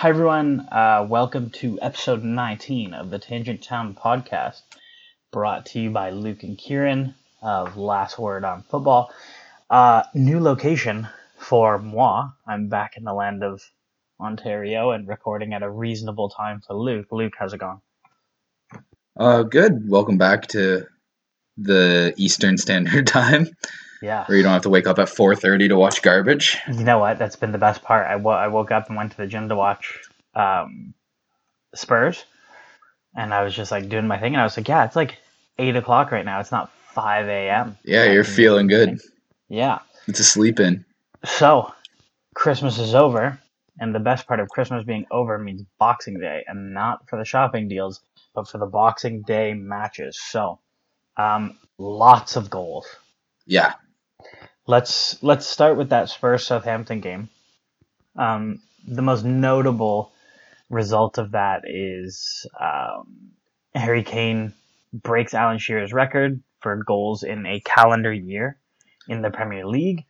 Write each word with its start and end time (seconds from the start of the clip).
Hi, 0.00 0.10
everyone. 0.10 0.60
Uh, 0.70 1.04
welcome 1.10 1.50
to 1.58 1.76
episode 1.82 2.22
19 2.22 2.94
of 2.94 3.10
the 3.10 3.18
Tangent 3.18 3.64
Town 3.64 3.96
podcast, 4.00 4.62
brought 5.32 5.66
to 5.66 5.80
you 5.80 5.90
by 5.90 6.10
Luke 6.10 6.44
and 6.44 6.56
Kieran 6.56 7.16
of 7.42 7.76
Last 7.76 8.16
Word 8.16 8.44
on 8.44 8.62
Football. 8.62 9.12
Uh, 9.68 10.04
new 10.14 10.38
location 10.38 11.08
for 11.36 11.78
moi. 11.78 12.28
I'm 12.46 12.68
back 12.68 12.96
in 12.96 13.02
the 13.02 13.12
land 13.12 13.42
of 13.42 13.60
Ontario 14.20 14.92
and 14.92 15.08
recording 15.08 15.52
at 15.52 15.64
a 15.64 15.68
reasonable 15.68 16.28
time 16.28 16.62
for 16.64 16.74
Luke. 16.74 17.08
Luke, 17.10 17.32
how's 17.36 17.52
it 17.52 17.58
going? 17.58 17.80
Uh, 19.18 19.42
good. 19.42 19.90
Welcome 19.90 20.16
back 20.16 20.46
to 20.50 20.86
the 21.56 22.14
Eastern 22.16 22.56
Standard 22.56 23.06
Time, 23.08 23.48
Yeah. 24.00 24.24
where 24.26 24.36
you 24.36 24.42
don't 24.42 24.52
have 24.52 24.62
to 24.62 24.70
wake 24.70 24.86
up 24.86 24.98
at 24.98 25.08
4:30 25.08 25.68
to 25.68 25.76
watch 25.76 26.02
garbage. 26.02 26.56
You 26.68 26.84
know 26.84 26.98
what? 26.98 27.18
That's 27.18 27.36
been 27.36 27.52
the 27.52 27.58
best 27.58 27.82
part. 27.82 28.06
I 28.06 28.14
I 28.14 28.48
woke 28.48 28.70
up 28.70 28.88
and 28.88 28.96
went 28.96 29.12
to 29.12 29.16
the 29.16 29.26
gym 29.26 29.48
to 29.48 29.56
watch 29.56 30.00
um, 30.34 30.94
Spurs, 31.74 32.24
and 33.16 33.34
I 33.34 33.42
was 33.42 33.54
just 33.54 33.70
like 33.70 33.88
doing 33.88 34.06
my 34.06 34.18
thing, 34.18 34.34
and 34.34 34.40
I 34.40 34.44
was 34.44 34.56
like, 34.56 34.68
yeah, 34.68 34.84
it's 34.84 34.96
like 34.96 35.18
eight 35.58 35.76
o'clock 35.76 36.12
right 36.12 36.24
now. 36.24 36.40
It's 36.40 36.52
not 36.52 36.70
five 36.94 37.28
a.m. 37.28 37.76
Yeah, 37.84 38.10
you're 38.10 38.24
feeling 38.24 38.66
good. 38.66 39.00
Yeah. 39.48 39.78
It's 40.06 40.20
a 40.20 40.24
sleep 40.24 40.60
in. 40.60 40.84
So, 41.24 41.72
Christmas 42.34 42.78
is 42.78 42.94
over, 42.94 43.38
and 43.80 43.94
the 43.94 44.00
best 44.00 44.26
part 44.26 44.40
of 44.40 44.48
Christmas 44.48 44.84
being 44.84 45.06
over 45.10 45.38
means 45.38 45.62
Boxing 45.78 46.18
Day, 46.20 46.44
and 46.46 46.72
not 46.72 47.08
for 47.08 47.18
the 47.18 47.24
shopping 47.24 47.68
deals, 47.68 48.00
but 48.34 48.48
for 48.48 48.58
the 48.58 48.66
Boxing 48.66 49.22
Day 49.22 49.54
matches. 49.54 50.18
So, 50.20 50.60
um, 51.16 51.58
lots 51.78 52.36
of 52.36 52.50
goals. 52.50 52.86
Yeah, 53.46 53.74
Let's 54.68 55.20
let's 55.22 55.46
start 55.46 55.78
with 55.78 55.88
that 55.88 56.10
Spurs 56.10 56.44
Southampton 56.44 57.00
game. 57.00 57.30
Um, 58.16 58.60
the 58.86 59.00
most 59.00 59.24
notable 59.24 60.12
result 60.68 61.16
of 61.16 61.30
that 61.30 61.62
is 61.64 62.46
um, 62.60 63.30
Harry 63.74 64.02
Kane 64.02 64.52
breaks 64.92 65.32
Alan 65.32 65.56
Shearer's 65.56 65.94
record 65.94 66.42
for 66.60 66.76
goals 66.76 67.22
in 67.22 67.46
a 67.46 67.60
calendar 67.60 68.12
year 68.12 68.58
in 69.08 69.22
the 69.22 69.30
Premier 69.30 69.66
League, 69.66 70.04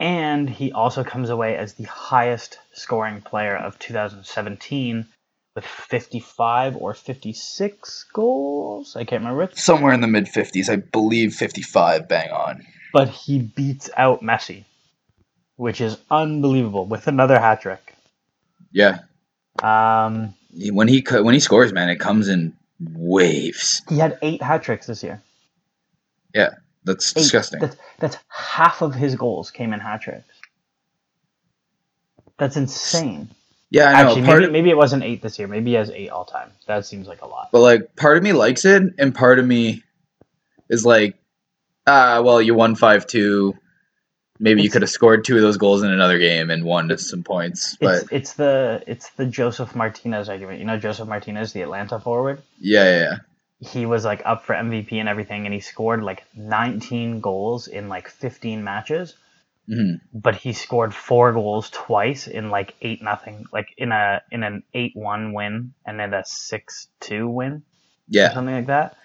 and 0.00 0.50
he 0.50 0.72
also 0.72 1.04
comes 1.04 1.30
away 1.30 1.56
as 1.56 1.74
the 1.74 1.84
highest 1.84 2.58
scoring 2.72 3.20
player 3.20 3.56
of 3.56 3.78
2017 3.78 5.06
with 5.54 5.64
55 5.64 6.76
or 6.76 6.94
56 6.94 8.06
goals. 8.12 8.96
I 8.96 9.04
can't 9.04 9.22
remember 9.22 9.50
somewhere 9.54 9.92
in 9.92 10.00
the 10.00 10.08
mid 10.08 10.26
50s, 10.26 10.68
I 10.68 10.76
believe 10.76 11.34
55, 11.34 12.08
bang 12.08 12.32
on. 12.32 12.66
But 12.92 13.08
he 13.08 13.40
beats 13.40 13.90
out 13.96 14.22
Messi, 14.22 14.64
which 15.56 15.80
is 15.80 15.98
unbelievable 16.10 16.86
with 16.86 17.06
another 17.06 17.38
hat 17.38 17.60
trick. 17.62 17.94
Yeah, 18.72 18.98
Um, 19.62 20.34
when 20.70 20.88
he 20.88 21.04
when 21.10 21.34
he 21.34 21.40
scores, 21.40 21.72
man, 21.72 21.88
it 21.88 21.96
comes 21.96 22.28
in 22.28 22.54
waves. 22.80 23.82
he 23.88 23.98
had 23.98 24.18
eight 24.22 24.42
hat 24.42 24.62
tricks 24.62 24.86
this 24.86 25.02
year. 25.02 25.22
Yeah, 26.34 26.50
that's 26.84 27.16
Eight. 27.16 27.20
disgusting. 27.22 27.60
That's, 27.60 27.76
that's 27.98 28.18
half 28.28 28.82
of 28.82 28.94
his 28.94 29.14
goals 29.16 29.50
came 29.50 29.72
in 29.72 29.80
hat 29.80 30.02
tricks. 30.02 30.24
That's 32.38 32.56
insane. 32.56 33.28
Yeah, 33.70 33.88
I 33.90 34.02
know. 34.02 34.08
Actually, 34.10 34.22
maybe, 34.22 34.44
of, 34.44 34.52
maybe 34.52 34.70
it 34.70 34.76
wasn't 34.76 35.02
eight 35.02 35.20
this 35.22 35.38
year. 35.38 35.48
Maybe 35.48 35.70
he 35.70 35.76
has 35.76 35.90
eight 35.90 36.08
all 36.10 36.24
time. 36.24 36.50
That 36.66 36.86
seems 36.86 37.06
like 37.06 37.20
a 37.22 37.26
lot. 37.26 37.48
but 37.52 37.60
like, 37.60 37.96
part 37.96 38.16
of 38.16 38.22
me 38.22 38.32
likes 38.32 38.64
it, 38.64 38.82
and 38.98 39.14
part 39.14 39.38
of 39.38 39.46
me 39.46 39.82
is 40.70 40.86
like, 40.86 41.16
ah, 41.88 42.20
well, 42.22 42.40
you 42.42 42.54
won 42.54 42.74
five 42.76 43.06
two. 43.06 43.56
Maybe 44.40 44.60
you 44.62 44.66
It's- 44.66 44.72
could 44.74 44.82
have 44.82 44.90
scored 44.90 45.24
two 45.24 45.34
of 45.36 45.42
those 45.42 45.56
goals 45.56 45.82
in 45.82 45.90
another 45.90 46.18
game 46.18 46.50
and 46.50 46.62
won 46.64 46.88
to 46.88 46.98
some 46.98 47.24
points. 47.24 47.76
But 47.80 48.02
It's 48.04 48.12
it's 48.12 48.32
the 48.34 48.82
it's 48.86 49.10
the 49.10 49.26
Josef 49.26 49.74
Martinez 49.74 50.28
argument. 50.28 50.60
You 50.60 50.64
know 50.66 50.78
Josef 50.78 51.08
Martinez, 51.08 51.52
the 51.52 51.62
Atlanta 51.62 51.98
forward. 51.98 52.42
yeah, 52.60 52.84
yeah, 52.84 53.00
yeah. 53.00 53.16
He 53.60 53.86
was 53.86 54.04
like 54.04 54.22
up 54.24 54.44
for 54.44 54.54
MVP 54.54 54.92
and 55.00 55.08
everything, 55.08 55.44
and 55.46 55.52
he 55.52 55.58
scored 55.58 56.04
like 56.04 56.22
19 56.36 57.20
goals 57.20 57.66
in 57.66 57.88
like 57.88 58.08
15 58.08 58.62
matches. 58.62 59.14
hmm 59.66 59.94
but 60.14 60.36
he 60.36 60.52
scored 60.52 60.94
four 60.94 61.32
goals 61.32 61.68
twice 61.70 62.28
in 62.28 62.50
like 62.50 62.74
eight 62.80 63.02
nothing, 63.02 63.44
like 63.52 63.68
in 63.76 63.90
a 63.92 64.22
in 64.30 64.44
an 64.44 64.62
eight 64.74 64.92
one 64.94 65.32
win 65.32 65.74
and 65.84 65.98
then 65.98 66.14
a 66.14 66.22
six 66.24 66.86
two 67.00 67.28
win 67.28 67.52
or 67.54 67.62
Yeah, 68.08 68.32
something 68.34 68.54
like 68.54 68.66
that. 68.66 68.96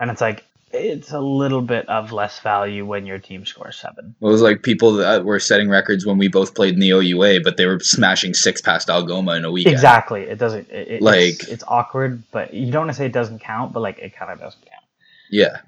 And 0.00 0.10
it's 0.10 0.20
like 0.20 0.44
it's 0.74 1.12
a 1.12 1.20
little 1.20 1.62
bit 1.62 1.88
of 1.88 2.12
less 2.12 2.40
value 2.40 2.84
when 2.84 3.06
your 3.06 3.18
team 3.18 3.46
scores 3.46 3.76
seven. 3.76 4.14
It 4.20 4.24
was 4.24 4.42
like 4.42 4.62
people 4.62 4.92
that 4.94 5.24
were 5.24 5.38
setting 5.40 5.68
records 5.68 6.04
when 6.04 6.18
we 6.18 6.28
both 6.28 6.54
played 6.54 6.74
in 6.74 6.80
the 6.80 6.90
OUA, 6.90 7.40
but 7.42 7.56
they 7.56 7.66
were 7.66 7.80
smashing 7.80 8.34
six 8.34 8.60
past 8.60 8.90
Algoma 8.90 9.32
in 9.34 9.44
a 9.44 9.50
weekend. 9.50 9.72
Exactly, 9.74 10.22
it 10.22 10.38
doesn't. 10.38 10.70
It, 10.70 11.00
Like- 11.02 11.34
it's, 11.34 11.48
it's 11.48 11.64
awkward, 11.68 12.22
but 12.30 12.52
you 12.52 12.70
don't 12.70 12.82
want 12.82 12.90
to 12.90 12.96
say 12.96 13.06
it 13.06 13.12
doesn't 13.12 13.38
count, 13.40 13.72
but 13.72 13.80
like 13.80 13.98
it 13.98 14.14
kind 14.16 14.30
of 14.32 14.40
doesn't 14.40 14.60
count. 14.60 14.84
Yeah. 15.30 15.58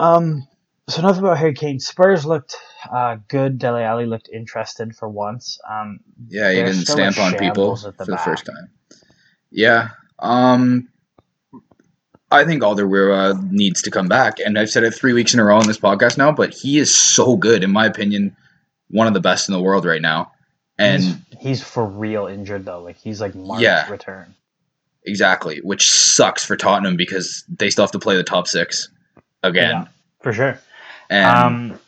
Um. 0.00 0.46
So 0.88 1.00
enough 1.00 1.18
about 1.18 1.38
Harry 1.38 1.54
Kane. 1.54 1.80
Spurs 1.80 2.26
looked 2.26 2.56
uh, 2.92 3.16
good. 3.28 3.58
Dele 3.58 3.82
Alli 3.82 4.04
looked 4.06 4.28
interested 4.28 4.94
for 4.94 5.08
once. 5.08 5.58
Um, 5.68 6.00
Yeah, 6.28 6.50
he 6.50 6.56
didn't 6.56 6.84
stamp 6.86 7.18
on 7.18 7.32
people 7.32 7.76
shambles 7.76 7.86
at 7.86 7.96
the 7.96 8.04
for 8.04 8.10
the 8.10 8.18
first 8.18 8.44
time. 8.44 8.70
Yeah. 9.50 9.90
Um 10.18 10.88
I 12.30 12.44
think 12.44 12.62
Alderweireld 12.62 13.50
needs 13.52 13.82
to 13.82 13.90
come 13.90 14.08
back, 14.08 14.38
and 14.40 14.58
I've 14.58 14.70
said 14.70 14.82
it 14.82 14.92
three 14.94 15.12
weeks 15.12 15.34
in 15.34 15.40
a 15.40 15.44
row 15.44 15.56
on 15.58 15.66
this 15.66 15.78
podcast 15.78 16.18
now. 16.18 16.32
But 16.32 16.52
he 16.52 16.78
is 16.78 16.94
so 16.94 17.36
good, 17.36 17.62
in 17.62 17.70
my 17.70 17.86
opinion, 17.86 18.36
one 18.90 19.06
of 19.06 19.14
the 19.14 19.20
best 19.20 19.48
in 19.48 19.52
the 19.52 19.60
world 19.60 19.84
right 19.84 20.02
now. 20.02 20.32
And 20.78 21.02
he's, 21.02 21.16
he's 21.40 21.62
for 21.62 21.84
real 21.86 22.26
injured 22.26 22.64
though. 22.64 22.82
Like 22.82 22.96
he's 22.96 23.20
like 23.20 23.34
March 23.36 23.60
Yeah. 23.62 23.88
return. 23.88 24.34
exactly, 25.04 25.58
which 25.62 25.88
sucks 25.90 26.44
for 26.44 26.56
Tottenham 26.56 26.96
because 26.96 27.44
they 27.48 27.70
still 27.70 27.84
have 27.84 27.92
to 27.92 27.98
play 28.00 28.16
the 28.16 28.24
top 28.24 28.48
six 28.48 28.88
again, 29.44 29.70
Yeah, 29.70 29.84
for 30.20 30.32
sure. 30.32 30.58
and 31.10 31.36
Um, 31.72 31.80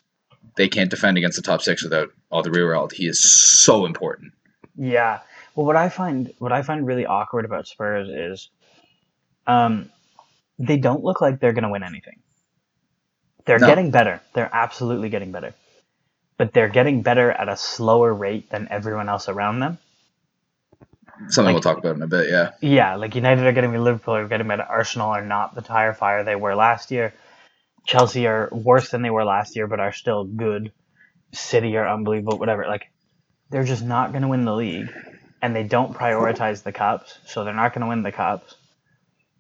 they 0.57 0.69
can't 0.69 0.91
defend 0.91 1.17
against 1.19 1.37
the 1.37 1.43
top 1.43 1.63
six 1.63 1.83
without 1.83 2.11
Alderweireld. 2.31 2.93
He 2.93 3.09
is 3.09 3.21
so 3.21 3.87
important. 3.87 4.33
yeah. 4.77 5.21
Well, 5.57 5.65
what 5.67 5.77
I 5.77 5.89
find 5.89 6.33
what 6.39 6.53
I 6.53 6.61
find 6.63 6.87
really 6.87 7.07
awkward 7.07 7.45
about 7.47 7.67
Spurs 7.67 8.09
is, 8.09 8.51
um, 9.47 9.91
they 10.59 10.77
don't 10.79 11.03
look 11.05 11.21
like 11.21 11.41
they're 11.41 11.53
going 11.53 11.65
to 11.65 11.71
win 11.71 11.83
anything. 11.83 12.21
They're 13.45 13.59
No. 13.59 13.67
getting 13.67 13.91
better. 13.91 14.21
They're 14.35 14.51
absolutely 14.53 15.09
getting 15.09 15.33
better, 15.33 15.55
but 16.37 16.53
they're 16.53 16.69
getting 16.69 17.03
better 17.03 17.31
at 17.31 17.49
a 17.49 17.57
slower 17.57 18.13
rate 18.13 18.51
than 18.51 18.69
everyone 18.71 19.09
else 19.09 19.29
around 19.29 19.61
them. 19.61 19.79
Something 21.29 21.55
Like- 21.55 21.55
we'll 21.55 21.75
talk 21.75 21.79
about 21.79 21.97
in 21.97 22.03
a 22.03 22.07
bit. 22.07 22.29
Yeah. 22.29 22.51
Yeah, 22.61 22.97
like 22.97 23.15
United 23.15 23.47
are 23.47 23.53
getting 23.53 23.71
better, 23.71 23.83
Liverpool 23.83 24.17
are 24.17 24.29
getting 24.29 24.49
better, 24.49 24.65
Arsenal 24.65 25.11
are 25.11 25.25
not 25.25 25.55
the 25.55 25.63
tire 25.63 25.95
fire 25.95 26.25
they 26.25 26.37
were 26.37 26.55
last 26.55 26.91
year. 26.91 27.15
Chelsea 27.87 28.27
are 28.27 28.49
worse 28.53 28.91
than 28.91 29.03
they 29.03 29.11
were 29.11 29.25
last 29.25 29.57
year, 29.57 29.67
but 29.67 29.81
are 29.81 29.93
still 29.93 30.25
good. 30.25 30.73
City 31.33 31.77
are 31.77 31.89
unbelievable, 31.89 32.39
whatever. 32.39 32.67
Like, 32.67 32.91
they're 33.51 33.65
just 33.65 33.85
not 33.85 34.11
going 34.11 34.23
to 34.23 34.29
win 34.29 34.45
the 34.45 34.55
league, 34.55 34.91
and 35.41 35.55
they 35.55 35.63
don't 35.63 35.95
prioritize 35.95 36.63
the 36.65 36.73
cups, 36.73 37.19
so 37.27 37.45
they're 37.45 37.55
not 37.55 37.73
going 37.73 37.83
to 37.83 37.89
win 37.89 38.03
the 38.03 38.13
cups. 38.13 38.57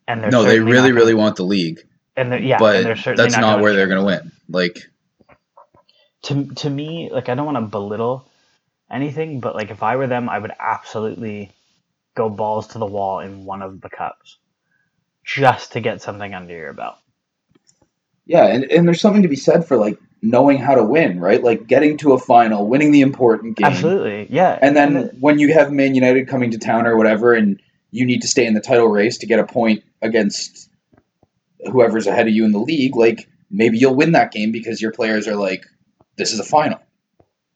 And 0.08 0.22
they're 0.22 0.30
No, 0.30 0.44
they 0.44 0.60
really, 0.60 0.92
really 0.92 1.12
gonna- 1.12 1.22
want 1.22 1.36
the 1.36 1.44
league. 1.44 1.80
and 2.16 2.30
they're, 2.32 2.40
yeah, 2.40 2.58
but 2.58 2.76
and 2.76 2.86
they're 2.86 2.96
certainly 2.96 3.22
that's 3.24 3.34
not, 3.36 3.56
not, 3.56 3.60
where 3.60 3.74
they're 3.74 3.88
going 3.88 4.00
to 4.00 4.06
win. 4.06 4.32
Like, 4.48 4.78
to 6.22 6.46
to 6.54 6.70
me, 6.70 7.10
like 7.12 7.28
I 7.28 7.34
don't 7.34 7.46
want 7.46 7.56
to 7.58 7.62
belittle 7.62 8.28
anything, 8.90 9.40
but 9.40 9.54
like 9.54 9.70
if 9.70 9.82
I 9.82 9.96
were 9.96 10.06
them, 10.06 10.28
I 10.28 10.38
would 10.38 10.52
absolutely 10.58 11.50
go 12.14 12.28
balls 12.30 12.68
to 12.68 12.78
the 12.78 12.86
wall 12.86 13.20
in 13.20 13.44
one 13.44 13.62
of 13.62 13.80
the 13.80 13.90
cups, 13.90 14.38
just 15.24 15.72
to 15.72 15.80
get 15.80 16.00
something 16.02 16.34
under 16.34 16.54
your 16.56 16.72
belt. 16.72 16.96
yeah, 18.24 18.46
and, 18.46 18.64
and 18.72 18.86
there's 18.88 19.00
something 19.00 19.22
to 19.22 19.28
be 19.28 19.36
said 19.36 19.66
for 19.66 19.76
like 19.76 19.98
knowing 20.22 20.58
how 20.58 20.74
to 20.74 20.82
win, 20.84 21.20
right? 21.20 21.42
Like 21.44 21.66
getting 21.66 21.96
to 21.98 22.12
a 22.14 22.18
final, 22.18 22.66
winning 22.68 22.90
the 22.90 23.02
important 23.02 23.56
game, 23.56 23.66
Absolutely, 23.66 24.26
yeah. 24.30 24.58
and 24.62 24.74
then 24.76 24.96
it- 24.96 25.14
when 25.20 25.38
you 25.38 25.52
have 25.52 25.70
Man 25.72 25.94
United 25.94 26.26
coming 26.28 26.50
to 26.52 26.58
town 26.58 26.86
or 26.86 26.96
whatever, 26.96 27.34
and 27.34 27.60
you 27.96 28.06
need 28.06 28.22
to 28.22 28.28
stay 28.28 28.46
in 28.46 28.54
the 28.54 28.60
title 28.60 28.88
race 28.88 29.18
to 29.18 29.26
get 29.26 29.40
a 29.40 29.44
point 29.46 29.84
against 30.02 30.70
whoever's 31.72 32.06
ahead 32.06 32.28
of 32.28 32.34
you 32.34 32.44
in 32.44 32.52
the 32.52 32.60
league, 32.60 32.96
like 32.96 33.28
maybe 33.50 33.78
you'll 33.78 33.94
win 33.96 34.12
that 34.12 34.32
game 34.32 34.52
because 34.52 34.82
your 34.82 34.92
players 34.92 35.28
are 35.28 35.36
like, 35.36 35.64
this 36.18 36.32
is 36.32 36.40
a 36.40 36.44
final. 36.44 36.80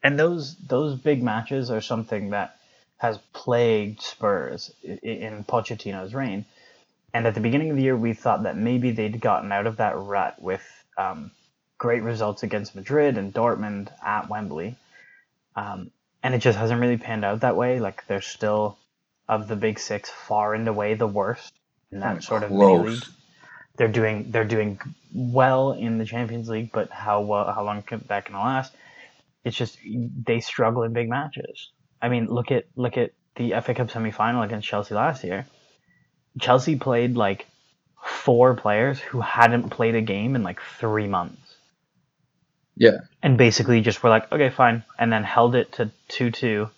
and 0.03 0.19
those 0.19 0.57
those 0.57 0.97
big 0.97 1.23
matches 1.23 1.71
are 1.71 1.81
something 1.83 2.31
that 2.31 2.57
has 2.99 3.19
plagued 3.33 4.03
Spurs 4.03 4.73
in 4.83 5.45
Pochettino's 5.45 6.15
reign. 6.15 6.47
And 7.15 7.27
at 7.27 7.35
the 7.35 7.41
beginning 7.41 7.71
of 7.71 7.77
the 7.77 7.83
year, 7.83 7.97
we 7.97 8.15
thought 8.15 8.45
that 8.45 8.57
maybe 8.59 8.93
they'd 8.93 9.21
gotten 9.21 9.53
out 9.53 9.67
of 9.67 9.79
that 9.79 9.99
rut 9.99 10.41
with 10.43 10.63
um, 10.99 11.33
great 11.79 12.03
results 12.03 12.43
against 12.45 12.77
Madrid 12.77 13.19
and 13.19 13.35
Dortmund 13.35 13.91
at 14.05 14.29
Wembley. 14.31 14.77
Um, 15.57 15.91
and 16.23 16.35
it 16.35 16.41
just 16.41 16.59
hasn't 16.59 16.81
really 16.81 16.99
panned 16.99 17.25
out 17.25 17.41
that 17.43 17.57
way. 17.57 17.81
Like 17.81 18.07
they're 18.09 18.23
still 18.23 18.79
of 19.31 19.47
the 19.47 19.57
big 19.57 19.79
six, 19.79 20.11
far 20.11 20.55
and 20.55 20.67
away 20.67 20.95
the 20.95 21.07
worst 21.07 21.55
in 21.93 22.01
that 22.01 22.17
mm, 22.17 22.23
sort 22.23 22.43
of 22.43 22.51
mini 22.51 22.79
league. 22.91 23.05
They're 23.77 23.89
doing 23.89 24.31
they're 24.31 24.45
doing 24.57 24.81
well 25.15 25.73
in 25.73 25.99
the 25.99 26.05
Champions 26.05 26.49
League, 26.49 26.71
but 26.73 26.91
how 26.91 27.21
well 27.23 27.51
how 27.53 27.65
long 27.65 27.83
can, 27.83 28.05
that 28.09 28.25
can 28.25 28.35
last? 28.35 28.75
It's 29.45 29.57
just 29.57 29.79
they 30.27 30.41
struggle 30.41 30.83
in 30.83 30.93
big 30.93 31.09
matches. 31.09 31.71
I 32.03 32.09
mean, 32.09 32.27
look 32.27 32.51
at 32.51 32.65
look 32.75 32.99
at 32.99 33.13
the 33.37 33.55
FA 33.63 33.73
Cup 33.75 33.89
semifinal 33.89 34.45
against 34.45 34.67
Chelsea 34.67 34.95
last 34.95 35.23
year, 35.23 35.47
Chelsea 36.41 36.77
played 36.77 37.17
like 37.17 37.47
four 38.03 38.55
players 38.55 38.99
who 38.99 39.21
hadn't 39.21 39.71
played 39.71 39.95
a 39.95 40.03
game 40.03 40.35
in 40.35 40.43
like 40.43 40.61
three 40.79 41.07
months. 41.07 41.57
Yeah. 42.77 42.99
And 43.23 43.39
basically 43.39 43.81
just 43.81 44.03
were 44.03 44.11
like, 44.11 44.31
okay, 44.33 44.51
fine. 44.51 44.85
And 44.99 45.13
then 45.13 45.23
held 45.23 45.55
it 45.55 45.73
to 45.73 45.93
2 46.09 46.31
2 46.33 46.71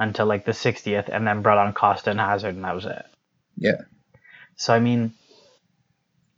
until 0.00 0.26
like 0.26 0.46
the 0.46 0.52
60th 0.52 1.08
and 1.08 1.26
then 1.26 1.42
brought 1.42 1.58
on 1.58 1.74
Costa 1.74 2.10
and 2.10 2.18
Hazard 2.18 2.56
and 2.56 2.64
that 2.64 2.74
was 2.74 2.86
it. 2.86 3.04
Yeah. 3.56 3.82
So, 4.56 4.74
I 4.74 4.80
mean, 4.80 5.12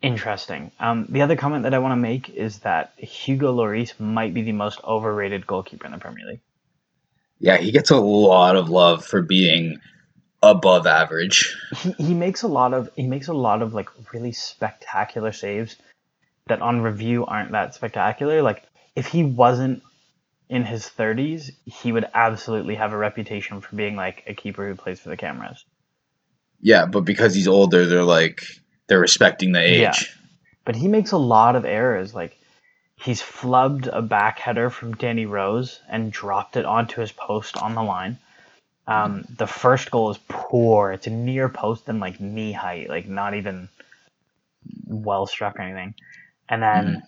interesting. 0.03 0.73
Um, 0.81 1.07
the 1.09 1.23
other 1.23 1.37
comment 1.37 1.63
that 1.63 1.73
I 1.73 1.79
want 1.79 1.93
to 1.93 1.97
make 1.97 2.29
is 2.29 2.59
that 2.61 2.93
Hugo 2.99 3.55
Lloris 3.55 3.99
might 3.99 4.35
be 4.35 4.43
the 4.43 4.53
most 4.53 4.83
overrated 4.85 5.47
goalkeeper 5.47 5.87
in 5.87 5.93
the 5.93 5.99
Premier 5.99 6.27
League. 6.27 6.41
Yeah, 7.39 7.57
he 7.57 7.71
gets 7.73 7.91
a 7.91 7.97
lot 7.97 8.57
of 8.57 8.69
love 8.69 9.05
for 9.05 9.23
being 9.23 9.79
above 10.43 10.87
average. 10.87 11.57
He, 11.77 11.93
he 11.93 12.15
makes 12.15 12.43
a 12.43 12.49
lot 12.49 12.75
of 12.75 12.91
he 12.97 13.07
makes 13.07 13.29
a 13.29 13.33
lot 13.33 13.63
of 13.63 13.75
like 13.75 13.89
really 14.13 14.33
spectacular 14.33 15.33
saves 15.33 15.77
that 16.47 16.61
on 16.61 16.83
review 16.83 17.25
aren't 17.27 17.53
that 17.53 17.75
spectacular. 17.75 18.43
Like 18.43 18.65
if 18.95 19.07
he 19.07 19.23
wasn't 19.25 19.83
in 20.53 20.67
his 20.67 20.85
30s, 20.85 21.51
he 21.65 21.93
would 21.93 22.05
absolutely 22.13 22.75
have 22.75 22.93
a 22.93 22.97
reputation 22.99 23.63
for 23.63 23.75
being 23.75 23.97
like 23.97 24.23
a 24.27 24.35
keeper 24.35 24.69
who 24.69 24.75
plays 24.75 25.01
for 25.01 25.09
the 25.09 25.17
cameras. 25.17 25.65
Yeah, 26.61 26.85
but 26.85 27.07
because 27.07 27.35
he's 27.35 27.49
older, 27.49 27.87
they're 27.87 28.05
like 28.05 28.43
they're 28.87 29.01
respecting 29.01 29.53
the 29.53 29.63
age. 29.63 29.79
Yeah. 29.79 29.95
But 30.67 30.77
he 30.77 30.89
makes 30.89 31.11
a 31.13 31.17
lot 31.17 31.57
of 31.57 31.65
errors. 31.65 32.15
Like 32.15 32.37
he's 32.97 33.23
flubbed 33.23 33.89
a 33.91 34.03
back 34.03 34.39
header 34.41 34.69
from 34.69 34.95
Danny 34.95 35.25
Rose 35.25 35.81
and 35.89 36.13
dropped 36.13 36.59
it 36.59 36.67
onto 36.67 37.01
his 37.01 37.13
post 37.13 37.57
on 37.57 37.75
the 37.75 37.83
line. 37.83 38.19
Um, 38.87 39.25
the 39.39 39.47
first 39.47 39.91
goal 39.91 40.11
is 40.11 40.19
poor. 40.29 40.93
It's 40.93 41.07
a 41.07 41.11
near 41.11 41.49
post 41.49 41.89
and 41.89 41.99
like 41.99 42.21
knee 42.21 42.53
height, 42.53 42.91
like 42.91 43.09
not 43.09 43.33
even 43.35 43.71
well 44.87 45.27
struck 45.27 45.59
or 45.59 45.63
anything. 45.63 45.95
And 46.51 46.63
then 46.63 46.85
Mhm. 46.87 47.03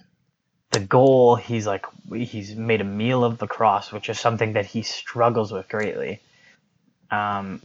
The 0.75 0.81
goal, 0.81 1.37
he's 1.37 1.67
like 1.67 1.87
he's 2.13 2.55
made 2.55 2.81
a 2.81 2.85
meal 2.85 3.25
of 3.25 3.39
the 3.39 3.47
cross, 3.47 3.93
which 3.93 4.09
is 4.09 4.21
something 4.21 4.55
that 4.55 4.67
he 4.67 4.83
struggles 4.83 5.53
with 5.53 5.69
greatly. 5.69 6.21
Um, 7.11 7.63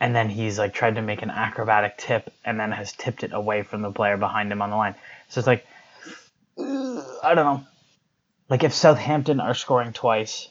and 0.00 0.14
then 0.14 0.28
he's 0.28 0.58
like 0.58 0.74
tried 0.74 0.96
to 0.96 1.02
make 1.02 1.22
an 1.22 1.30
acrobatic 1.30 1.98
tip 1.98 2.32
and 2.44 2.58
then 2.58 2.72
has 2.72 2.92
tipped 2.92 3.22
it 3.22 3.32
away 3.32 3.62
from 3.62 3.82
the 3.82 3.92
player 3.92 4.16
behind 4.16 4.50
him 4.50 4.62
on 4.62 4.70
the 4.70 4.76
line. 4.76 4.94
So 5.28 5.38
it's 5.38 5.46
like 5.46 5.66
I 6.58 7.34
don't 7.34 7.44
know. 7.44 7.64
Like 8.48 8.64
if 8.64 8.72
Southampton 8.72 9.40
are 9.40 9.54
scoring 9.54 9.92
twice, 9.92 10.48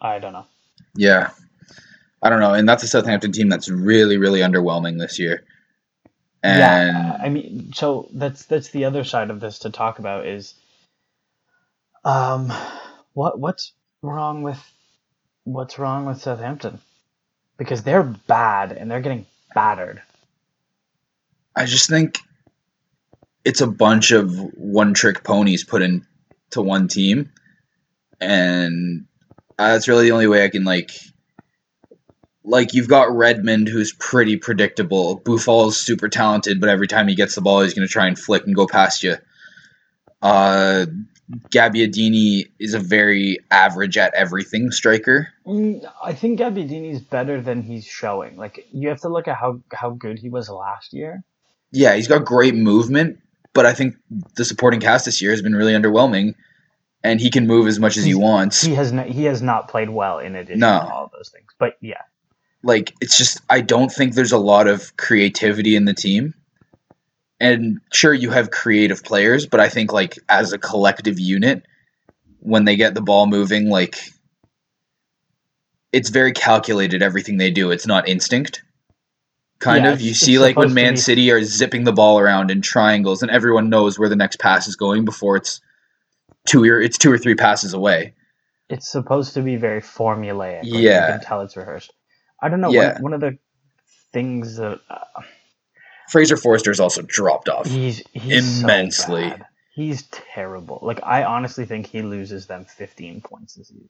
I 0.00 0.18
don't 0.18 0.32
know. 0.32 0.46
Yeah. 0.94 1.30
I 2.22 2.30
don't 2.30 2.40
know, 2.40 2.54
and 2.54 2.66
that's 2.66 2.82
a 2.82 2.88
Southampton 2.88 3.32
team 3.32 3.50
that's 3.50 3.68
really, 3.68 4.16
really 4.16 4.40
underwhelming 4.40 4.98
this 4.98 5.18
year. 5.18 5.44
And 6.44 6.58
yeah, 6.58 7.18
I 7.22 7.30
mean, 7.30 7.72
so 7.72 8.08
that's 8.12 8.46
that's 8.46 8.70
the 8.70 8.84
other 8.86 9.04
side 9.04 9.30
of 9.30 9.40
this 9.40 9.60
to 9.60 9.70
talk 9.70 9.98
about 9.98 10.26
is, 10.26 10.54
um, 12.04 12.52
what 13.14 13.38
what's 13.40 13.72
wrong 14.02 14.42
with 14.42 14.60
what's 15.44 15.78
wrong 15.78 16.06
with 16.06 16.20
Southampton? 16.20 16.80
Because 17.56 17.82
they're 17.82 18.02
bad 18.02 18.72
and 18.72 18.90
they're 18.90 19.00
getting 19.00 19.26
battered. 19.54 20.02
I 21.56 21.66
just 21.66 21.88
think 21.88 22.18
it's 23.44 23.62
a 23.62 23.66
bunch 23.66 24.10
of 24.12 24.34
one 24.54 24.94
trick 24.94 25.24
ponies 25.24 25.64
put 25.64 25.82
into 25.82 26.04
one 26.56 26.88
team. 26.88 27.32
And 28.20 29.06
uh, 29.58 29.72
that's 29.72 29.88
really 29.88 30.04
the 30.04 30.12
only 30.12 30.26
way 30.26 30.44
I 30.44 30.48
can 30.50 30.64
like 30.64 30.92
like 32.44 32.74
you've 32.74 32.88
got 32.88 33.10
Redmond 33.14 33.68
who's 33.68 33.92
pretty 33.94 34.36
predictable. 34.36 35.20
Boufal's 35.20 35.78
super 35.80 36.08
talented, 36.08 36.60
but 36.60 36.68
every 36.68 36.86
time 36.86 37.08
he 37.08 37.14
gets 37.14 37.34
the 37.34 37.40
ball 37.40 37.62
he's 37.62 37.74
gonna 37.74 37.88
try 37.88 38.06
and 38.06 38.18
flick 38.18 38.44
and 38.46 38.54
go 38.54 38.66
past 38.66 39.02
you. 39.02 39.16
Uh 40.22 40.86
Gabbiadini 41.50 42.50
is 42.58 42.74
a 42.74 42.78
very 42.78 43.38
average 43.50 43.96
at 43.96 44.12
everything 44.14 44.70
striker. 44.70 45.28
I 45.46 46.12
think 46.12 46.38
Gabbiadini 46.38 46.92
is 46.92 47.00
better 47.00 47.40
than 47.40 47.62
he's 47.62 47.86
showing. 47.86 48.36
Like 48.36 48.66
you 48.72 48.88
have 48.90 49.00
to 49.00 49.08
look 49.08 49.26
at 49.26 49.36
how 49.36 49.60
how 49.72 49.90
good 49.90 50.18
he 50.18 50.28
was 50.28 50.50
last 50.50 50.92
year. 50.92 51.24
Yeah, 51.72 51.94
he's 51.94 52.08
got 52.08 52.24
great 52.26 52.54
movement, 52.54 53.20
but 53.54 53.64
I 53.66 53.72
think 53.72 53.96
the 54.36 54.44
supporting 54.44 54.80
cast 54.80 55.06
this 55.06 55.22
year 55.22 55.30
has 55.30 55.42
been 55.42 55.54
really 55.54 55.72
underwhelming. 55.72 56.34
And 57.02 57.20
he 57.20 57.30
can 57.30 57.46
move 57.46 57.66
as 57.66 57.78
much 57.78 57.98
as 57.98 58.04
he 58.04 58.14
wants. 58.14 58.62
He 58.62 58.74
has 58.76 58.90
not, 58.90 59.06
he 59.06 59.24
has 59.24 59.42
not 59.42 59.68
played 59.68 59.90
well 59.90 60.20
in 60.20 60.34
addition 60.34 60.60
No. 60.60 60.80
to 60.80 60.86
all 60.90 61.10
those 61.12 61.28
things. 61.28 61.48
But 61.58 61.74
yeah, 61.82 62.00
like 62.64 62.94
it's 63.02 63.18
just 63.18 63.42
I 63.50 63.62
don't 63.62 63.92
think 63.92 64.14
there's 64.14 64.32
a 64.32 64.38
lot 64.38 64.68
of 64.68 64.96
creativity 64.98 65.76
in 65.76 65.86
the 65.86 65.94
team. 65.94 66.34
And 67.40 67.80
sure 67.92 68.14
you 68.14 68.30
have 68.30 68.50
creative 68.50 69.04
players, 69.04 69.46
but 69.46 69.60
I 69.60 69.68
think 69.70 69.92
like 69.92 70.18
as 70.28 70.52
a 70.52 70.58
collective 70.58 71.20
unit 71.20 71.64
when 72.40 72.64
they 72.66 72.76
get 72.76 72.94
the 72.94 73.02
ball 73.02 73.26
moving 73.26 73.70
like 73.70 73.98
it's 75.92 76.10
very 76.10 76.32
calculated 76.32 77.02
everything 77.02 77.38
they 77.38 77.50
do. 77.52 77.70
It's 77.72 77.86
not 77.86 78.08
instinct. 78.08 78.62
Kind 79.60 79.86
Yeah, 79.86 79.92
of. 79.92 80.00
You 80.02 80.14
see 80.14 80.38
like 80.38 80.56
when 80.58 80.74
Man 80.74 80.96
City 80.96 81.30
are 81.32 81.42
zipping 81.44 81.84
the 81.84 81.92
ball 81.92 82.18
around 82.20 82.50
in 82.50 82.62
triangles 82.62 83.22
and 83.22 83.30
everyone 83.30 83.70
knows 83.70 83.98
where 83.98 84.10
the 84.10 84.16
next 84.16 84.38
pass 84.40 84.68
is 84.68 84.76
going 84.76 85.04
before 85.04 85.36
it's 85.36 85.60
two 86.46 86.64
or 86.64 86.80
it's 86.80 86.98
two 86.98 87.12
or 87.12 87.18
three 87.18 87.36
passes 87.36 87.74
away. 87.74 88.14
it's 88.70 88.90
supposed 88.90 89.34
to 89.34 89.42
be 89.42 89.56
very 89.56 89.82
formulaic. 89.82 90.66
Like 90.70 90.90
Yeah. 90.90 90.92
you 90.92 91.04
can 91.04 91.20
tell 91.20 91.42
it's 91.42 91.56
rehearsed. 91.56 91.92
I 92.44 92.48
don't 92.50 92.60
know. 92.60 92.70
Yeah. 92.72 92.94
One, 92.94 93.02
one 93.02 93.12
of 93.14 93.20
the 93.20 93.38
things 94.12 94.56
that 94.58 94.80
uh, 94.90 95.22
Fraser 96.10 96.36
Forster's 96.36 96.80
also 96.80 97.02
dropped 97.02 97.48
off. 97.48 97.66
he's 97.66 98.02
he's 98.12 98.62
Immensely. 98.62 99.22
bad. 99.30 99.46
He's 99.74 100.02
terrible. 100.10 100.78
Like 100.82 101.00
I 101.02 101.24
honestly 101.24 101.64
think 101.64 101.86
he 101.86 102.02
loses 102.02 102.46
them 102.46 102.64
15 102.66 103.22
points 103.22 103.54
this 103.54 103.68
season. 103.68 103.88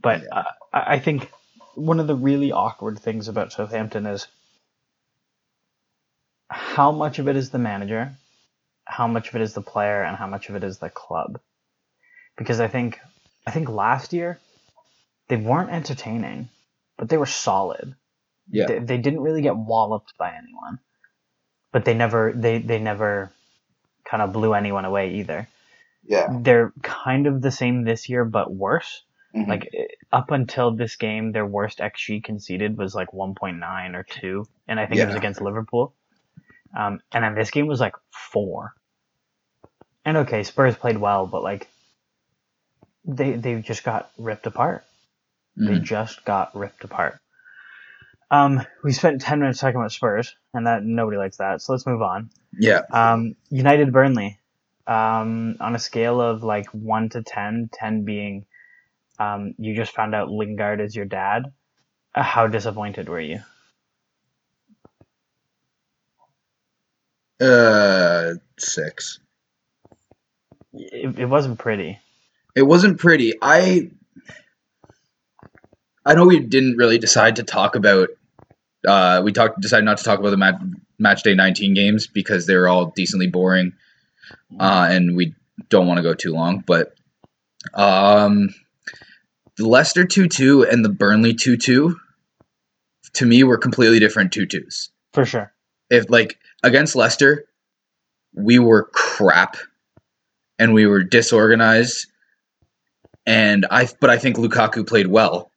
But 0.00 0.22
Yeah. 0.22 0.28
uh, 0.40 0.44
I 0.72 0.94
I 0.94 0.98
think 0.98 1.30
one 1.76 2.00
of 2.00 2.06
the 2.08 2.16
really 2.16 2.52
awkward 2.52 2.98
things 2.98 3.28
about 3.28 3.52
Southampton 3.52 4.06
is 4.06 4.26
how 6.50 6.92
much 6.92 7.18
of 7.18 7.28
it 7.28 7.36
is 7.36 7.50
the 7.50 7.58
manager, 7.58 8.12
how 8.84 9.06
much 9.06 9.28
of 9.28 9.36
it 9.36 9.42
is 9.42 9.54
the 9.54 9.62
player, 9.62 10.02
and 10.02 10.16
how 10.16 10.26
much 10.26 10.48
of 10.48 10.56
it 10.56 10.64
is 10.64 10.78
the 10.78 10.90
club. 10.90 11.40
Because 12.36 12.60
I 12.60 12.68
think 12.68 12.98
I 13.46 13.50
think 13.52 13.68
last 13.68 14.12
year 14.12 14.40
they 15.28 15.36
weren't 15.36 15.70
entertaining, 15.70 16.48
but 16.96 17.08
they 17.08 17.16
were 17.16 17.26
solid. 17.26 17.94
Yeah. 18.50 18.66
They, 18.66 18.78
they 18.78 18.98
didn't 18.98 19.20
really 19.20 19.42
get 19.42 19.56
walloped 19.56 20.16
by 20.18 20.32
anyone, 20.36 20.78
but 21.72 21.84
they 21.84 21.94
never 21.94 22.32
they 22.32 22.58
they 22.58 22.78
never 22.78 23.30
kind 24.04 24.22
of 24.22 24.32
blew 24.32 24.54
anyone 24.54 24.84
away 24.84 25.14
either. 25.14 25.48
Yeah. 26.06 26.28
They're 26.40 26.72
kind 26.82 27.26
of 27.26 27.40
the 27.40 27.50
same 27.50 27.84
this 27.84 28.08
year, 28.08 28.24
but 28.24 28.52
worse. 28.52 29.02
Mhm. 29.34 29.48
Like 29.48 29.70
eh, 29.74 29.86
up 30.12 30.30
until 30.30 30.72
this 30.72 30.96
game, 30.96 31.32
their 31.32 31.46
worst 31.46 31.78
xG 31.78 32.22
conceded 32.22 32.76
was 32.76 32.94
like 32.94 33.12
1.9 33.12 33.94
or 33.94 34.02
two, 34.04 34.46
and 34.68 34.78
I 34.78 34.86
think 34.86 35.00
it 35.00 35.06
was 35.06 35.16
against 35.16 35.40
Liverpool. 35.40 35.94
Um, 36.76 37.00
and 37.12 37.24
then 37.24 37.34
this 37.34 37.50
game 37.50 37.66
was 37.66 37.80
like 37.80 37.94
four. 38.10 38.74
And 40.04 40.18
okay, 40.18 40.42
Spurs 40.42 40.76
played 40.76 40.98
well, 40.98 41.26
but 41.26 41.42
like 41.42 41.68
they 43.04 43.32
they 43.32 43.60
just 43.60 43.84
got 43.84 44.10
ripped 44.18 44.46
apart. 44.46 44.84
They 45.56 45.78
Mhm. 45.78 45.84
just 45.84 46.24
got 46.24 46.54
ripped 46.56 46.84
apart. 46.84 47.20
Um, 48.30 48.64
we 48.82 48.92
spent 48.92 49.20
ten 49.20 49.40
minutes 49.40 49.60
talking 49.60 49.76
about 49.76 49.92
Spurs, 49.92 50.34
and 50.54 50.66
that 50.66 50.84
nobody 50.84 51.18
likes 51.18 51.36
that. 51.38 51.62
So 51.62 51.72
let's 51.72 51.86
move 51.86 52.02
on. 52.02 52.30
Yeah. 52.58 52.82
Um, 52.90 53.36
United 53.50 53.92
Burnley. 53.92 54.38
Um, 54.86 55.56
on 55.60 55.74
a 55.74 55.78
scale 55.78 56.20
of 56.20 56.42
like 56.42 56.66
one 56.70 57.08
to 57.10 57.22
10, 57.22 57.70
10 57.72 58.04
being, 58.04 58.44
um, 59.18 59.54
you 59.58 59.74
just 59.74 59.94
found 59.94 60.14
out 60.14 60.30
Lingard 60.30 60.80
is 60.80 60.94
your 60.94 61.06
dad. 61.06 61.52
Uh, 62.14 62.22
how 62.22 62.46
disappointed 62.48 63.08
were 63.08 63.20
you? 63.20 63.40
Uh, 67.40 68.34
six. 68.58 69.20
It, 70.72 71.18
it 71.20 71.26
wasn't 71.26 71.58
pretty. 71.58 71.98
It 72.54 72.62
wasn't 72.62 72.98
pretty. 72.98 73.34
I 73.40 73.90
I 76.04 76.14
know 76.14 76.26
we 76.26 76.40
didn't 76.40 76.76
really 76.76 76.98
decide 76.98 77.36
to 77.36 77.42
talk 77.42 77.76
about. 77.76 78.10
Uh, 78.86 79.22
we 79.24 79.32
talked 79.32 79.60
decided 79.60 79.84
not 79.84 79.98
to 79.98 80.04
talk 80.04 80.18
about 80.18 80.30
the 80.30 80.36
match 80.36 80.60
match 80.98 81.22
day 81.22 81.34
nineteen 81.34 81.74
games 81.74 82.06
because 82.06 82.46
they 82.46 82.56
were 82.56 82.68
all 82.68 82.92
decently 82.94 83.26
boring, 83.26 83.72
uh, 84.60 84.88
and 84.90 85.16
we 85.16 85.34
don't 85.68 85.86
want 85.86 85.98
to 85.98 86.02
go 86.02 86.14
too 86.14 86.32
long. 86.32 86.62
But 86.66 86.94
um, 87.72 88.50
the 89.56 89.66
Leicester 89.66 90.04
two 90.04 90.28
two 90.28 90.64
and 90.64 90.84
the 90.84 90.90
Burnley 90.90 91.32
two 91.34 91.56
two, 91.56 91.96
to 93.14 93.26
me, 93.26 93.42
were 93.44 93.58
completely 93.58 93.98
different 93.98 94.32
two 94.32 94.46
twos. 94.46 94.90
For 95.12 95.24
sure. 95.24 95.52
if 95.90 96.10
like 96.10 96.38
against 96.62 96.96
Leicester, 96.96 97.46
we 98.34 98.58
were 98.58 98.90
crap 98.92 99.56
and 100.58 100.74
we 100.74 100.86
were 100.86 101.02
disorganized. 101.02 102.08
And 103.26 103.64
I 103.70 103.88
but 104.00 104.10
I 104.10 104.18
think 104.18 104.36
Lukaku 104.36 104.86
played 104.86 105.06
well. 105.06 105.50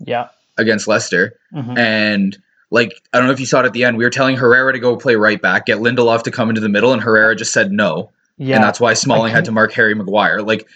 Yeah. 0.00 0.28
against 0.58 0.86
Leicester, 0.88 1.34
Mhm. 1.54 1.78
and 1.78 2.38
like 2.70 2.92
I 3.12 3.18
don't 3.18 3.26
know 3.26 3.32
if 3.32 3.40
you 3.40 3.46
saw 3.46 3.60
it 3.60 3.66
at 3.66 3.72
the 3.72 3.84
end. 3.84 3.96
We 3.96 4.04
were 4.04 4.10
telling 4.10 4.36
Herrera 4.36 4.72
to 4.72 4.78
go 4.78 4.96
play 4.96 5.16
right 5.16 5.40
back, 5.40 5.66
get 5.66 5.78
Lindelof 5.78 6.22
to 6.24 6.30
come 6.30 6.48
into 6.48 6.60
the 6.60 6.68
middle, 6.68 6.92
and 6.92 7.00
Herrera 7.02 7.34
just 7.36 7.52
said 7.52 7.72
no, 7.72 8.10
Yeah. 8.38 8.56
and 8.56 8.64
that's 8.64 8.78
why 8.80 8.94
Smalling 8.94 9.32
had 9.32 9.44
to 9.46 9.52
mark 9.52 9.72
Harry 9.72 9.94
Maguire. 9.94 10.42
Like, 10.42 10.68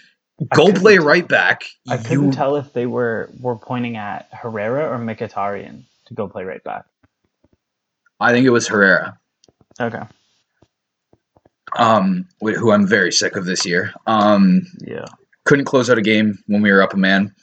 go 0.53 0.71
play 0.73 0.97
right 0.97 1.27
back. 1.27 1.63
I 1.87 1.97
couldn't 1.97 2.25
You- 2.25 2.31
tell 2.31 2.55
if 2.57 2.73
they 2.73 2.85
were 2.85 3.29
were 3.39 3.55
pointing 3.55 3.95
at 3.97 4.27
Herrera 4.33 4.89
or 4.89 4.97
Mkhitaryan 4.97 5.83
to 6.07 6.13
go 6.13 6.27
play 6.27 6.43
right 6.43 6.63
back. 6.63 6.85
I 8.19 8.31
think 8.31 8.45
it 8.45 8.49
was 8.51 8.67
Herrera. 8.67 9.17
Okay. 9.79 10.01
um, 11.77 12.25
who 12.39 12.71
I'm 12.71 12.87
very 12.87 13.11
sick 13.11 13.35
of 13.35 13.45
this 13.45 13.65
year. 13.65 13.91
Um, 14.07 14.65
Yeah. 14.79 15.05
couldn't 15.43 15.65
close 15.65 15.89
out 15.89 15.97
a 15.97 16.01
game 16.01 16.37
when 16.47 16.61
we 16.61 16.71
were 16.71 16.81
up 16.81 16.93
a 16.93 16.97
man. 16.97 17.33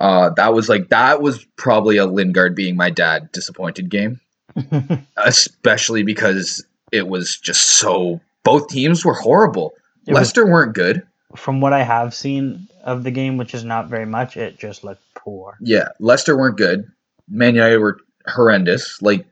Uh, 0.00 0.30
that 0.30 0.54
was 0.54 0.68
like 0.68 0.88
that 0.88 1.20
was 1.22 1.44
probably 1.56 1.96
a 1.96 2.06
Lingard 2.06 2.54
being 2.54 2.76
my 2.76 2.90
dad 2.90 3.30
disappointed 3.32 3.88
game, 3.88 4.20
especially 5.16 6.02
because 6.02 6.64
it 6.90 7.08
was 7.08 7.36
just 7.38 7.76
so 7.76 8.20
both 8.44 8.68
teams 8.68 9.04
were 9.04 9.14
horrible. 9.14 9.72
It 10.06 10.12
was- 10.12 10.20
Leicester 10.20 10.46
weren't 10.46 10.74
good. 10.74 11.02
From 11.36 11.60
what 11.62 11.72
I 11.72 11.82
have 11.82 12.12
seen 12.12 12.68
of 12.84 13.04
the 13.04 13.10
game, 13.10 13.38
which 13.38 13.54
is 13.54 13.64
not 13.64 13.88
very 13.88 14.04
much, 14.04 14.36
it 14.36 14.58
just 14.58 14.84
looked 14.84 15.02
poor. 15.14 15.56
Yeah, 15.62 15.88
Leicester 15.98 16.36
weren't 16.36 16.58
good. 16.58 16.84
Man 17.28 17.54
United 17.54 17.78
were 17.78 17.98
horrendous. 18.26 19.00
Like 19.00 19.24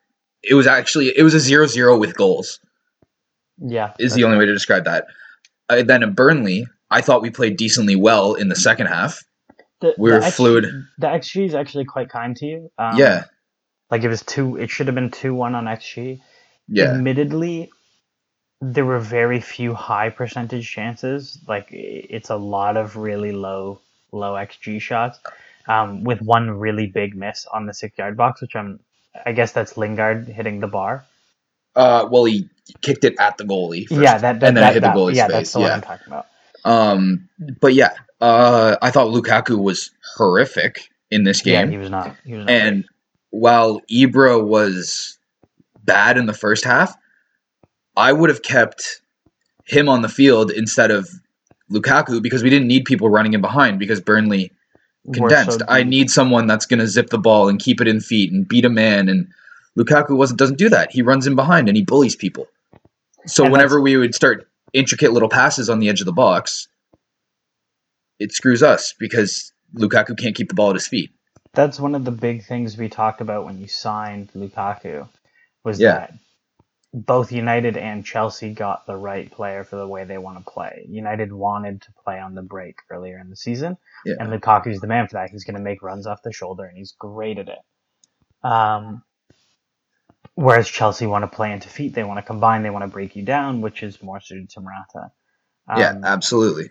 it 0.42 0.54
was 0.54 0.66
actually 0.66 1.08
it 1.16 1.22
was 1.22 1.34
a 1.34 1.38
0-0 1.52 2.00
with 2.00 2.16
goals. 2.16 2.58
Yeah. 3.58 3.92
Is 3.98 4.14
the 4.14 4.24
only 4.24 4.38
way 4.38 4.46
to 4.46 4.52
describe 4.54 4.84
that. 4.84 5.06
Uh, 5.68 5.82
then 5.82 6.02
in 6.02 6.14
Burnley, 6.14 6.66
I 6.90 7.02
thought 7.02 7.20
we 7.20 7.28
played 7.30 7.58
decently 7.58 7.96
well 7.96 8.32
in 8.34 8.48
the 8.48 8.56
second 8.56 8.86
half. 8.86 9.22
The, 9.80 9.94
we 9.98 10.10
the 10.10 10.16
were 10.16 10.22
XG 10.22 10.32
fluid. 10.32 10.64
The 10.98 11.06
XG 11.08 11.46
is 11.46 11.54
actually 11.54 11.86
quite 11.86 12.08
kind 12.10 12.36
to 12.36 12.46
you. 12.46 12.70
Um, 12.78 12.96
yeah, 12.98 13.24
Like 13.90 14.02
it 14.04 14.08
was 14.08 14.22
two. 14.22 14.56
It 14.56 14.70
should 14.70 14.86
have 14.88 14.94
been 14.94 15.10
two 15.10 15.34
one 15.34 15.54
on 15.54 15.64
XG. 15.66 16.20
yeah. 16.68 16.92
Admittedly, 16.92 17.70
there 18.60 18.84
were 18.84 18.98
very 19.00 19.40
few 19.40 19.74
high 19.74 20.10
percentage 20.10 20.70
chances. 20.70 21.38
Like 21.48 21.68
it's 21.72 22.30
a 22.30 22.36
lot 22.36 22.76
of 22.76 22.96
really 22.96 23.32
low 23.32 23.80
low 24.12 24.34
XG 24.34 24.80
shots, 24.80 25.18
um, 25.68 26.04
with 26.04 26.20
one 26.22 26.50
really 26.50 26.86
big 26.86 27.16
miss 27.16 27.46
on 27.46 27.66
the 27.66 27.74
six 27.74 27.98
yard 27.98 28.16
box, 28.16 28.42
which 28.42 28.56
I'm. 28.56 28.80
I 29.26 29.32
guess 29.32 29.52
that's 29.52 29.76
Lingard 29.76 30.28
hitting 30.28 30.60
the 30.60 30.68
bar. 30.68 31.04
Uh, 31.76 32.08
well, 32.10 32.24
he 32.24 32.48
kicked 32.82 33.04
it 33.04 33.16
at 33.18 33.38
the 33.38 33.44
goalie. 33.44 33.86
First, 33.88 34.00
yeah, 34.02 34.18
that, 34.18 34.40
that 34.40 34.48
and 34.48 34.56
then 34.56 34.62
that, 34.62 34.70
it 34.70 34.74
hit 34.74 34.80
the 34.82 34.88
that- 34.88 34.96
goalie's 34.96 35.16
yeah, 35.16 35.26
face. 35.26 35.32
that's 35.32 35.52
the 35.52 35.60
one. 35.60 35.70
I'm 35.72 35.80
talking 35.80 36.06
about. 36.08 36.26
Um, 36.64 37.28
but 37.60 37.74
yeah, 37.74 37.92
uh, 38.20 38.76
I 38.82 38.90
thought 38.90 39.08
Lukaku 39.08 39.62
was 39.62 39.90
horrific 40.16 40.90
in 41.10 41.24
this 41.24 41.44
Yeah, 41.44 41.62
game, 41.62 41.70
he 41.70 41.78
was 41.78 41.90
not. 41.90 42.16
He 42.24 42.34
was 42.34 42.46
not 42.46 42.52
and 42.52 42.84
while 43.30 43.80
Ibra 43.90 44.44
was 44.44 45.18
bad 45.84 46.18
in 46.18 46.26
the 46.26 46.34
first 46.34 46.64
half, 46.64 46.94
I 47.96 48.12
would 48.12 48.30
have 48.30 48.42
kept 48.42 49.00
him 49.66 49.88
on 49.88 50.02
the 50.02 50.08
field 50.08 50.50
instead 50.50 50.90
of 50.90 51.08
Lukaku 51.70 52.22
because 52.22 52.42
we 52.42 52.50
didn't 52.50 52.68
need 52.68 52.84
people 52.84 53.08
running 53.08 53.32
in 53.34 53.40
behind 53.40 53.78
because 53.78 54.00
Burnley 54.00 54.52
great. 55.06 55.20
We're 55.22 55.30
so 55.30 55.36
condensed. 55.36 55.62
I 55.68 55.82
need 55.82 56.10
someone 56.10 56.46
that's 56.46 56.66
going 56.66 56.80
to 56.80 56.86
zip 56.86 57.10
the 57.10 57.18
ball 57.18 57.48
and 57.48 57.58
keep 57.58 57.80
it 57.80 57.88
in 57.88 58.00
feet 58.00 58.32
and 58.32 58.46
beat 58.46 58.64
a 58.64 58.70
man. 58.70 59.08
And 59.08 59.28
Lukaku 59.78 60.16
wasn't 60.16 60.38
doesn't 60.38 60.58
do 60.58 60.68
that. 60.68 60.92
He 60.92 61.02
runs 61.02 61.26
in 61.26 61.36
behind 61.36 61.68
and 61.68 61.76
he 61.76 61.84
bullies 61.84 62.16
people. 62.16 62.46
So 63.26 63.44
And 63.44 63.52
whenever 63.52 63.80
we 63.80 63.96
would 63.96 64.14
start 64.14 64.49
intricate 64.72 65.12
little 65.12 65.28
passes 65.28 65.68
on 65.70 65.78
the 65.78 65.88
edge 65.88 66.00
of 66.00 66.06
the 66.06 66.12
box, 66.12 66.68
it 68.18 68.32
screws 68.32 68.62
us 68.62 68.94
because 68.98 69.52
Lukaku 69.76 70.18
can't 70.18 70.34
keep 70.36 70.48
the 70.48 70.54
ball 70.54 70.70
at 70.70 70.76
his 70.76 70.88
feet. 70.88 71.10
that's 71.52 71.80
one 71.80 71.96
of 71.96 72.04
the 72.04 72.12
big 72.12 72.44
things 72.44 72.76
we 72.76 72.88
talked 72.88 73.20
about 73.20 73.44
when 73.44 73.58
you 73.60 73.66
signed 73.66 74.30
Lukaku 74.36 75.08
was 75.64 75.80
Yeah. 75.80 75.92
that 75.92 76.14
both 76.92 77.32
United 77.32 77.76
and 77.76 78.04
Chelsea 78.06 78.52
got 78.54 78.86
the 78.86 78.96
right 78.96 79.28
player 79.30 79.64
for 79.64 79.74
the 79.76 79.86
way 79.86 80.04
they 80.04 80.18
want 80.18 80.38
to 80.38 80.44
play. 80.48 80.86
United 80.88 81.32
wanted 81.32 81.82
to 81.82 81.88
play 82.04 82.20
on 82.20 82.34
the 82.36 82.42
break 82.42 82.76
earlier 82.90 83.18
in 83.18 83.30
the 83.30 83.36
season, 83.36 83.76
Yeah. 84.04 84.14
and 84.20 84.28
Lukaku's 84.30 84.80
the 84.80 84.86
man 84.86 85.08
for 85.08 85.14
that. 85.14 85.30
He's 85.30 85.42
going 85.44 85.56
to 85.56 85.60
make 85.62 85.82
runs 85.82 86.06
off 86.06 86.22
the 86.22 86.32
shoulder, 86.32 86.64
and 86.64 86.76
he's 86.78 86.92
great 86.92 87.38
at 87.38 87.48
it. 87.48 87.58
Um, 88.44 89.02
whereas 90.34 90.68
Chelsea 90.68 91.06
want 91.06 91.22
to 91.22 91.28
play 91.36 91.52
and 91.52 91.60
defeat, 91.60 91.94
they 91.94 92.04
want 92.04 92.18
to 92.18 92.22
combine, 92.22 92.62
they 92.62 92.70
want 92.70 92.84
to 92.84 92.88
break 92.88 93.16
you 93.16 93.22
down, 93.24 93.60
which 93.60 93.82
is 93.82 94.02
more 94.02 94.20
suited 94.20 94.50
to 94.50 94.60
Morata. 94.60 95.10
yeah, 95.76 95.90
Um, 95.90 96.04
absolutely. 96.04 96.70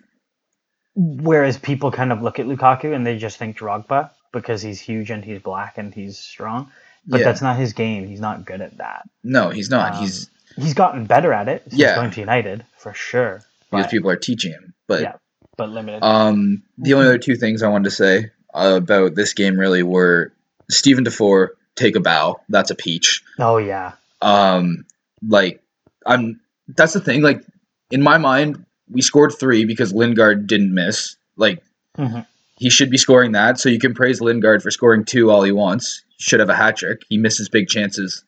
Whereas 0.95 1.57
people 1.57 1.91
kind 1.91 2.11
of 2.11 2.21
look 2.21 2.39
at 2.39 2.45
Lukaku 2.45 2.93
and 2.93 3.05
they 3.05 3.17
just 3.17 3.37
think 3.37 3.57
Drogba 3.57 4.09
because 4.33 4.61
he's 4.61 4.79
huge 4.81 5.11
and 5.11 5.23
he's 5.23 5.41
black 5.41 5.77
and 5.77 5.93
he's 5.93 6.17
strong. 6.17 6.71
But 7.07 7.19
yeah. 7.21 7.25
that's 7.25 7.41
not 7.41 7.57
his 7.57 7.73
game. 7.73 8.05
He's 8.07 8.19
not 8.19 8.45
good 8.45 8.61
at 8.61 8.77
that. 8.77 9.07
no, 9.23 9.49
he's 9.49 9.69
not. 9.69 9.95
Um, 9.95 10.01
he's 10.01 10.29
He's 10.55 10.73
gotten 10.73 11.05
better 11.05 11.31
at 11.31 11.47
it 11.47 11.63
Yeah. 11.71 11.95
going 11.95 12.11
to 12.11 12.19
United 12.19 12.65
for 12.77 12.93
sure. 12.93 13.41
because 13.71 13.85
But, 13.85 13.91
people 13.91 14.09
are 14.09 14.17
teaching 14.17 14.51
him. 14.51 14.73
But 14.87 15.01
yeah, 15.03 15.13
but 15.57 15.69
limited. 15.69 16.03
Um, 16.03 16.63
the 16.77 16.95
only 16.95 17.07
other 17.07 17.17
two 17.19 17.35
things 17.35 17.63
I 17.63 17.69
wanted 17.69 17.85
to 17.85 17.91
say 17.91 18.31
about 18.53 19.15
this 19.15 19.33
game 19.33 19.57
really 19.57 19.83
were 19.83 20.33
Steven 20.69 21.03
Defour 21.03 21.51
take 21.79 21.95
a 21.95 21.99
bow. 21.99 22.41
That's 22.49 22.69
a 22.71 22.75
peach. 22.75 23.23
oh 23.39 23.57
yeah, 23.57 23.93
Um, 24.21 24.85
like 25.27 25.61
I'm. 26.05 26.39
That's 26.67 26.93
the 26.93 26.99
thing. 26.99 27.21
Like 27.21 27.43
in 27.91 28.01
my 28.01 28.17
mind, 28.17 28.65
we 28.89 29.01
scored 29.01 29.33
three 29.39 29.65
because 29.65 29.93
Lingard 29.93 30.45
didn't 30.47 30.73
miss. 30.73 31.15
Like 31.35 31.63
Mhm. 31.97 32.25
he 32.57 32.69
should 32.69 32.89
be 32.91 32.97
scoring 32.97 33.31
that. 33.33 33.59
So 33.59 33.69
you 33.69 33.79
can 33.79 33.93
praise 33.93 34.21
Lingard 34.21 34.61
for 34.61 34.71
scoring 34.71 35.05
two 35.05 35.31
all 35.31 35.41
he 35.43 35.51
wants. 35.51 36.03
Should 36.19 36.39
have 36.41 36.49
a 36.49 36.55
hat 36.55 36.77
trick. 36.77 37.01
He 37.09 37.17
misses 37.17 37.49
big 37.49 37.67
chances 37.67 38.23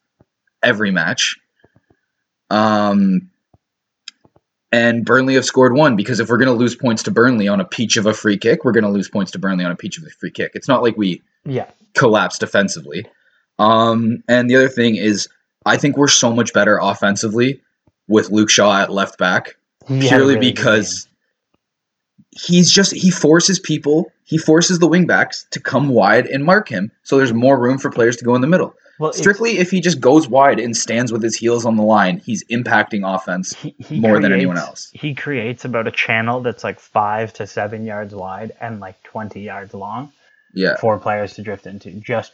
every 0.64 0.92
match. 0.92 1.38
Um. 2.50 3.30
And 4.74 5.04
Burnley 5.06 5.36
have 5.36 5.44
scored 5.44 5.74
one 5.74 5.98
because 5.98 6.22
if 6.22 6.30
we're 6.30 6.38
going 6.38 6.48
to 6.48 6.54
lose 6.54 6.76
points 6.76 7.04
to 7.04 7.12
Burnley 7.12 7.50
on 7.50 7.60
a 7.60 7.66
peach 7.66 7.98
of 7.98 8.06
a 8.06 8.14
free 8.14 8.38
kick, 8.38 8.64
we're 8.64 8.72
going 8.72 8.86
to 8.86 8.90
lose 8.90 9.10
points 9.10 9.32
to 9.34 9.40
Burnley 9.40 9.66
on 9.66 9.72
a 9.72 9.76
peach 9.76 9.98
of 9.98 10.06
a 10.06 10.10
free 10.10 10.32
kick. 10.32 10.52
It's 10.56 10.70
not 10.70 10.82
like 10.82 10.96
we 10.96 11.22
yeah. 11.44 11.70
collapse 11.94 12.40
defensively. 12.40 13.06
Um, 13.60 14.24
and 14.28 14.50
the 14.50 14.56
other 14.56 14.70
thing 14.70 14.96
is, 14.96 15.28
I 15.66 15.78
think 15.78 15.98
we're 15.98 16.08
so 16.08 16.34
much 16.34 16.54
better 16.54 16.80
offensively 16.82 17.62
with 18.08 18.32
Luke 18.32 18.50
Shaw 18.50 18.82
at 18.82 18.92
left 18.92 19.18
back 19.18 19.56
purely 19.86 20.36
really 20.36 20.38
because 20.38 21.08
he's 22.32 22.72
just 22.72 22.94
he 22.94 23.12
forces 23.12 23.60
people, 23.60 24.12
he 24.24 24.38
forces 24.38 24.80
the 24.80 24.88
wingbacks 24.88 25.48
to 25.50 25.60
come 25.60 25.90
wide 25.90 26.26
and 26.28 26.44
mark 26.44 26.70
him, 26.70 26.92
so 27.04 27.18
there's 27.18 27.34
more 27.34 27.60
room 27.60 27.78
for 27.78 27.92
players 27.92 28.16
to 28.18 28.26
go 28.26 28.36
in 28.36 28.42
the 28.42 28.48
middle. 28.48 28.74
well, 29.00 29.14
Strictly, 29.14 29.58
if 29.58 29.70
he 29.72 29.82
just 29.82 30.00
goes 30.00 30.28
wide 30.28 30.60
and 30.60 30.76
stands 30.76 31.12
with 31.12 31.22
his 31.22 31.36
heels 31.36 31.66
on 31.66 31.76
the 31.76 31.84
line, 31.84 32.18
he's 32.18 32.44
impacting 32.46 33.02
offense 33.04 33.54
he, 33.54 33.76
he 33.80 34.00
more 34.00 34.20
than 34.20 34.32
anyone 34.32 34.58
else. 34.58 34.90
He 34.94 35.14
creates 35.14 35.66
about 35.66 35.88
a 35.88 35.92
channel 35.92 36.42
that's 36.42 36.64
like 36.64 36.80
five 36.80 37.34
to 37.34 37.46
seven 37.48 37.86
yards 37.86 38.16
wide 38.16 38.54
and 38.62 38.80
like 38.80 39.02
twenty 39.04 39.42
yards 39.42 39.74
long 39.74 40.12
Yeah, 40.54 40.78
for 40.78 40.98
players 40.98 41.34
to 41.36 41.44
drift 41.44 41.68
into. 41.68 41.92
Just 41.92 42.34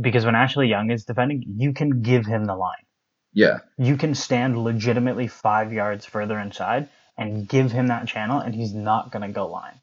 because 0.00 0.24
when 0.24 0.34
Ashley 0.34 0.68
Young 0.68 0.90
is 0.90 1.04
defending, 1.04 1.44
you 1.56 1.72
can 1.74 2.02
give 2.02 2.26
him 2.26 2.44
the 2.46 2.56
line. 2.56 2.84
yeah, 3.32 3.60
you 3.78 3.96
can 3.96 4.14
stand 4.14 4.58
legitimately 4.58 5.28
five 5.28 5.72
yards 5.72 6.06
further 6.06 6.38
inside 6.38 6.88
and 7.18 7.48
give 7.48 7.72
him 7.72 7.88
that 7.88 8.08
channel, 8.08 8.40
and 8.40 8.54
he's 8.54 8.74
not 8.74 9.12
going 9.12 9.22
to 9.26 9.32
go 9.34 9.46
line. 9.48 9.80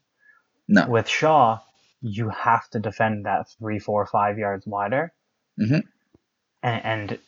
no, 0.68 0.88
With 0.88 1.08
Shaw, 1.08 1.60
you 2.02 2.30
have 2.30 2.68
to 2.70 2.80
defend 2.80 3.26
that 3.26 3.48
three, 3.58 3.78
four, 3.78 4.06
five 4.06 4.38
yards 4.38 4.66
wider. 4.66 5.12
Mhm. 5.60 5.82
And, 6.62 6.84
and 6.84 7.18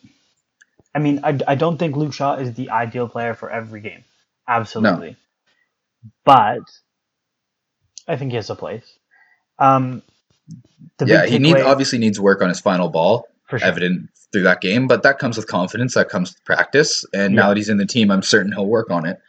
I 0.95 0.99
mean, 0.99 1.21
I, 1.23 1.39
I 1.47 1.55
don't 1.55 1.77
think 1.77 1.95
Luke 1.95 2.13
Shaw 2.13 2.35
is 2.35 2.53
the 2.55 2.69
ideal 2.71 3.07
player 3.09 3.33
for 3.33 3.49
every 3.49 3.81
game. 3.81 4.03
Absolutely. 4.47 5.17
But 6.25 6.63
I 8.07 8.17
think 8.17 8.31
he 8.31 8.37
has 8.37 8.49
a 8.49 8.55
place. 8.55 8.87
Um, 9.59 10.03
yeah. 11.05 11.25
He 11.25 11.39
needs 11.39 11.61
obviously 11.61 11.97
needs 11.97 12.19
work 12.19 12.41
on 12.41 12.49
his 12.49 12.59
final 12.59 12.89
ball. 12.89 13.27
for 13.47 13.59
sure. 13.59 13.67
evident 13.67 14.09
through 14.33 14.43
that 14.43 14.59
game, 14.59 14.87
but 14.87 15.03
that 15.03 15.19
comes 15.19 15.37
with 15.37 15.47
confidence, 15.47 15.93
that 15.93 16.09
comes 16.09 16.33
with 16.33 16.43
practice, 16.43 17.05
and 17.13 17.33
Yeah. 17.33 17.41
now 17.43 17.47
that 17.49 17.55
he's 17.57 17.69
in 17.69 17.77
the 17.77 17.85
team, 17.85 18.11
I'm 18.11 18.21
certain 18.21 18.51
he'll 18.51 18.67
work 18.67 18.91
on 18.91 19.05
it. 19.05 19.19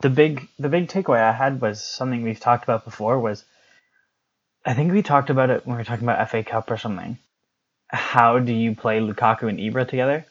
the 0.00 0.08
big 0.08 0.48
the 0.58 0.68
big 0.68 0.88
takeaway 0.88 1.20
I 1.20 1.32
had 1.32 1.60
was 1.60 1.82
something 1.82 2.22
we've 2.22 2.38
talked 2.40 2.62
about 2.64 2.84
before 2.84 3.18
was 3.18 3.44
I 4.64 4.72
think 4.74 4.92
we 4.92 5.02
talked 5.02 5.28
about 5.28 5.50
it 5.50 5.66
when 5.66 5.76
we 5.76 5.80
were 5.80 5.84
talking 5.84 6.04
about 6.08 6.28
FA 6.30 6.42
Cup 6.44 6.70
or 6.70 6.76
something. 6.78 7.18
How 7.88 8.38
do 8.38 8.52
you 8.52 8.74
play 8.74 9.00
Lukaku 9.00 9.48
and 9.48 9.58
Ibra 9.58 9.88
together? 9.88 10.24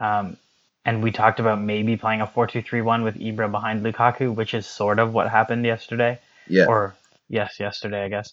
Um, 0.00 0.36
and 0.84 1.02
we 1.02 1.10
talked 1.12 1.38
about 1.40 1.60
maybe 1.60 1.96
playing 1.96 2.20
a 2.20 2.26
4-2-3-1 2.26 3.04
with 3.04 3.16
Ibra 3.16 3.50
behind 3.50 3.84
Lukaku, 3.84 4.34
which 4.34 4.52
is 4.54 4.66
sort 4.66 4.98
of 4.98 5.12
what 5.14 5.28
happened 5.30 5.64
yesterday. 5.64 6.18
Yeah, 6.48 6.66
Or 6.66 6.94
yes, 7.28 7.58
yesterday 7.60 8.04
I 8.04 8.08
guess. 8.08 8.32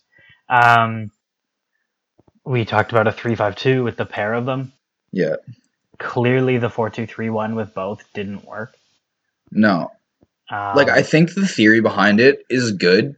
Um, 0.49 1.11
we 2.45 2.65
talked 2.65 2.91
about 2.91 3.07
a 3.07 3.11
3-5-2 3.11 3.83
with 3.83 3.97
the 3.97 4.05
pair 4.05 4.33
of 4.33 4.45
them. 4.45 4.73
yeah, 5.11 5.35
Clearly 5.97 6.57
the 6.57 6.69
4-2-3-1 6.69 7.55
with 7.55 7.73
both 7.73 8.03
didn't 8.13 8.45
work. 8.45 8.75
no. 9.51 9.91
Um, 10.51 10.75
Like 10.75 10.89
I 10.89 11.03
think 11.03 11.33
the 11.35 11.45
theory 11.47 11.79
behind 11.81 12.19
it 12.19 12.43
is 12.49 12.71
good, 12.71 13.15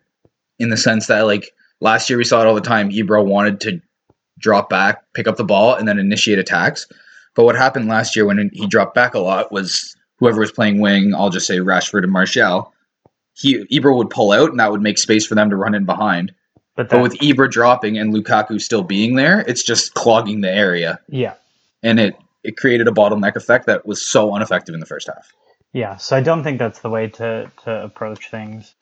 in 0.59 0.69
the 0.69 0.77
sense 0.77 1.07
that 1.07 1.21
like 1.21 1.51
last 1.79 2.09
year 2.09 2.17
we 2.17 2.25
saw 2.25 2.41
it 2.41 2.47
all 2.47 2.55
the 2.55 2.61
time. 2.61 2.89
Ibra 2.89 3.25
wanted 3.25 3.61
to 3.61 3.81
drop 4.37 4.69
back, 4.69 5.03
pick 5.13 5.27
up 5.27 5.37
the 5.37 5.43
ball, 5.45 5.75
and 5.75 5.87
then 5.87 5.97
initiate 5.97 6.39
attacks. 6.39 6.87
But 7.35 7.45
what 7.45 7.55
happened 7.55 7.87
last 7.87 8.15
year 8.17 8.25
when 8.25 8.49
he 8.51 8.67
dropped 8.67 8.95
back 8.95 9.13
a 9.13 9.19
lot 9.19 9.51
was 9.51 9.95
whoever 10.17 10.41
was 10.41 10.51
playing 10.51 10.81
wing, 10.81 11.15
I'll 11.15 11.29
just 11.29 11.47
say 11.47 11.57
Rashford 11.59 12.03
and 12.03 12.11
Martial, 12.11 12.73
he 13.33 13.63
Ibra 13.67 13.95
would 13.95 14.09
pull 14.09 14.33
out 14.33 14.49
and 14.49 14.59
that 14.59 14.71
would 14.71 14.81
make 14.81 14.97
space 14.97 15.25
for 15.25 15.35
them 15.35 15.49
to 15.51 15.55
run 15.55 15.73
in 15.73 15.85
behind. 15.85 16.33
But, 16.89 16.97
But 16.97 17.01
with 17.03 17.17
Ibra 17.19 17.49
dropping 17.49 17.97
and 17.97 18.13
Lukaku 18.13 18.59
still 18.61 18.83
being 18.83 19.15
there, 19.15 19.41
it's 19.41 19.63
just 19.63 19.93
clogging 19.93 20.41
the 20.41 20.51
area. 20.51 20.99
yeah, 21.09 21.35
And 21.83 21.99
it, 21.99 22.15
it 22.43 22.57
created 22.57 22.87
a 22.87 22.91
bottleneck 22.91 23.35
effect 23.35 23.67
that 23.67 23.85
was 23.85 24.01
so 24.05 24.35
ineffective 24.35 24.73
in 24.73 24.79
the 24.79 24.85
first 24.85 25.07
half. 25.07 25.31
yeah. 25.73 25.97
So 25.97 26.15
I 26.17 26.21
don't 26.21 26.43
think 26.43 26.59
that's 26.59 26.79
the 26.79 26.89
way 26.89 27.07
to 27.07 27.51
to 27.63 27.83
approach 27.83 28.29
things. 28.29 28.73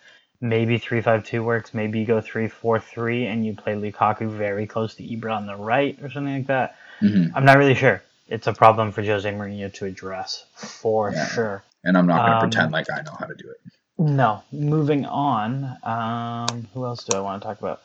Maybe 0.41 0.77
three 0.77 1.01
five 1.01 1.23
two 1.25 1.43
works. 1.43 1.73
Maybe 1.73 1.99
you 1.99 2.05
go 2.05 2.21
three 2.21 2.47
four 2.47 2.79
three 2.79 3.25
and 3.25 3.45
you 3.45 3.53
play 3.53 3.73
Lukaku 3.75 4.29
very 4.29 4.65
close 4.65 4.95
to 4.95 5.03
Ibra 5.03 5.35
on 5.35 5.45
the 5.45 5.55
right 5.55 5.97
or 6.01 6.09
something 6.09 6.33
like 6.33 6.47
that. 6.47 6.77
hmm 6.99 7.27
I'm 7.35 7.45
not 7.45 7.57
really 7.57 7.75
sure. 7.75 8.01
It's 8.27 8.47
a 8.47 8.53
problem 8.53 8.91
for 8.91 9.03
Jose 9.03 9.29
Mourinho 9.31 9.73
to 9.73 9.85
address 9.85 10.45
for 10.55 11.11
Yeah. 11.11 11.25
sure. 11.27 11.63
And 11.83 11.97
I'm 11.97 12.07
not 12.07 12.19
going 12.19 12.31
to 12.31 12.35
Um, 12.35 12.49
pretend 12.49 12.71
like 12.71 12.87
I 12.91 13.01
know 13.01 13.15
how 13.19 13.25
to 13.25 13.35
do 13.35 13.49
it. 13.49 13.59
No. 13.97 14.43
Moving 14.51 15.05
on. 15.05 15.77
Um, 15.83 16.67
who 16.73 16.85
else 16.85 17.03
do 17.03 17.17
I 17.17 17.21
want 17.21 17.41
to 17.41 17.47
talk 17.47 17.59
about? 17.59 17.81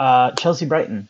Uh, 0.00 0.30
Chelsea 0.32 0.64
Brighton. 0.64 1.08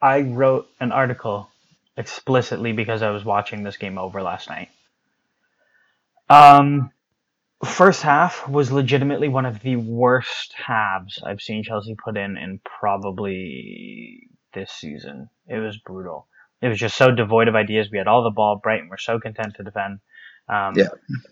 I 0.00 0.20
wrote 0.20 0.68
an 0.78 0.92
article 0.92 1.50
explicitly 1.96 2.72
because 2.72 3.02
I 3.02 3.10
was 3.10 3.24
watching 3.24 3.64
this 3.64 3.76
game 3.76 3.98
over 3.98 4.22
last 4.22 4.48
night. 4.48 4.68
Um, 6.30 6.92
first 7.64 8.02
half 8.02 8.48
was 8.48 8.70
legitimately 8.70 9.28
one 9.28 9.46
of 9.46 9.60
the 9.60 9.74
worst 9.74 10.54
halves 10.54 11.20
I've 11.24 11.42
seen 11.42 11.64
Chelsea 11.64 11.96
put 11.96 12.16
in 12.16 12.36
in 12.38 12.60
probably 12.60 14.28
this 14.54 14.70
season. 14.70 15.28
It 15.48 15.58
was 15.58 15.76
brutal. 15.76 16.28
It 16.62 16.68
was 16.68 16.78
just 16.78 16.96
so 16.96 17.10
devoid 17.10 17.48
of 17.48 17.56
ideas. 17.56 17.88
We 17.90 17.98
had 17.98 18.06
all 18.06 18.22
the 18.22 18.30
ball. 18.30 18.60
Brighton 18.62 18.88
were 18.88 18.96
so 18.96 19.18
content 19.18 19.56
to 19.56 19.64
defend. 19.64 19.98
Um, 20.48 20.74
Yeah. 20.76 20.90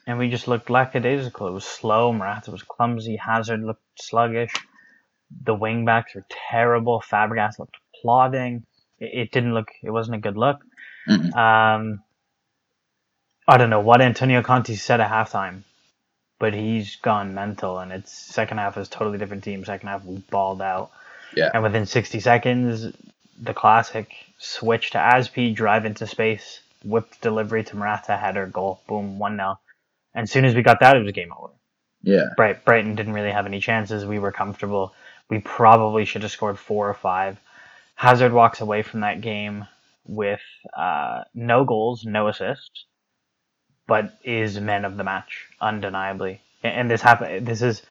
And 0.08 0.18
we 0.18 0.30
just 0.30 0.48
looked 0.48 0.68
lackadaisical. 0.68 1.46
It 1.46 1.52
was 1.52 1.64
slow. 1.64 2.12
Morata 2.12 2.50
was 2.50 2.64
clumsy. 2.64 3.16
Hazard 3.16 3.62
looked 3.62 3.84
sluggish. 4.00 4.52
The 5.44 5.54
wing 5.54 5.85
backs 5.85 6.14
were 6.14 6.25
terrible. 6.50 7.00
Fabregas 7.00 7.58
looked 7.58 7.76
plodding. 8.00 8.64
It, 8.99 9.11
it 9.14 9.32
didn't 9.32 9.54
look. 9.54 9.68
It 9.82 9.90
wasn't 9.90 10.16
a 10.16 10.20
good 10.20 10.37
look. 10.37 10.58
Mm-mm. 11.08 11.35
Um, 11.35 12.02
I 13.47 13.56
don't 13.56 13.70
know 13.70 13.80
what 13.80 14.02
Antonio 14.02 14.42
Conte 14.42 14.75
said 14.75 15.00
at 15.00 15.11
halftime, 15.11 15.62
but 16.38 16.52
he's 16.52 16.97
gone 16.97 17.35
mental, 17.35 17.78
and 17.78 17.92
it's 17.92 18.12
second 18.12 18.58
half 18.58 18.76
is 18.76 18.88
totally 18.88 19.18
different 19.18 19.44
team. 19.44 19.64
Second 19.64 19.88
half 19.88 20.04
we 20.04 20.18
balled 20.30 20.61
out. 20.61 20.90
Yeah. 21.35 21.50
And 21.52 21.62
within 21.62 21.87
60 21.87 22.20
seconds, 22.20 22.92
the 23.40 23.54
classic 23.54 24.12
switch 24.38 24.90
to 24.90 24.99
Azpi, 24.99 25.54
drive 25.54 25.85
into 25.85 26.06
space, 26.06 26.61
whipped 26.85 27.20
delivery 27.20 27.64
to 27.64 27.76
Morata, 27.76 28.16
header, 28.16 28.47
goal, 28.47 28.80
boom, 28.87 29.18
1 29.18 29.37
0. 29.37 29.58
And 30.14 30.25
as 30.25 30.30
soon 30.30 30.44
as 30.44 30.54
we 30.54 30.62
got 30.62 30.80
that, 30.80 30.97
it 30.97 31.02
was 31.02 31.12
game 31.12 31.32
over. 31.38 31.52
Yeah. 32.02 32.26
Bright, 32.37 32.64
Brighton 32.64 32.94
didn't 32.94 33.12
really 33.12 33.30
have 33.30 33.47
any 33.47 33.61
chances. 33.61 34.04
We 34.04 34.18
were 34.18 34.32
comfortable. 34.32 34.94
We 35.30 35.40
probably 35.40 36.04
should 36.04 36.23
have 36.23 36.32
scored 36.32 36.58
four 36.58 36.88
or 36.88 36.94
five. 36.94 37.38
Hazard 37.97 38.32
walks 38.32 38.61
away 38.61 38.82
from 38.82 39.00
that 39.00 39.20
game 39.20 39.66
with 40.06 40.40
uh, 40.76 41.25
no 41.35 41.64
goals, 41.64 42.04
no 42.04 42.28
assists, 42.28 42.87
but 43.87 44.18
is 44.25 44.61
man 44.61 44.85
of 44.85 44.97
the 44.97 45.04
match, 45.04 45.47
undeniably. 45.61 46.40
And, 46.62 46.75
and 46.75 46.90
this 46.90 47.02
happen. 47.02 47.44
This 47.44 47.62
is. 47.62 47.82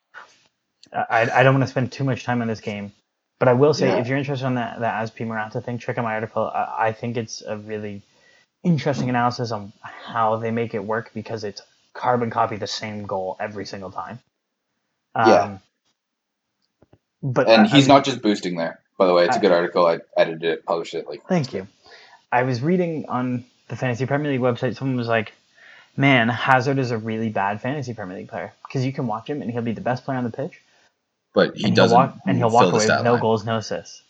I, 0.94 1.30
I 1.32 1.44
don't 1.44 1.56
want 1.56 1.64
to 1.66 1.72
spend 1.72 1.92
too 1.92 2.04
much 2.06 2.24
time 2.24 2.42
on 2.42 2.48
this 2.48 2.62
game, 2.62 2.94
but 3.40 3.48
I 3.50 3.54
will 3.54 3.74
say 3.74 3.90
Yeah. 3.90 3.98
if 3.98 4.08
you're 4.08 4.18
interested 4.18 4.48
in 4.48 4.56
that 4.56 4.80
that 4.82 5.04
Azpi 5.04 5.28
Morata 5.28 5.62
thing, 5.62 5.80
check 5.80 5.98
out 5.98 6.04
my 6.04 6.16
article. 6.16 6.44
I, 6.54 6.88
I 6.90 6.92
think 6.94 7.18
it's 7.18 7.42
a 7.44 7.58
really 7.58 8.04
interesting 8.64 9.10
analysis 9.10 9.52
on 9.52 9.74
how 9.82 10.38
they 10.38 10.52
make 10.52 10.74
it 10.76 10.84
work 10.84 11.12
because 11.14 11.44
it's 11.44 11.62
carbon 11.94 12.30
copy 12.30 12.58
the 12.58 12.68
same 12.68 13.06
goal 13.06 13.38
every 13.40 13.66
single 13.66 13.92
time. 13.92 14.20
Um, 15.16 15.26
Yeah. 15.26 15.60
But 17.24 17.48
And 17.50 17.64
I- 17.64 17.68
he's 17.68 17.90
I- 17.90 17.94
not 17.96 18.06
just 18.06 18.22
boosting 18.22 18.56
there. 18.58 18.80
By 18.98 19.08
the 19.08 19.14
way, 19.14 19.26
it's 19.26 19.36
a 19.36 19.40
I- 19.40 19.42
good 19.42 19.52
article. 19.52 19.86
I 19.86 20.00
edited 20.16 20.44
it, 20.44 20.66
published 20.66 20.94
it. 20.94 21.08
Like, 21.08 21.22
Thank 21.28 21.54
you. 21.54 21.68
I 22.32 22.44
was 22.44 22.62
reading 22.62 23.06
on 23.10 23.46
the 23.70 23.76
Fantasy 23.76 24.06
Premier 24.06 24.32
League 24.32 24.42
website. 24.42 24.76
Someone 24.76 24.98
was 24.98 25.08
like, 25.08 25.34
"Man, 25.96 26.30
Hazard 26.30 26.78
is 26.80 26.92
a 26.92 26.98
really 26.98 27.30
bad 27.30 27.62
Fantasy 27.62 27.94
Premier 27.94 28.18
League 28.18 28.30
player 28.30 28.54
because 28.64 28.86
you 28.86 28.92
can 28.94 29.08
watch 29.08 29.30
him 29.30 29.42
and 29.42 29.50
he'll 29.52 29.62
be 29.62 29.72
the 29.74 29.82
best 29.82 30.04
player 30.06 30.18
on 30.18 30.24
the 30.24 30.30
pitch, 30.32 30.62
but 31.34 31.56
he 31.56 31.66
and 31.68 31.76
doesn't. 31.76 31.96
he'll 31.98 32.08
walk 32.08 32.18
and 32.26 32.38
he'll 32.38 32.50
walk 32.50 32.64
away 32.74 32.86
with 32.86 33.04
no 33.04 33.14
line. 33.14 33.22
goals, 33.22 33.46
no 33.46 33.58
assists. 33.58 34.02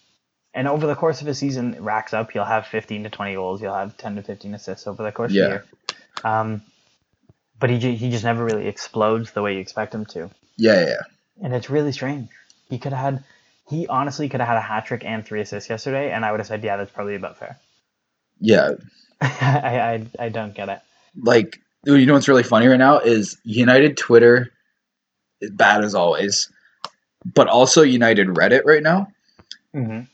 And 0.53 0.67
over 0.67 0.87
the 0.87 0.95
course 0.95 1.21
of 1.21 1.27
a 1.27 1.35
season, 1.35 1.75
it 1.75 1.81
racks 1.81 2.13
up. 2.13 2.33
You'll 2.33 2.45
have 2.45 2.65
15 2.65 3.03
to 3.03 3.09
20 3.09 3.35
goals. 3.35 3.61
You'll 3.61 3.75
have 3.75 3.95
10 3.97 4.15
to 4.15 4.23
15 4.23 4.55
assists 4.55 4.87
over 4.87 5.03
the 5.03 5.11
course 5.11 5.31
Yeah. 5.31 5.43
of 5.43 5.49
the 5.49 5.55
year. 5.55 5.65
Um, 6.33 6.61
but 7.59 7.69
he 7.69 7.77
he 7.95 8.09
just 8.09 8.23
never 8.23 8.43
really 8.43 8.67
explodes 8.67 9.31
the 9.31 9.41
way 9.43 9.53
you 9.53 9.59
expect 9.59 9.93
him 9.93 10.05
to. 10.07 10.29
Yeah, 10.55 10.79
yeah, 10.81 10.85
yeah. 10.87 10.95
and 11.43 11.53
it's 11.53 11.69
really 11.69 11.91
strange. 11.91 12.29
He 12.69 12.79
could 12.79 12.93
have 12.93 13.15
had, 13.15 13.23
he 13.69 13.87
honestly 13.87 14.29
could 14.29 14.39
have 14.41 14.47
had 14.49 14.57
a 14.57 14.61
hat 14.61 14.85
trick 14.85 15.03
and 15.05 15.25
three 15.25 15.41
assists 15.41 15.69
yesterday, 15.69 16.11
and 16.11 16.25
I 16.25 16.31
would 16.31 16.39
have 16.39 16.47
said, 16.47 16.63
yeah, 16.63 16.77
that's 16.77 16.91
probably 16.91 17.15
about 17.15 17.37
fair. 17.37 17.59
Yeah, 18.39 18.71
I, 19.21 20.07
I 20.19 20.25
I 20.25 20.29
don't 20.29 20.53
get 20.55 20.69
it. 20.69 20.81
like 21.23 21.59
you 21.85 22.05
know 22.05 22.13
what's 22.13 22.27
really 22.27 22.43
funny 22.43 22.67
right 22.67 22.77
now 22.77 22.99
is 22.99 23.37
United 23.43 23.97
Twitter 23.97 24.51
is 25.41 25.51
bad 25.51 25.83
as 25.83 25.95
always, 25.95 26.51
but 27.35 27.47
also 27.47 27.83
United 27.83 28.27
Reddit 28.29 28.65
right 28.65 28.83
now 28.83 29.07
hmm 29.73 30.07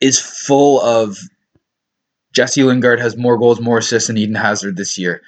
is 0.00 0.20
full 0.20 0.80
of 0.82 1.18
Jesse 2.32 2.64
Lingard 2.64 3.00
has 3.00 3.16
more 3.16 3.38
goals, 3.38 3.60
more 3.60 3.78
assists 3.78 4.08
than 4.08 4.18
Eden 4.18 4.34
Hazard 4.34 4.76
this 4.76 4.98
year, 4.98 5.22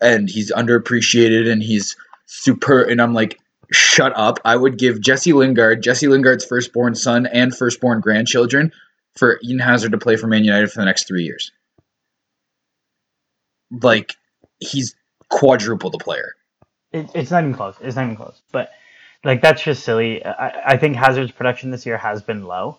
and 0.00 0.28
he's 0.28 0.52
underappreciated 0.52 1.50
and 1.50 1.62
he's 1.62 1.96
super. 2.26 2.82
And 2.82 3.00
I'm 3.02 3.14
like, 3.14 3.38
shut 3.72 4.12
up! 4.16 4.38
I 4.44 4.56
would 4.56 4.78
give 4.78 5.00
Jesse 5.00 5.32
Lingard, 5.32 5.82
Jesse 5.82 6.08
Lingard's 6.08 6.44
firstborn 6.44 6.94
son 6.94 7.26
and 7.26 7.56
firstborn 7.56 8.00
grandchildren, 8.00 8.72
for 9.16 9.38
Eden 9.42 9.58
Hazard 9.58 9.92
to 9.92 9.98
play 9.98 10.16
for 10.16 10.26
Man 10.26 10.44
United 10.44 10.70
for 10.70 10.80
the 10.80 10.84
next 10.84 11.06
three 11.06 11.24
years. 11.24 11.52
Like 13.70 14.14
he's 14.60 14.94
quadruple 15.30 15.90
the 15.90 15.98
player. 15.98 16.34
It, 16.92 17.10
it's 17.14 17.30
not 17.30 17.42
even 17.42 17.54
close. 17.54 17.76
It's 17.80 17.96
not 17.96 18.04
even 18.04 18.16
close. 18.16 18.40
But 18.52 18.70
like 19.24 19.40
that's 19.40 19.62
just 19.62 19.84
silly. 19.84 20.24
I, 20.24 20.72
I 20.72 20.76
think 20.76 20.96
Hazard's 20.96 21.32
production 21.32 21.70
this 21.70 21.86
year 21.86 21.96
has 21.96 22.22
been 22.22 22.44
low. 22.44 22.78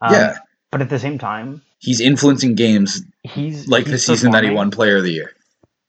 Um, 0.00 0.12
Yeah. 0.12 0.36
But 0.70 0.82
at 0.82 0.90
the 0.90 0.98
same 0.98 1.18
time, 1.18 1.62
He's 1.80 2.00
influencing 2.00 2.56
games 2.56 3.02
he's 3.22 3.68
like 3.68 3.84
the 3.84 3.98
season 3.98 4.32
that 4.32 4.44
he 4.44 4.50
won 4.50 4.70
Player 4.70 4.96
of 4.96 5.04
the 5.04 5.12
Year. 5.12 5.32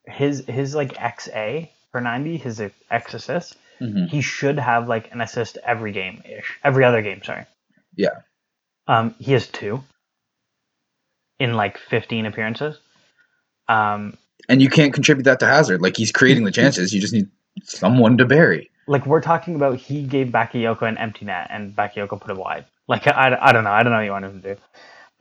His 0.06 0.44
his 0.46 0.74
like 0.74 0.94
XA 0.94 1.68
for 1.90 2.00
ninety, 2.00 2.36
his 2.36 2.62
X 2.90 3.14
assist. 3.14 3.56
Mm-hmm. 3.80 4.06
he 4.06 4.20
should 4.20 4.58
have 4.58 4.88
like 4.88 5.10
an 5.12 5.20
assist 5.20 5.56
every 5.64 5.92
game 5.92 6.22
ish. 6.24 6.58
Every 6.62 6.84
other 6.84 7.00
game, 7.02 7.22
sorry. 7.22 7.46
Yeah. 7.96 8.20
Um, 8.86 9.14
he 9.18 9.32
has 9.32 9.46
two 9.46 9.82
in 11.38 11.54
like 11.54 11.78
fifteen 11.78 12.26
appearances. 12.26 12.78
Um, 13.68 14.18
And 14.48 14.60
you 14.60 14.68
can't 14.68 14.92
contribute 14.92 15.24
that 15.24 15.40
to 15.40 15.46
Hazard. 15.46 15.80
Like 15.80 15.96
he's 15.96 16.12
creating 16.12 16.44
the 16.44 16.50
chances. 16.50 16.92
You 16.92 17.00
just 17.00 17.12
need 17.14 17.28
someone 17.64 18.18
to 18.18 18.24
bury. 18.24 18.70
like 18.86 19.06
we're 19.06 19.20
talking 19.20 19.54
about 19.54 19.76
he 19.78 20.02
gave 20.02 20.28
Bakayoko 20.28 20.82
an 20.82 20.98
empty 20.98 21.24
net 21.24 21.46
and 21.50 21.74
Bakayoko 21.74 22.20
put 22.20 22.30
it 22.30 22.36
wide. 22.36 22.64
Like 22.88 23.06
I, 23.06 23.36
I 23.40 23.52
don't 23.52 23.64
know. 23.64 23.70
I 23.70 23.82
don't 23.82 23.92
know 23.92 23.98
what 23.98 24.04
you 24.04 24.10
want 24.10 24.24
him 24.24 24.42
to 24.42 24.54
do. 24.54 24.60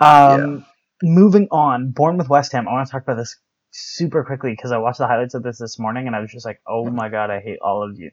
Um, 0.05 0.65
moving 1.03 1.47
on, 1.51 1.91
Bournemouth 1.91 2.29
West 2.29 2.51
Ham. 2.53 2.67
I 2.67 2.71
want 2.71 2.87
to 2.87 2.91
talk 2.91 3.03
about 3.03 3.17
this 3.17 3.35
super 3.71 4.23
quickly 4.23 4.51
because 4.51 4.71
I 4.71 4.77
watched 4.79 4.97
the 4.97 5.07
highlights 5.07 5.33
of 5.35 5.43
this 5.43 5.59
this 5.59 5.77
morning 5.77 6.07
and 6.07 6.15
I 6.15 6.19
was 6.19 6.31
just 6.31 6.45
like, 6.45 6.59
oh 6.67 6.89
my 6.89 7.09
god, 7.09 7.29
I 7.29 7.39
hate 7.39 7.59
all 7.61 7.83
of 7.83 7.99
you. 7.99 8.09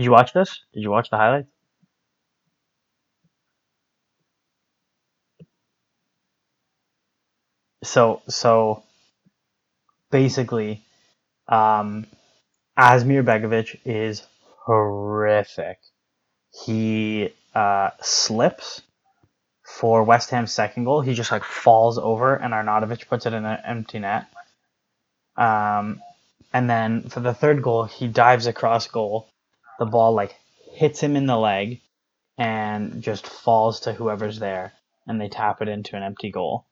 Did 0.00 0.04
you 0.06 0.12
watch 0.12 0.32
this? 0.32 0.58
Did 0.72 0.82
you 0.82 0.90
watch 0.90 1.10
the 1.10 1.18
highlights? 1.18 1.50
So 7.84 8.22
so 8.28 8.82
basically, 10.10 10.82
um, 11.48 12.06
Asmir 12.78 13.24
Begovic 13.24 13.80
is 13.84 14.22
horrific. 14.66 15.78
He 16.64 17.34
uh, 17.54 17.90
slips 18.02 18.82
for 19.64 20.04
West 20.04 20.30
Ham's 20.30 20.52
second 20.52 20.84
goal. 20.84 21.02
He 21.02 21.14
just 21.14 21.32
like 21.32 21.44
falls 21.44 21.98
over, 21.98 22.36
and 22.36 22.54
Arnautovic 22.54 23.08
puts 23.08 23.26
it 23.26 23.34
in 23.34 23.46
an 23.46 23.60
empty 23.66 24.00
net. 24.00 24.26
Um, 25.36 26.02
and 26.52 26.70
then 26.70 27.10
for 27.10 27.20
the 27.20 27.34
third 27.34 27.62
goal, 27.62 27.84
he 27.86 28.08
dives 28.08 28.46
across 28.46 28.88
goal. 28.88 29.29
The 29.80 29.86
ball 29.86 30.12
like 30.12 30.36
hits 30.74 31.00
him 31.00 31.16
in 31.16 31.26
the 31.26 31.36
leg, 31.38 31.80
and 32.38 33.02
just 33.02 33.26
falls 33.26 33.80
to 33.80 33.92
whoever's 33.92 34.38
there, 34.38 34.72
and 35.08 35.20
they 35.20 35.28
tap 35.28 35.62
it 35.62 35.68
into 35.68 35.96
an 35.96 36.02
empty 36.04 36.30
goal. 36.30 36.66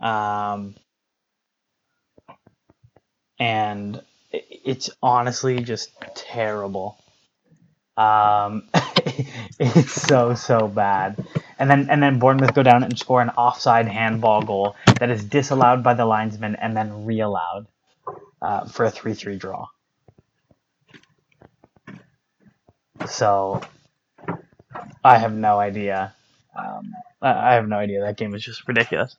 Um, 0.00 0.76
and 3.38 4.00
it's 4.30 4.90
honestly 5.02 5.60
just 5.60 5.90
terrible. 6.14 6.96
Um, 7.96 8.68
it's 9.58 9.92
so 9.92 10.34
so 10.34 10.68
bad. 10.68 11.24
and 11.58 11.70
then 11.70 11.90
and 11.90 12.02
then 12.02 12.18
Bournemouth 12.18 12.54
go 12.54 12.62
down 12.62 12.82
and 12.84 12.98
score 12.98 13.20
an 13.20 13.30
offside 13.30 13.88
handball 13.88 14.42
goal 14.42 14.76
that 14.98 15.10
is 15.10 15.24
disallowed 15.24 15.82
by 15.82 15.94
the 15.94 16.06
linesman 16.06 16.56
and 16.56 16.76
then 16.76 17.04
reallowed 17.04 17.66
uh, 18.42 18.66
for 18.66 18.84
a 18.84 18.90
three-three 18.90 19.36
draw. 19.38 19.66
So 23.06 23.60
I 25.02 25.18
have 25.18 25.34
no 25.34 25.58
idea. 25.58 26.14
Um, 26.56 26.92
I 27.20 27.54
have 27.54 27.68
no 27.68 27.76
idea. 27.76 28.00
That 28.00 28.16
game 28.16 28.30
was 28.30 28.42
just 28.42 28.66
ridiculous. 28.68 29.16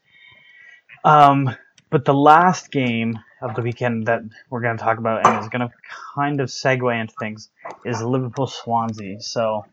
Um, 1.04 1.56
but 1.90 2.06
the 2.06 2.14
last 2.14 2.72
game 2.72 3.20
of 3.42 3.56
the 3.56 3.62
weekend 3.62 4.08
that 4.08 4.22
we're 4.50 4.62
going 4.62 4.78
to 4.78 4.84
talk 4.84 4.98
about 4.98 5.26
and 5.26 5.44
is 5.44 5.50
going 5.50 5.68
to 5.68 5.74
kind 6.16 6.42
of 6.42 6.50
segue 6.50 7.00
into 7.00 7.14
things 7.20 7.50
is 7.86 8.02
Liverpool 8.02 8.48
Swansea. 8.48 9.22
So, 9.22 9.66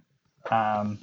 um, 0.50 0.98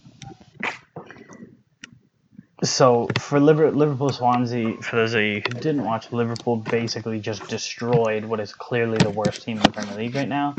so 2.64 3.10
for 3.18 3.40
Liver- 3.40 3.72
Liverpool 3.72 4.10
Swansea, 4.10 4.78
for 4.82 4.98
those 4.98 5.14
of 5.14 5.22
you 5.22 5.36
who 5.36 5.60
didn't 5.60 5.84
watch, 5.84 6.12
Liverpool 6.12 6.58
basically 6.58 7.20
just 7.20 7.48
destroyed 7.48 8.26
what 8.26 8.40
is 8.40 8.54
clearly 8.54 8.98
the 8.98 9.10
worst 9.10 9.44
team 9.44 9.58
in 9.58 9.64
the 9.64 9.72
Premier 9.72 9.96
League 9.96 10.16
right 10.16 10.30
now. 10.30 10.56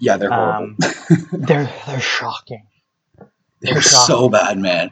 Yeah, 0.00 0.16
they're 0.16 0.30
horrible. 0.30 0.64
Um, 0.64 0.76
they're 1.32 1.72
they're 1.86 2.00
shocking. 2.00 2.66
They're 3.60 3.80
shocking. 3.82 4.06
so 4.16 4.28
bad, 4.28 4.58
man. 4.58 4.90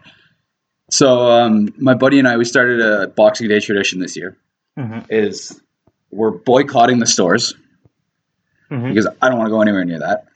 So 0.90 1.30
um, 1.30 1.72
my 1.78 1.94
buddy 1.94 2.18
and 2.18 2.28
I, 2.28 2.36
we 2.36 2.44
started 2.44 2.80
a 2.80 3.08
Boxing 3.08 3.48
Day 3.48 3.60
tradition 3.60 4.00
this 4.00 4.16
year. 4.16 4.36
hmm 4.76 5.00
Is 5.08 5.60
we're 6.10 6.30
boycotting 6.30 6.98
the 6.98 7.06
stores 7.06 7.54
hmm 8.70 8.88
because 8.88 9.06
I 9.22 9.28
don't 9.28 9.38
want 9.38 9.48
to 9.48 9.50
go 9.50 9.62
anywhere 9.62 9.84
near 9.84 9.98
that. 9.98 10.26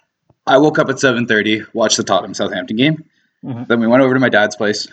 I 0.47 0.57
woke 0.59 0.79
up 0.79 0.89
at 0.89 0.99
seven 0.99 1.27
thirty, 1.27 1.63
watched 1.75 1.99
the 1.99 2.03
Tottenham 2.05 2.35
Southampton 2.35 2.77
game. 2.77 3.05
Mhm. 3.45 3.67
Then 3.69 3.79
we 3.81 3.87
went 3.87 4.03
over 4.03 4.15
to 4.15 4.21
my 4.21 4.29
dad's 4.31 4.57
place. 4.57 4.89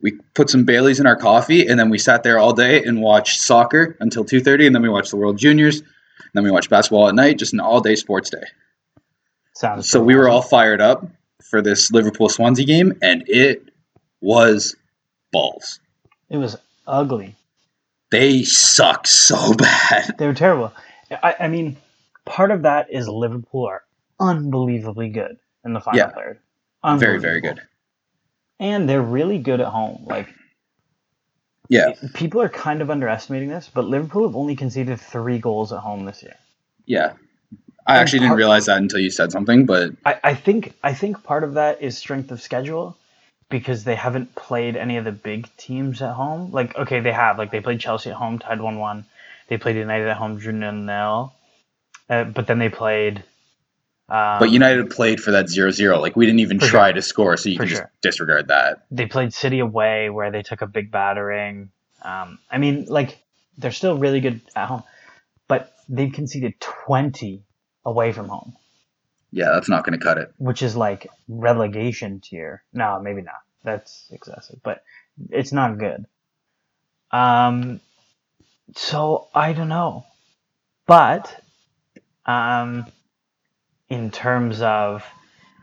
We 0.00 0.12
put 0.34 0.50
some 0.50 0.64
Baileys 0.64 1.00
in 1.00 1.06
our 1.06 1.16
coffee, 1.16 1.66
and 1.66 1.80
then 1.80 1.88
we 1.88 1.98
sat 1.98 2.22
there 2.22 2.38
all 2.38 2.52
day 2.52 2.84
and 2.84 3.00
watched 3.00 3.40
soccer 3.40 3.96
until 4.00 4.24
two 4.24 4.40
thirty, 4.40 4.66
and 4.66 4.74
then 4.74 4.82
we 4.82 4.88
watched 4.88 5.10
the 5.10 5.16
World 5.16 5.38
Juniors. 5.38 5.82
Then 6.32 6.44
we 6.44 6.50
watched 6.50 6.70
basketball 6.70 7.08
at 7.08 7.14
night, 7.14 7.38
just 7.38 7.52
an 7.52 7.60
all 7.60 7.80
day 7.80 7.94
sports 7.96 8.30
day. 8.30 8.42
Sounds 9.54 9.88
So 9.88 10.00
we 10.02 10.16
were 10.16 10.28
all 10.28 10.42
fired 10.42 10.80
up 10.80 11.06
for 11.48 11.62
this 11.62 11.90
Liverpool 11.92 12.28
Swansea 12.28 12.64
game, 12.66 12.92
and 13.02 13.22
it 13.26 13.68
was 14.20 14.74
balls. 15.32 15.80
It 16.30 16.38
was 16.38 16.56
ugly. 16.86 17.36
They 18.10 18.42
suck 18.42 19.06
so 19.06 19.54
bad. 19.58 20.14
They 20.18 20.26
were 20.26 20.34
terrible. 20.34 20.72
I, 21.22 21.34
I 21.40 21.48
mean, 21.48 21.76
part 22.24 22.50
of 22.50 22.62
that 22.62 22.90
is 22.92 23.08
Liverpool 23.08 23.66
are 23.66 23.82
unbelievably 24.20 25.10
good 25.10 25.36
in 25.64 25.72
the 25.72 25.80
final 25.80 25.98
Yeah. 25.98 26.10
third. 26.10 26.38
Very, 26.98 27.18
very 27.18 27.40
good. 27.40 27.60
And 28.60 28.88
they're 28.88 29.02
really 29.02 29.38
good 29.38 29.60
at 29.60 29.68
home. 29.68 30.04
Like 30.06 30.28
Yeah, 31.68 31.92
people 32.14 32.42
are 32.42 32.48
kind 32.48 32.82
of 32.82 32.90
underestimating 32.90 33.48
this, 33.50 33.70
but 33.72 33.86
Liverpool 33.86 34.26
have 34.26 34.36
only 34.36 34.56
conceded 34.56 35.00
three 35.00 35.38
goals 35.38 35.72
at 35.72 35.80
home 35.80 36.04
this 36.06 36.22
year. 36.22 36.36
yeah. 36.86 37.14
I 37.86 37.96
And 37.96 37.98
actually 37.98 38.20
didn't 38.20 38.36
realize 38.36 38.66
that 38.66 38.78
until 38.78 39.00
you 39.00 39.10
said 39.10 39.32
something, 39.32 39.66
but 39.66 39.92
I, 40.04 40.20
I 40.24 40.34
think 40.34 40.74
I 40.84 40.94
think 40.94 41.24
part 41.24 41.44
of 41.44 41.54
that 41.54 41.82
is 41.82 41.98
strength 41.98 42.32
of 42.32 42.42
schedule 42.42 42.98
because 43.50 43.84
they 43.84 43.96
haven't 43.96 44.34
played 44.36 44.76
any 44.76 44.98
of 44.98 45.04
the 45.04 45.12
big 45.12 45.48
teams 45.58 46.02
at 46.02 46.14
home. 46.14 46.52
Like 46.52 46.76
okay, 46.76 47.00
they 47.00 47.12
have 47.12 47.38
like 47.38 47.52
they 47.52 47.60
played 47.60 47.80
Chelsea 47.80 48.10
at 48.10 48.16
home, 48.16 48.40
tied 48.40 48.60
one 48.60 48.78
one. 48.78 49.06
They 49.48 49.58
played 49.58 49.76
United 49.76 50.08
at 50.08 50.18
home, 50.18 50.38
drew 50.38 50.52
nil 50.52 50.72
nil. 50.72 51.34
Uh, 52.10 52.24
but 52.24 52.46
then 52.46 52.58
they 52.60 52.70
played. 52.70 53.24
Um, 54.08 54.38
but 54.38 54.50
United 54.50 54.90
played 54.90 55.20
for 55.20 55.30
that 55.30 55.46
0-0. 55.46 56.00
Like 56.00 56.14
we 56.14 56.26
didn't 56.26 56.40
even 56.40 56.58
try 56.58 56.92
to 56.92 57.00
score, 57.00 57.36
so 57.38 57.48
you 57.48 57.56
For 57.56 57.62
can 57.64 57.68
sure. 57.70 57.80
just 57.82 58.00
disregard 58.02 58.48
that. 58.48 58.84
they 58.90 59.06
played 59.06 59.32
City 59.32 59.60
away 59.60 60.10
where 60.10 60.30
they 60.30 60.42
took 60.42 60.60
a 60.60 60.66
big 60.66 60.90
battering. 60.90 61.70
Um, 62.02 62.38
I 62.50 62.58
mean, 62.58 62.84
like 62.86 63.18
they're 63.56 63.72
still 63.72 63.96
really 63.96 64.20
good 64.20 64.42
at 64.54 64.68
home, 64.68 64.82
but 65.48 65.74
they've 65.88 66.12
conceded 66.12 66.60
twenty 66.60 67.44
away 67.86 68.12
from 68.12 68.28
home. 68.28 68.54
Yeah, 69.32 69.50
that's 69.52 69.68
not 69.70 69.84
going 69.84 69.98
to 69.98 70.04
cut 70.04 70.18
it. 70.18 70.32
which 70.38 70.62
is 70.62 70.76
like 70.76 71.08
relegation 71.28 72.20
tier. 72.20 72.62
No, 72.74 73.00
maybe 73.00 73.22
not. 73.22 73.40
That's 73.64 74.06
excessive, 74.12 74.60
but 74.62 74.84
it's 75.30 75.50
not 75.52 75.78
good. 75.78 76.04
Um, 77.10 77.80
so 78.76 79.28
I 79.34 79.52
don't 79.54 79.68
know, 79.68 80.04
but 80.86 81.42
um, 82.26 82.86
in 83.94 84.10
terms 84.12 84.62
of 84.62 85.04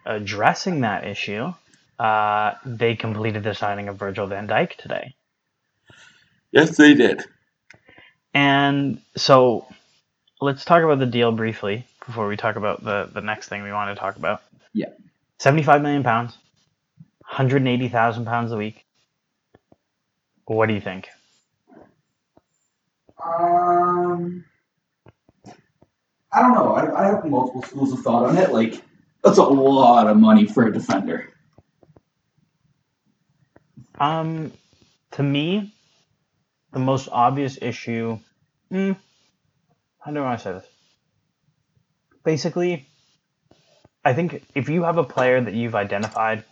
addressing 0.06 0.82
that 0.82 1.06
issue, 1.08 1.54
uh, 2.00 2.54
they 2.66 2.96
completed 2.96 3.44
the 3.44 3.56
signing 3.56 3.90
of 3.90 3.98
Virgil 3.98 4.28
van 4.28 4.48
Dijk 4.48 4.76
today, 4.78 5.16
Yes, 6.52 6.78
they 6.78 6.94
did. 6.96 7.24
and 8.34 9.02
so 9.18 9.68
let's 10.42 10.66
talk 10.66 10.84
about 10.84 11.00
the 11.00 11.08
deal 11.08 11.32
briefly 11.32 11.86
before 12.06 12.28
we 12.28 12.38
talk 12.38 12.58
about 12.58 12.84
the 12.84 13.10
the 13.14 13.22
next 13.22 13.50
thing 13.50 13.64
we 13.64 13.72
want 13.74 13.96
to 13.96 14.00
talk 14.00 14.18
about. 14.18 14.42
Yeah. 14.74 14.90
75 15.40 15.82
million 15.82 16.04
pounds, 16.04 16.38
180,000 17.30 18.26
pounds 18.26 18.52
a 18.52 18.58
week. 18.58 18.86
What 20.46 20.68
do 20.68 20.74
you 20.76 20.82
think? 20.82 21.10
Um, 23.24 24.46
I 26.32 26.42
don't 26.42 26.54
know. 26.54 26.74
I, 26.74 27.04
I 27.04 27.06
have 27.08 27.26
multiple 27.26 27.64
schools 27.64 27.94
of 27.94 28.00
thought 28.02 28.26
on 28.26 28.38
it. 28.38 28.52
Like, 28.52 28.82
that's 29.24 29.38
a 29.38 29.44
lot 29.44 30.08
of 30.08 30.18
money 30.18 30.46
for 30.46 30.66
a 30.68 30.74
defender. 30.74 31.30
Um, 34.00 34.52
to 35.12 35.24
me, 35.24 35.74
the 36.74 36.80
most 36.80 37.10
obvious 37.12 37.58
issue. 37.62 38.20
Hmm, 38.70 38.94
how 40.00 40.12
do 40.12 40.24
I 40.24 40.38
say 40.38 40.54
this? 40.54 40.66
Basically, 42.24 42.86
I 44.06 44.14
think 44.14 44.44
if 44.56 44.70
you 44.70 44.84
have 44.84 44.98
a 44.98 45.04
player 45.04 45.42
that 45.42 45.54
you've 45.54 45.76
identified 45.76 46.44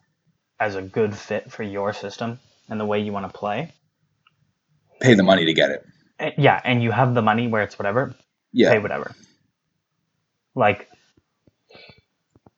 as 0.59 0.75
a 0.75 0.81
good 0.81 1.15
fit 1.15 1.51
for 1.51 1.63
your 1.63 1.93
system 1.93 2.39
and 2.69 2.79
the 2.79 2.85
way 2.85 2.99
you 2.99 3.11
want 3.13 3.31
to 3.31 3.37
play, 3.37 3.73
Pay 4.99 5.13
the 5.13 5.23
money 5.23 5.45
to 5.45 5.53
get 5.53 5.71
it. 5.71 5.85
eh, 6.19 6.31
yeah, 6.37 6.59
and 6.63 6.83
you 6.83 6.91
have 6.91 7.13
the 7.15 7.21
money 7.21 7.47
where 7.47 7.63
it's 7.63 7.79
whatever, 7.79 8.13
Yeah. 8.51 8.69
say 8.71 8.79
whatever. 8.79 9.15
Like, 10.55 10.89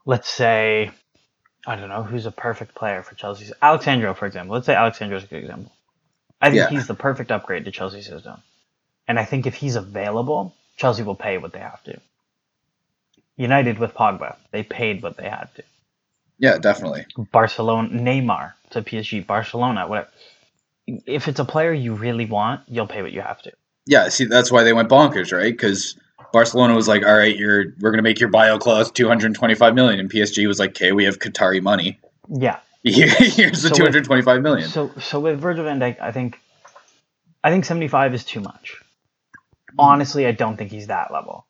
let's 0.06 0.30
say, 0.30 0.92
I 1.66 1.76
don't 1.76 1.90
know 1.90 2.04
who's 2.04 2.26
a 2.26 2.32
perfect 2.32 2.76
player 2.76 3.04
for 3.04 3.16
Chelsea's. 3.16 3.54
Alex 3.62 3.86
Sandro, 3.86 4.14
for 4.14 4.26
example. 4.26 4.54
Let's 4.56 4.66
say 4.66 4.76
Alex 4.76 4.98
Sandro's 5.00 5.24
a 5.24 5.28
good 5.28 5.42
example. 5.44 5.72
I 6.42 6.50
think 6.50 6.58
Yeah. 6.58 6.70
he's 6.70 6.88
the 6.88 6.96
perfect 6.96 7.32
upgrade 7.32 7.66
to 7.66 7.72
Chelsea's 7.72 8.08
system. 8.08 8.42
And 9.08 9.20
I 9.20 9.26
think 9.26 9.46
if 9.46 9.56
he's 9.56 9.76
available, 9.76 10.56
Chelsea 10.78 11.04
will 11.04 11.16
pay 11.16 11.38
what 11.38 11.54
they 11.54 11.60
have 11.60 11.84
to. 11.84 12.00
United 13.38 13.80
with 13.80 13.94
Pogba, 13.94 14.36
they 14.52 14.64
paid 14.64 15.02
what 15.04 15.18
they 15.18 15.30
had 15.30 15.50
to. 15.56 15.64
Yeah, 16.40 16.58
definitely. 16.58 17.06
Barcelona, 17.32 17.90
Neymar 17.90 18.54
to 18.72 18.82
PSG, 18.82 19.26
Barcelona, 19.26 19.88
whatever. 19.88 20.10
If 20.88 21.28
it's 21.28 21.40
a 21.40 21.46
player 21.46 21.72
you 21.74 21.94
really 21.94 22.26
want, 22.26 22.62
you'll 22.68 22.88
pay 22.88 23.02
what 23.02 23.12
you 23.12 23.22
have 23.22 23.42
to. 23.44 23.52
Yeah, 23.86 24.10
see, 24.10 24.26
that's 24.26 24.52
why 24.52 24.64
they 24.64 24.74
went 24.74 24.90
bonkers, 24.90 25.32
right? 25.36 25.52
Because 25.54 25.98
Barcelona 26.34 26.76
was 26.76 26.88
like, 26.88 27.06
"All 27.06 27.18
right, 27.18 27.36
you're 27.36 27.74
we're 27.80 27.92
gonna 27.92 28.04
make 28.04 28.20
your 28.20 28.30
bio 28.30 28.58
clause 28.58 28.92
225 28.92 29.76
million," 29.76 30.00
and 30.00 30.10
PSG 30.10 30.48
was 30.48 30.60
like, 30.60 30.72
"Okay, 30.72 30.92
we 30.92 31.06
have 31.06 31.20
Qatari 31.20 31.62
money. 31.62 32.00
Yeah, 32.28 32.60
Here's 32.84 33.62
the 33.62 33.70
So 33.70 33.76
225 33.76 34.42
million." 34.42 34.70
So 34.70 34.92
so 35.00 35.20
with 35.20 35.40
Virgil 35.40 35.66
van 35.66 35.80
Dijk, 35.80 36.00
I 36.00 36.12
think 36.12 36.40
I 37.44 37.50
think 37.50 37.66
75 37.66 38.14
is 38.14 38.24
too 38.24 38.40
much. 38.40 38.82
Honestly, 39.78 40.26
I 40.26 40.32
don't 40.32 40.58
think 40.58 40.72
he's 40.72 40.88
that 40.88 41.12
level. 41.12 41.46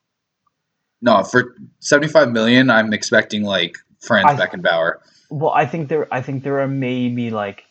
No, 1.01 1.23
for 1.23 1.55
75 1.79 2.31
million, 2.31 2.69
I'm 2.69 2.93
expecting 2.93 3.43
like 3.43 3.77
Franz 3.99 4.39
I- 4.39 4.47
Beckenbauer. 4.47 4.95
Well, 5.29 5.51
I 5.51 5.65
think 5.65 5.87
there 5.89 6.13
I 6.13 6.21
think 6.21 6.43
there 6.43 6.59
are 6.59 6.67
maybe 6.67 7.31
like 7.31 7.65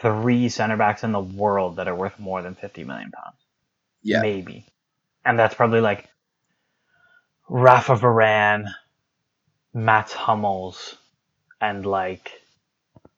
three 0.00 0.48
center 0.48 0.76
backs 0.76 1.02
in 1.04 1.12
the 1.12 1.20
world 1.20 1.76
that 1.76 1.88
are 1.88 1.94
worth 1.94 2.18
more 2.18 2.42
than 2.42 2.54
50 2.54 2.84
million 2.84 3.10
pounds. 3.10 3.36
Yeah, 4.02 4.20
Maybe. 4.20 4.66
And 5.24 5.38
that's 5.38 5.54
probably 5.54 5.80
like 5.80 6.08
Rafa 7.48 7.94
Varane, 7.96 8.66
Mats 9.74 10.12
Hummels, 10.12 10.96
and 11.60 11.86
like 11.86 12.32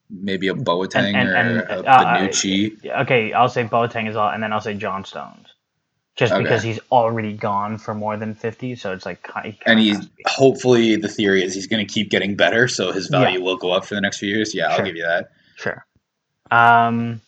maybe 0.09 0.47
a 0.49 0.53
Boateng 0.53 1.15
and- 1.15 1.29
or 1.29 1.33
and- 1.35 1.57
a 1.59 1.89
uh, 1.89 2.17
Bonucci. 2.17 2.85
okay, 3.01 3.33
I'll 3.33 3.49
say 3.49 3.63
Boateng 3.63 4.07
as 4.07 4.15
well, 4.15 4.29
and 4.29 4.41
then 4.43 4.53
I'll 4.53 4.61
say 4.61 4.75
John 4.75 5.03
Stones, 5.03 5.47
just 6.15 6.31
Okay. 6.31 6.43
because 6.43 6.61
he's 6.61 6.79
already 6.91 7.33
gone 7.33 7.77
for 7.79 7.95
more 7.95 8.15
than 8.17 8.35
fifty. 8.35 8.75
So 8.75 8.93
it's 8.93 9.05
like, 9.05 9.27
he 9.43 9.57
and 9.65 9.79
he's 9.79 9.95
has 9.97 10.05
to 10.05 10.11
be. 10.11 10.23
hopefully 10.27 10.95
the 10.97 11.07
theory 11.07 11.43
is 11.43 11.55
he's 11.55 11.67
going 11.67 11.85
to 11.85 11.91
keep 11.91 12.11
getting 12.11 12.35
better, 12.35 12.67
so 12.67 12.91
his 12.91 13.09
Yeah. 13.11 13.21
value 13.21 13.41
will 13.41 13.57
go 13.57 13.71
up 13.71 13.85
for 13.85 13.95
the 13.95 14.01
next 14.01 14.19
few 14.19 14.29
years. 14.29 14.53
Yeah, 14.53 14.67
I'll 14.67 14.83
give 14.85 14.95
you 14.95 15.03
that. 15.07 15.31
sure. 15.57 15.85
Um, 16.51 17.21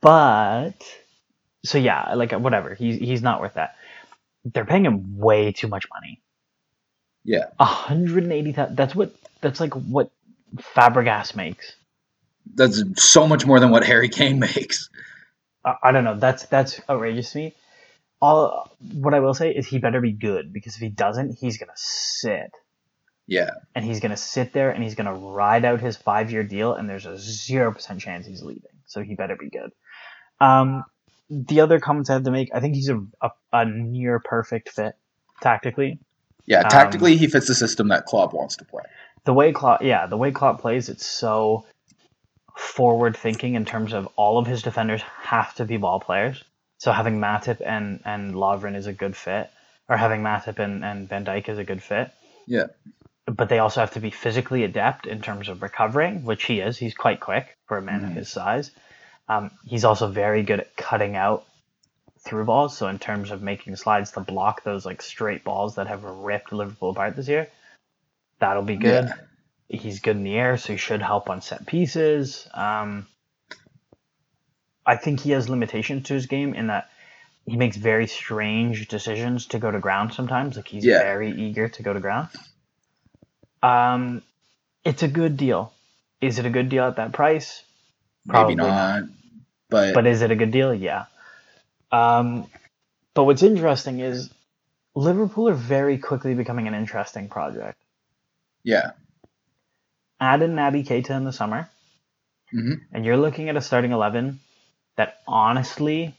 but 0.00 0.74
so 1.64 1.78
yeah, 1.78 2.14
like 2.14 2.32
whatever. 2.32 2.74
He's 2.74 2.98
he's 2.98 3.22
not 3.22 3.40
worth 3.40 3.54
that. 3.54 3.76
They're 4.44 4.66
paying 4.66 4.86
him 4.86 5.18
way 5.18 5.52
too 5.52 5.68
much 5.68 5.86
money. 5.94 6.22
Yeah. 7.24 7.46
A 7.58 7.64
hundred 7.66 8.24
and 8.24 8.32
eighty 8.32 8.52
thousand. 8.52 8.76
That's 8.76 8.94
what. 8.94 9.12
That's 9.42 9.60
like 9.60 9.74
what 9.74 10.10
Fabregas 10.56 11.36
makes. 11.36 11.74
That's 12.54 12.82
so 12.96 13.26
much 13.28 13.46
more 13.46 13.60
than 13.60 13.70
what 13.70 13.84
Harry 13.84 14.08
Kane 14.08 14.38
makes. 14.40 14.90
I, 15.64 15.74
I 15.84 15.92
don't 15.92 16.04
know. 16.04 16.18
That's 16.18 16.46
that's 16.46 16.80
outrageous 16.88 17.32
to 17.32 17.38
me. 17.38 17.54
All 18.20 18.70
what 18.80 19.14
I 19.14 19.20
will 19.20 19.34
say 19.34 19.52
is 19.52 19.66
he 19.66 19.78
better 19.78 20.00
be 20.00 20.12
good 20.12 20.52
because 20.52 20.76
if 20.76 20.80
he 20.80 20.90
doesn't, 20.90 21.38
he's 21.38 21.58
gonna 21.58 21.72
sit 21.76 22.52
Yeah, 23.26 23.50
and 23.74 23.84
he's 23.84 24.00
gonna 24.00 24.16
sit 24.16 24.52
there 24.52 24.70
and 24.70 24.82
he's 24.84 24.96
gonna 24.96 25.14
ride 25.14 25.64
out 25.64 25.80
his 25.80 25.96
five 25.96 26.30
year 26.32 26.44
deal 26.44 26.74
and 26.74 26.88
there's 26.90 27.06
a 27.06 27.18
zero 27.18 27.72
percent 27.72 28.00
chance 28.00 28.26
he's 28.26 28.42
leaving. 28.42 28.62
So 28.86 29.02
he 29.02 29.14
better 29.14 29.36
be 29.36 29.50
good. 29.50 29.70
Um, 30.40 30.84
the 31.30 31.60
other 31.60 31.78
comments 31.80 32.10
I 32.10 32.14
have 32.14 32.24
to 32.24 32.30
make, 32.30 32.50
I 32.54 32.60
think 32.60 32.74
he's 32.74 32.88
a, 32.88 33.04
a, 33.20 33.30
a 33.52 33.64
near 33.64 34.18
perfect 34.18 34.70
fit 34.70 34.94
tactically. 35.40 35.98
yeah. 36.46 36.60
Um, 36.60 36.68
Tactically, 36.70 37.16
he 37.16 37.26
fits 37.26 37.46
the 37.48 37.54
system 37.54 37.88
that 37.88 38.06
Klopp 38.06 38.32
wants 38.32 38.56
to 38.56 38.64
play. 38.64 38.82
the 39.24 39.34
way 39.34 39.52
Klopp, 39.52 39.82
yeah, 39.82 40.06
the 40.06 40.16
way 40.16 40.30
Klopp 40.32 40.60
plays, 40.60 40.88
it's 40.88 41.06
so 41.06 41.64
forward 42.56 43.16
thinking 43.16 43.54
in 43.54 43.64
terms 43.64 43.92
of 43.92 44.08
all 44.16 44.38
of 44.38 44.46
his 44.46 44.62
defenders 44.62 45.02
have 45.22 45.54
to 45.56 45.64
be 45.64 45.76
ball 45.76 46.00
players. 46.00 46.42
So 46.78 46.92
having 46.92 47.18
Matip 47.20 47.60
and 47.64 48.00
and 48.04 48.34
Lovren 48.34 48.76
is 48.76 48.86
a 48.86 48.92
good 48.92 49.16
fit, 49.16 49.50
or 49.88 49.96
having 49.96 50.22
Matip 50.22 50.58
and 50.58 50.84
and 50.84 51.08
Van 51.08 51.24
Dijk 51.24 51.48
is 51.48 51.58
a 51.58 51.64
good 51.64 51.82
fit. 51.82 52.10
Yeah. 52.46 52.66
But 53.26 53.48
they 53.50 53.58
also 53.58 53.80
have 53.80 53.92
to 53.92 54.00
be 54.00 54.10
physically 54.10 54.64
adept 54.64 55.06
in 55.06 55.20
terms 55.20 55.48
of 55.48 55.60
recovering, 55.60 56.24
which 56.24 56.44
he 56.46 56.60
is. 56.60 56.78
He's 56.78 56.94
quite 56.94 57.20
quick 57.20 57.56
for 57.66 57.76
a 57.76 57.82
man 57.82 58.04
of 58.04 58.10
Mhm. 58.10 58.14
his 58.16 58.28
size. 58.30 58.70
Um, 59.28 59.50
he's 59.64 59.84
also 59.84 60.08
very 60.08 60.42
good 60.42 60.60
at 60.60 60.76
cutting 60.76 61.16
out 61.16 61.44
through 62.20 62.44
balls. 62.46 62.76
So 62.76 62.88
in 62.88 62.98
terms 62.98 63.30
of 63.30 63.42
making 63.42 63.76
slides 63.76 64.12
to 64.12 64.20
block 64.20 64.64
those 64.64 64.86
like 64.86 65.02
straight 65.02 65.44
balls 65.44 65.76
that 65.76 65.86
have 65.86 66.04
ripped 66.04 66.52
Liverpool 66.52 66.90
apart 66.90 67.16
this 67.16 67.28
year, 67.28 67.48
that'll 68.40 68.62
be 68.62 68.76
good 68.76 69.04
Yeah. 69.04 69.14
he's 69.68 70.00
good 70.00 70.16
in 70.16 70.24
the 70.24 70.34
air, 70.34 70.56
so 70.56 70.72
he 70.72 70.78
should 70.78 71.02
help 71.02 71.28
on 71.28 71.42
set 71.42 71.66
pieces. 71.66 72.48
Um, 72.54 73.06
I 74.86 74.96
think 74.96 75.20
he 75.20 75.32
has 75.32 75.48
limitations 75.48 76.06
to 76.06 76.14
his 76.14 76.26
game 76.26 76.54
in 76.54 76.68
that 76.68 76.90
he 77.46 77.56
makes 77.56 77.76
very 77.76 78.06
strange 78.06 78.88
decisions 78.88 79.46
to 79.46 79.58
go 79.58 79.70
to 79.70 79.78
ground 79.78 80.14
sometimes. 80.14 80.56
Like 80.56 80.68
he's 80.68 80.84
Yeah. 80.84 81.00
very 81.00 81.30
eager 81.30 81.68
to 81.68 81.82
go 81.82 81.92
to 81.92 82.00
ground. 82.00 82.28
Um, 83.62 84.22
it's 84.84 85.02
a 85.02 85.08
good 85.08 85.36
deal. 85.36 85.72
Is 86.20 86.38
it 86.38 86.46
a 86.46 86.50
good 86.50 86.68
deal 86.68 86.84
at 86.84 86.96
that 86.96 87.12
price? 87.12 87.62
Probably 88.28 88.54
Maybe 88.54 88.66
not, 88.66 89.02
but, 89.70 89.94
But 89.94 90.06
is 90.06 90.22
it 90.22 90.30
a 90.30 90.36
good 90.36 90.50
deal? 90.50 90.74
Yeah. 90.74 91.06
Um, 91.92 92.46
but 93.14 93.24
what's 93.24 93.42
interesting 93.42 94.00
is 94.00 94.30
Liverpool 94.94 95.48
are 95.48 95.54
very 95.54 95.98
quickly 95.98 96.34
becoming 96.34 96.68
an 96.68 96.74
interesting 96.74 97.28
project. 97.28 97.80
yeah, 98.64 98.90
Add 100.20 100.42
in 100.42 100.54
Naby 100.56 100.86
Keita 100.86 101.10
in 101.10 101.24
the 101.24 101.32
summer. 101.32 101.68
Mhm. 102.52 102.80
and 102.92 103.04
you're 103.04 103.18
looking 103.18 103.50
at 103.50 103.56
a 103.56 103.60
starting 103.60 103.92
11 103.92 104.40
that 104.96 105.20
honestly 105.28 106.14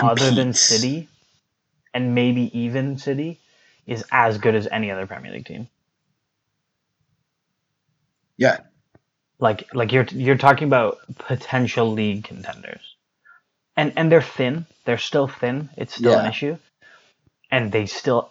other 0.00 0.30
than 0.30 0.52
city 0.52 1.08
and 1.92 2.14
maybe 2.14 2.56
even 2.56 2.96
city 2.96 3.40
is 3.86 4.04
as 4.12 4.38
good 4.38 4.54
as 4.54 4.68
any 4.68 4.88
other 4.92 5.08
premier 5.08 5.32
league 5.32 5.46
team 5.46 5.68
Yeah, 8.36 8.58
like 9.40 9.74
like 9.74 9.92
you're 9.92 10.06
you're 10.12 10.36
talking 10.36 10.68
about 10.68 10.98
potential 11.18 11.90
league 11.90 12.24
contenders. 12.24 12.96
And 13.76 13.92
and 13.96 14.12
they're 14.12 14.22
thin. 14.22 14.66
They're 14.84 14.98
still 14.98 15.28
thin. 15.28 15.70
It's 15.76 15.94
still 15.94 16.18
an 16.18 16.26
issue. 16.26 16.58
And 17.50 17.72
they 17.72 17.86
still 17.86 18.30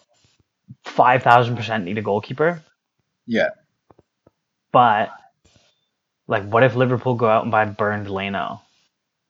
5000% 0.85 1.83
need 1.83 1.97
a 1.97 2.01
goalkeeper. 2.01 2.61
Yeah, 3.25 3.49
but 4.71 5.11
like 6.27 6.43
what 6.43 6.63
if 6.63 6.75
liverpool 6.75 7.15
go 7.15 7.27
out 7.27 7.43
and 7.43 7.51
buy 7.51 7.65
Bernd 7.65 8.09
Leno 8.09 8.61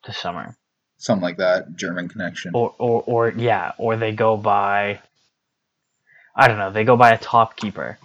this 0.05 0.17
summer? 0.17 0.55
Something 0.97 1.23
like 1.23 1.37
that. 1.37 1.75
German 1.75 2.09
connection. 2.09 2.51
or 2.53 2.75
or 2.77 3.03
or 3.05 3.29
yeah, 3.29 3.71
or 3.77 3.95
they 3.95 4.11
go 4.11 4.35
by 4.37 4.99
I 6.35 6.47
don't 6.47 6.57
know, 6.57 6.71
they 6.71 6.83
go 6.83 6.97
by 6.97 7.11
a 7.11 7.17
top 7.17 7.55
keeper. 7.55 7.97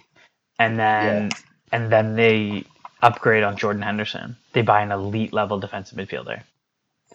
And 0.57 0.79
then 0.79 1.31
and 1.71 1.91
then 1.91 2.15
they 2.15 2.65
upgrade 3.01 3.43
on 3.43 3.57
Jordan 3.57 3.81
Henderson. 3.81 4.35
They 4.53 4.61
buy 4.61 4.81
an 4.81 4.91
elite 4.91 5.33
level 5.33 5.59
defensive 5.59 5.97
midfielder. 5.97 6.41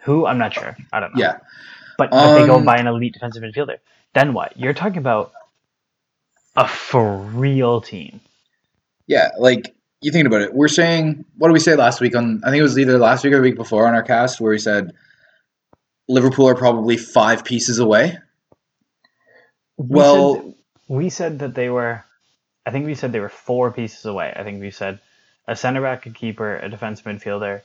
Who 0.03 0.27
I'm 0.27 0.39
not 0.39 0.55
sure. 0.55 0.77
I 0.93 1.01
don't 1.01 1.15
know. 1.15 1.21
Yeah, 1.21 1.39
But 1.99 2.11
but 2.11 2.35
they 2.41 2.47
go 2.47 2.57
Um, 2.57 2.65
buy 2.65 2.79
an 2.79 2.87
elite 2.87 3.13
defensive 3.15 3.43
midfielder. 3.43 3.79
Then 4.15 4.33
what? 4.33 4.57
You're 4.59 4.75
talking 4.75 4.99
about 4.99 5.33
a 6.57 6.67
for 6.67 7.17
real 7.19 7.81
team. 7.81 8.21
yeah. 9.07 9.31
Like 9.39 9.75
you 10.01 10.11
think 10.13 10.27
about 10.27 10.41
it. 10.43 10.55
We're 10.55 10.69
saying 10.69 11.25
what 11.37 11.49
did 11.49 11.53
we 11.53 11.61
say 11.61 11.77
last 11.77 12.01
week 12.01 12.17
on? 12.17 12.41
I 12.45 12.51
think 12.51 12.61
it 12.61 12.63
was 12.63 12.79
either 12.79 12.99
last 12.99 13.23
week 13.25 13.33
or 13.35 13.37
the 13.37 13.43
week 13.43 13.57
before 13.57 13.87
on 13.87 13.95
our 13.95 14.03
cast 14.03 14.41
where 14.41 14.51
we 14.53 14.59
said 14.59 14.93
Liverpool 16.09 16.49
are 16.49 16.55
probably 16.57 16.97
five 16.97 17.45
pieces 17.45 17.79
away. 17.79 18.19
We 19.77 19.87
Well- 19.97 20.35
said, 20.37 20.55
we 20.89 21.11
said 21.11 21.39
that 21.41 21.55
they 21.55 21.69
were. 21.71 22.05
I 22.67 22.71
think 22.73 22.87
we 22.87 22.95
said 22.95 23.13
they 23.13 23.21
were 23.21 23.29
four 23.29 23.71
pieces 23.73 24.05
away. 24.05 24.33
I 24.35 24.43
think 24.45 24.61
we 24.61 24.71
said 24.71 25.01
a 25.47 25.57
center 25.57 25.81
back, 25.81 26.07
a 26.07 26.11
keeper, 26.11 26.57
a 26.57 26.69
defensive 26.69 27.05
midfielder, 27.07 27.63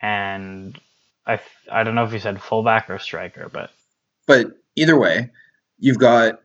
and 0.00 0.78
I 1.26 1.40
I 1.70 1.84
don't 1.84 1.94
know 1.94 2.04
if 2.04 2.12
you 2.12 2.18
said 2.18 2.40
fullback 2.40 2.90
or 2.90 2.98
striker, 2.98 3.48
but 3.52 3.70
But 4.26 4.48
either 4.76 4.98
way, 4.98 5.30
you've 5.78 5.98
got 5.98 6.40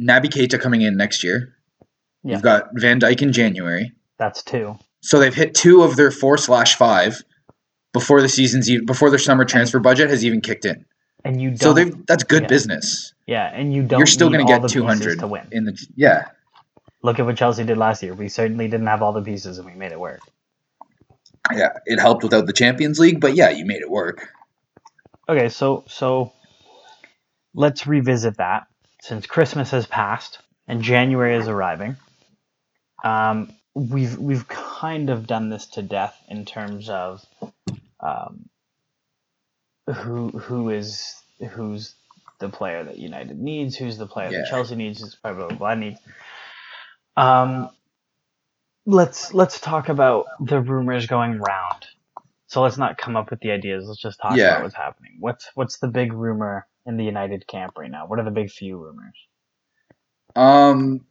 Naby 0.00 0.26
Keita 0.26 0.60
coming 0.60 0.82
in 0.82 0.96
next 0.96 1.24
year. 1.24 1.54
Yeah. 2.22 2.34
You've 2.34 2.42
got 2.42 2.68
Van 2.74 3.00
Dijk 3.00 3.22
in 3.22 3.32
January. 3.32 3.92
that's 4.18 4.42
two. 4.42 4.78
So 5.00 5.20
they've 5.20 5.34
hit 5.34 5.54
two 5.54 5.82
of 5.82 5.96
their 5.96 6.10
four 6.10 6.36
slash 6.36 6.74
five 6.74 7.22
before 7.92 8.20
the 8.20 8.28
season's 8.28 8.68
even 8.68 8.86
before 8.86 9.10
their 9.10 9.18
summer 9.18 9.44
transfer 9.44 9.78
budget 9.78 10.10
has 10.10 10.24
even 10.24 10.40
kicked 10.40 10.64
in. 10.64 10.84
And 11.24 11.40
you 11.40 11.50
don't. 11.50 11.58
So 11.60 11.72
they 11.72 11.84
that's 12.06 12.24
good 12.24 12.42
yeah. 12.42 12.48
business. 12.48 13.14
yeah, 13.26 13.50
and 13.54 13.72
you 13.72 13.82
don't. 13.82 13.98
You're 13.98 14.06
still 14.06 14.28
going 14.28 14.46
to 14.46 14.52
get 14.52 14.68
two 14.68 14.84
hundred 14.84 15.20
to 15.20 15.26
win. 15.26 15.46
in 15.50 15.64
the 15.64 15.86
yeah 15.96 16.28
Look 17.06 17.20
at 17.20 17.24
what 17.26 17.36
Chelsea 17.36 17.62
did 17.62 17.78
last 17.78 18.02
year. 18.02 18.14
We 18.14 18.28
certainly 18.28 18.66
didn't 18.66 18.88
have 18.88 19.00
all 19.00 19.12
the 19.12 19.22
pieces, 19.22 19.58
and 19.58 19.66
we 19.66 19.74
made 19.74 19.92
it 19.92 20.00
work. 20.00 20.20
yeah. 21.54 21.68
It 21.86 22.00
helped 22.00 22.24
without 22.24 22.46
the 22.46 22.52
Champions 22.52 22.98
League, 22.98 23.20
but 23.20 23.36
yeah, 23.36 23.50
you 23.50 23.64
made 23.64 23.80
it 23.80 23.88
work. 23.90 24.28
Okay, 25.28 25.48
so 25.48 25.84
so 25.86 26.32
let's 27.54 27.86
revisit 27.86 28.38
that 28.38 28.66
since 29.00 29.24
Christmas 29.26 29.70
has 29.70 29.86
passed 29.86 30.40
and 30.66 30.82
January 30.82 31.36
is 31.36 31.46
arriving. 31.46 31.96
Um, 33.04 33.52
we've 33.74 34.18
we've 34.18 34.48
kind 34.48 35.08
of 35.08 35.26
done 35.28 35.48
this 35.48 35.66
to 35.74 35.82
death 35.82 36.20
in 36.28 36.44
terms 36.44 36.88
of 36.88 37.24
um, 38.00 38.48
who 39.94 40.30
who 40.30 40.70
is 40.70 41.14
who's 41.50 41.94
the 42.40 42.48
player 42.48 42.82
that 42.84 42.98
United 42.98 43.38
needs, 43.38 43.76
who's 43.76 43.96
the 43.96 44.06
player 44.06 44.30
Yeah. 44.30 44.38
that 44.38 44.48
Chelsea 44.50 44.74
needs, 44.74 45.00
who's 45.00 45.14
blah 45.14 45.32
blah 45.34 45.48
blah, 45.48 45.56
blah 45.56 45.74
needs. 45.74 46.00
Um, 47.16 47.70
let's 48.84 49.32
let's 49.34 49.60
talk 49.60 49.88
about 49.88 50.26
the 50.40 50.60
rumors 50.60 51.06
going 51.06 51.38
round. 51.38 51.86
So 52.48 52.62
let's 52.62 52.78
not 52.78 52.96
come 52.98 53.16
up 53.16 53.30
with 53.30 53.40
the 53.40 53.50
ideas. 53.50 53.86
Let's 53.88 54.00
just 54.00 54.20
talk 54.20 54.36
Yeah. 54.36 54.52
about 54.52 54.62
what's 54.64 54.74
happening. 54.76 55.16
What's 55.20 55.50
what's 55.54 55.78
the 55.78 55.88
big 55.88 56.12
rumor 56.12 56.66
in 56.86 56.96
the 56.96 57.04
United 57.04 57.46
camp 57.48 57.72
right 57.76 57.90
now? 57.90 58.06
What 58.06 58.18
are 58.20 58.24
the 58.24 58.30
big 58.30 58.50
few 58.50 58.76
rumors? 58.76 59.16
Um, 60.36 61.04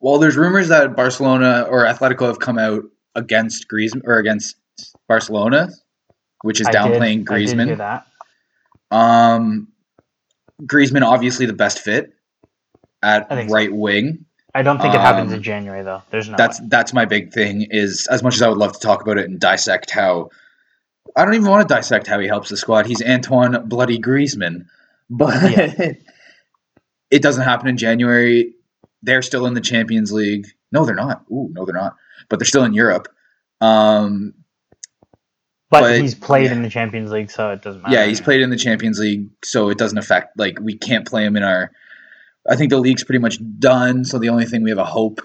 well, 0.00 0.18
there's 0.18 0.36
rumors 0.36 0.68
that 0.68 0.94
Barcelona 0.94 1.66
or 1.68 1.84
Atletico 1.84 2.26
have 2.26 2.38
come 2.38 2.58
out 2.58 2.82
against 3.14 3.66
Griezmann 3.68 4.02
or 4.04 4.18
against 4.18 4.56
Barcelona, 5.08 5.70
which 6.42 6.60
is 6.60 6.66
I 6.68 6.72
downplaying 6.72 7.28
I 7.30 7.38
did 7.38 7.48
Griezmann. 7.48 7.78
that. 7.78 8.06
Um, 8.90 9.68
Griezmann 10.62 11.02
obviously 11.02 11.46
the 11.46 11.52
best 11.52 11.80
fit 11.80 12.12
at 13.02 13.28
think 13.28 13.48
so. 13.48 13.54
right 13.54 13.72
wing. 13.72 14.26
I 14.54 14.62
don't 14.62 14.80
think 14.80 14.94
it 14.94 15.00
happens 15.00 15.32
Um, 15.32 15.38
in 15.38 15.42
January 15.42 15.82
though. 15.82 16.02
There's 16.10 16.28
no 16.28 16.36
That's 16.36 16.60
way. 16.60 16.66
that's 16.70 16.92
my 16.92 17.04
big 17.04 17.32
thing. 17.32 17.66
Is 17.70 18.06
as 18.10 18.22
much 18.22 18.34
as 18.34 18.42
I 18.42 18.48
would 18.48 18.58
love 18.58 18.72
to 18.72 18.78
talk 18.78 19.02
about 19.02 19.18
it 19.18 19.28
and 19.28 19.40
dissect 19.40 19.90
how 19.90 20.30
I 21.16 21.24
don't 21.24 21.34
even 21.34 21.48
want 21.50 21.68
to 21.68 21.74
dissect 21.74 22.06
how 22.06 22.18
he 22.20 22.26
helps 22.28 22.48
the 22.50 22.56
squad. 22.56 22.86
He's 22.86 23.02
Antoine 23.02 23.68
Bloody 23.68 23.98
Griezmann, 23.98 24.66
but 25.10 25.50
Yeah. 25.50 25.92
it 27.10 27.22
doesn't 27.22 27.42
happen 27.44 27.68
in 27.68 27.76
January. 27.76 28.54
They're 29.02 29.22
still 29.22 29.46
in 29.46 29.54
the 29.54 29.60
Champions 29.60 30.12
League. 30.12 30.46
No, 30.72 30.84
they're 30.84 30.94
not. 30.94 31.24
Ooh, 31.30 31.48
no, 31.52 31.64
they're 31.64 31.74
not. 31.74 31.96
But 32.28 32.38
they're 32.38 32.46
still 32.46 32.64
in 32.64 32.72
Europe. 32.74 33.08
Um, 33.60 34.34
but, 35.70 35.80
but- 35.80 36.00
he's 36.00 36.14
played 36.14 36.46
yeah. 36.46 36.52
in 36.52 36.62
the 36.62 36.70
Champions 36.70 37.10
League, 37.10 37.30
so 37.30 37.50
it 37.50 37.60
doesn't 37.62 37.82
matter. 37.82 37.94
yeah, 37.94 38.06
he's 38.06 38.20
played 38.20 38.40
in 38.40 38.50
the 38.50 38.56
Champions 38.56 38.98
League, 38.98 39.28
so 39.44 39.68
it 39.68 39.78
doesn't 39.78 39.98
affect. 39.98 40.38
Like 40.38 40.58
we 40.60 40.76
can't 40.76 41.06
play 41.06 41.24
him 41.24 41.36
in 41.36 41.42
our. 41.42 41.70
I 42.48 42.56
think 42.56 42.70
the 42.70 42.78
league's 42.78 43.04
pretty 43.04 43.18
much 43.20 43.38
done. 43.58 44.04
So 44.04 44.18
the 44.18 44.28
only 44.28 44.44
thing 44.46 44.62
we 44.62 44.70
have 44.70 44.78
a 44.78 44.84
hope, 44.84 45.20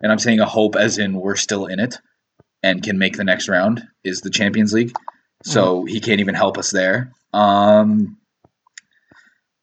and 0.00 0.10
I'm 0.10 0.18
saying 0.18 0.40
a 0.40 0.46
hope 0.46 0.76
as 0.76 0.98
in 0.98 1.14
we're 1.14 1.36
still 1.36 1.66
in 1.66 1.78
it, 1.80 1.98
and 2.62 2.82
can 2.82 2.98
make 2.98 3.16
the 3.16 3.24
next 3.24 3.48
round 3.48 3.86
is 4.04 4.20
the 4.20 4.30
Champions 4.30 4.72
League. 4.72 4.92
So 5.44 5.84
he 5.84 6.00
can't 6.00 6.20
even 6.20 6.34
help 6.34 6.58
us 6.58 6.70
there. 6.72 7.12
Um, 7.32 8.16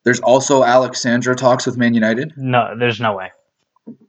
there's 0.05 0.21
also 0.21 0.63
Alex 0.63 1.01
Sandro 1.01 1.35
talks 1.35 1.65
with 1.65 1.77
Man 1.77 1.93
United. 1.93 2.33
No, 2.37 2.75
there's 2.77 3.01
no 3.01 3.13
way. 3.13 3.31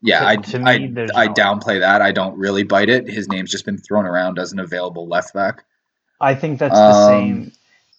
Yeah, 0.02 0.20
To- 0.20 0.26
I 0.26 0.36
to 0.36 0.58
I, 0.60 0.78
me, 0.78 1.02
I 1.14 1.26
no- 1.26 1.32
downplay 1.34 1.80
that. 1.80 2.00
I 2.02 2.12
don't 2.12 2.38
really 2.38 2.62
bite 2.62 2.88
it. 2.88 3.08
His 3.08 3.28
name's 3.28 3.50
just 3.50 3.64
been 3.64 3.78
thrown 3.78 4.06
around 4.06 4.38
as 4.38 4.52
an 4.52 4.60
available 4.60 5.08
left 5.08 5.34
back. 5.34 5.64
I 6.20 6.34
think 6.34 6.58
that's 6.60 6.74
the 6.74 6.80
Um, 6.80 7.08
same. 7.08 7.52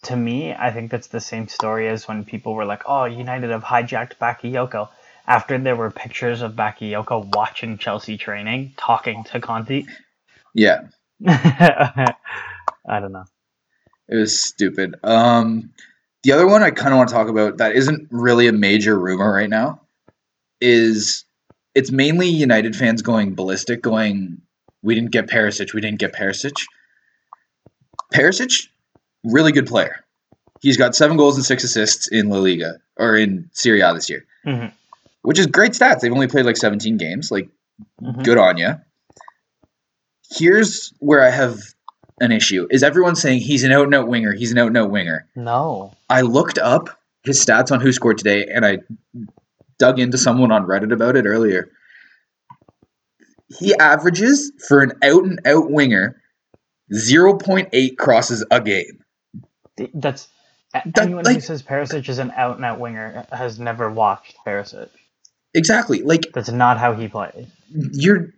To 0.03 0.15
me, 0.15 0.53
I 0.53 0.71
think 0.71 0.91
that's 0.91 1.07
the 1.07 1.19
same 1.19 1.47
story 1.47 1.87
as 1.89 2.07
when 2.07 2.23
people 2.23 2.53
were 2.53 2.65
like, 2.65 2.83
"Oh, 2.85 3.05
United 3.05 3.49
have 3.49 3.63
hijacked 3.63 4.17
Bakayoko." 4.19 4.89
After 5.27 5.57
there 5.57 5.75
were 5.75 5.91
pictures 5.91 6.41
of 6.41 6.53
Bakayoko 6.53 7.35
watching 7.35 7.77
Chelsea 7.77 8.17
training, 8.17 8.73
talking 8.77 9.25
to 9.25 9.41
Conte. 9.41 9.83
Yeah, 10.53 10.87
I 11.27 12.13
don't 12.87 13.11
know. 13.11 13.25
it 14.07 14.15
was 14.15 14.39
stupid. 14.39 14.95
Um, 15.03 15.71
the 16.23 16.31
other 16.31 16.47
one 16.47 16.63
I 16.63 16.71
kind 16.71 16.93
of 16.93 16.97
want 16.97 17.09
to 17.09 17.15
talk 17.15 17.27
about 17.27 17.57
that 17.57 17.75
isn't 17.75 18.07
really 18.09 18.47
a 18.47 18.53
major 18.53 18.97
rumor 18.97 19.31
right 19.33 19.49
now 19.49 19.81
is 20.61 21.25
it's 21.75 21.91
mainly 21.91 22.27
United 22.29 22.75
fans 22.75 23.01
going 23.01 23.35
ballistic, 23.35 23.81
going, 23.81 24.41
"We 24.81 24.95
didn't 24.95 25.11
get 25.11 25.27
Perisic. 25.27 25.73
We 25.73 25.81
didn't 25.81 25.99
get 25.99 26.13
Perisic." 26.13 26.55
Perisic, 28.13 28.67
really 29.31 29.51
good 29.51 29.67
player. 29.67 30.03
He's 30.61 30.77
got 30.77 30.95
seven 30.95 31.17
goals 31.17 31.35
and 31.35 31.45
six 31.45 31.63
assists 31.63 32.07
in 32.07 32.29
La 32.29 32.37
Liga 32.39 32.79
or 32.97 33.15
in 33.15 33.49
Serie 33.53 33.81
A 33.81 33.93
this 33.93 34.09
year, 34.09 34.25
Mhm. 34.45 34.71
which 35.21 35.37
is 35.39 35.45
great 35.47 35.73
stats. 35.73 35.99
They've 35.99 36.11
only 36.11 36.27
played 36.27 36.45
like 36.45 36.57
17 36.57 36.97
games. 36.97 37.31
Like, 37.31 37.49
Mhm. 38.01 38.23
good 38.23 38.37
on 38.37 38.57
you. 38.57 38.75
Here's 40.31 40.93
where 40.99 41.23
I 41.23 41.29
have 41.29 41.59
an 42.19 42.31
issue: 42.31 42.67
is 42.71 42.83
everyone 42.83 43.15
saying 43.15 43.41
he's 43.41 43.63
an 43.63 43.71
out 43.71 43.85
and 43.85 43.95
out 43.95 44.07
winger? 44.07 44.33
He's 44.33 44.51
an 44.51 44.57
out 44.57 44.67
and 44.67 44.77
out 44.77 44.89
winger. 44.91 45.27
No. 45.35 45.93
I 46.09 46.21
looked 46.21 46.57
up 46.57 46.99
his 47.23 47.43
stats 47.43 47.71
on 47.71 47.79
Who 47.79 47.91
Scored 47.91 48.17
Today, 48.17 48.45
and 48.45 48.65
I 48.65 48.79
dug 49.77 49.99
into 49.99 50.17
someone 50.17 50.51
on 50.51 50.65
Reddit 50.65 50.91
about 50.91 51.15
it 51.15 51.25
earlier. 51.25 51.69
He 53.59 53.75
averages 53.75 54.51
for 54.67 54.81
an 54.81 54.93
out 55.03 55.23
and 55.23 55.39
out 55.45 55.69
winger 55.71 56.21
0.8 56.93 57.97
crosses 57.97 58.43
a 58.51 58.59
game. 58.59 59.03
Th- 59.77 59.91
That's 59.93 60.27
That, 60.73 60.97
anyone 60.99 61.25
who 61.25 61.39
says 61.39 61.63
Perisic 61.63 62.07
is 62.09 62.19
an 62.19 62.31
out 62.35 62.57
and 62.57 62.65
out 62.65 62.79
winger 62.79 63.25
has 63.31 63.59
never 63.59 63.89
watched 63.89 64.35
Perisic. 64.45 64.89
Exactly. 65.53 66.01
Like 66.01 66.27
That's 66.33 66.51
not 66.51 66.77
how 66.77 66.93
he 66.93 67.07
plays. 67.07 67.47
you're 67.93 68.29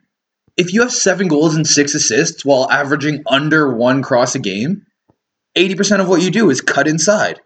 if 0.58 0.74
you 0.74 0.82
have 0.82 0.92
seven 0.92 1.30
goals 1.30 1.56
and 1.56 1.66
six 1.66 1.96
assists 1.96 2.44
while 2.44 2.70
averaging 2.70 3.24
under 3.28 3.74
one 3.74 4.02
cross 4.02 4.36
a 4.36 4.40
game, 4.40 4.86
80% 5.56 6.02
of 6.02 6.10
what 6.10 6.22
you 6.22 6.32
do 6.32 6.50
is 6.50 6.60
cut 6.60 6.86
inside. 6.86 7.40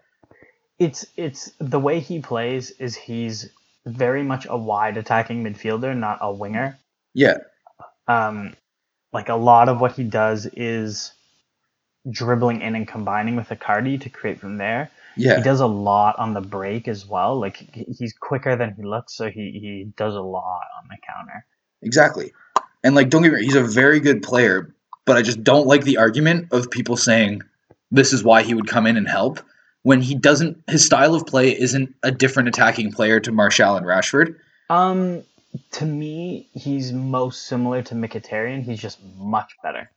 It's 0.80 1.06
it's 1.16 1.52
the 1.60 1.78
way 1.78 2.00
he 2.00 2.18
plays 2.18 2.72
is 2.72 2.96
he's 2.96 3.48
very 3.86 4.24
much 4.24 4.46
a 4.48 4.56
wide 4.56 4.96
attacking 4.96 5.44
midfielder, 5.44 5.96
not 5.96 6.18
a 6.20 6.32
winger. 6.32 6.78
Yeah. 7.14 7.36
Um, 8.08 8.54
like 9.12 9.28
a 9.28 9.36
lot 9.36 9.68
of 9.68 9.80
what 9.80 9.92
he 9.92 10.02
does 10.02 10.46
is 10.46 11.12
dribbling 12.10 12.60
in 12.60 12.74
and 12.74 12.86
combining 12.86 13.36
with 13.36 13.48
Icardi 13.48 14.00
to 14.00 14.10
create 14.10 14.38
from 14.38 14.58
there. 14.58 14.90
Yeah. 15.16 15.36
He 15.36 15.42
does 15.42 15.60
a 15.60 15.66
lot 15.66 16.18
on 16.18 16.34
the 16.34 16.40
break 16.40 16.88
as 16.88 17.06
well. 17.06 17.38
Like 17.38 17.56
he's 17.96 18.12
quicker 18.12 18.56
than 18.56 18.74
he 18.74 18.82
looks, 18.82 19.14
so 19.14 19.30
he 19.30 19.58
he 19.60 19.92
does 19.96 20.14
a 20.14 20.20
lot 20.20 20.62
on 20.78 20.88
the 20.88 20.96
counter. 21.06 21.46
Exactly. 21.82 22.32
And 22.82 22.94
like, 22.94 23.10
don't 23.10 23.22
get 23.22 23.28
me 23.28 23.34
wrong, 23.36 23.44
he's 23.44 23.54
a 23.54 23.62
very 23.62 24.00
good 24.00 24.22
player, 24.22 24.74
but 25.04 25.16
I 25.16 25.22
just 25.22 25.42
don't 25.42 25.66
like 25.66 25.84
the 25.84 25.98
argument 25.98 26.48
of 26.52 26.70
people 26.70 26.96
saying 26.96 27.42
this 27.90 28.12
is 28.12 28.24
why 28.24 28.42
he 28.42 28.54
would 28.54 28.66
come 28.66 28.86
in 28.86 28.96
and 28.96 29.08
help 29.08 29.40
when 29.82 30.00
he 30.00 30.14
doesn't. 30.14 30.62
His 30.68 30.84
style 30.84 31.14
of 31.14 31.26
play 31.26 31.58
isn't 31.58 31.94
a 32.02 32.10
different 32.10 32.48
attacking 32.48 32.92
player 32.92 33.20
to 33.20 33.32
Martial 33.32 33.76
and 33.76 33.86
Rashford. 33.86 34.36
Um, 34.68 35.22
to 35.72 35.86
me, 35.86 36.48
he's 36.52 36.92
most 36.92 37.46
similar 37.46 37.82
to 37.82 37.94
Mkhitaryan. 37.94 38.62
He's 38.62 38.80
just 38.80 38.98
much 39.16 39.52
better. 39.62 39.90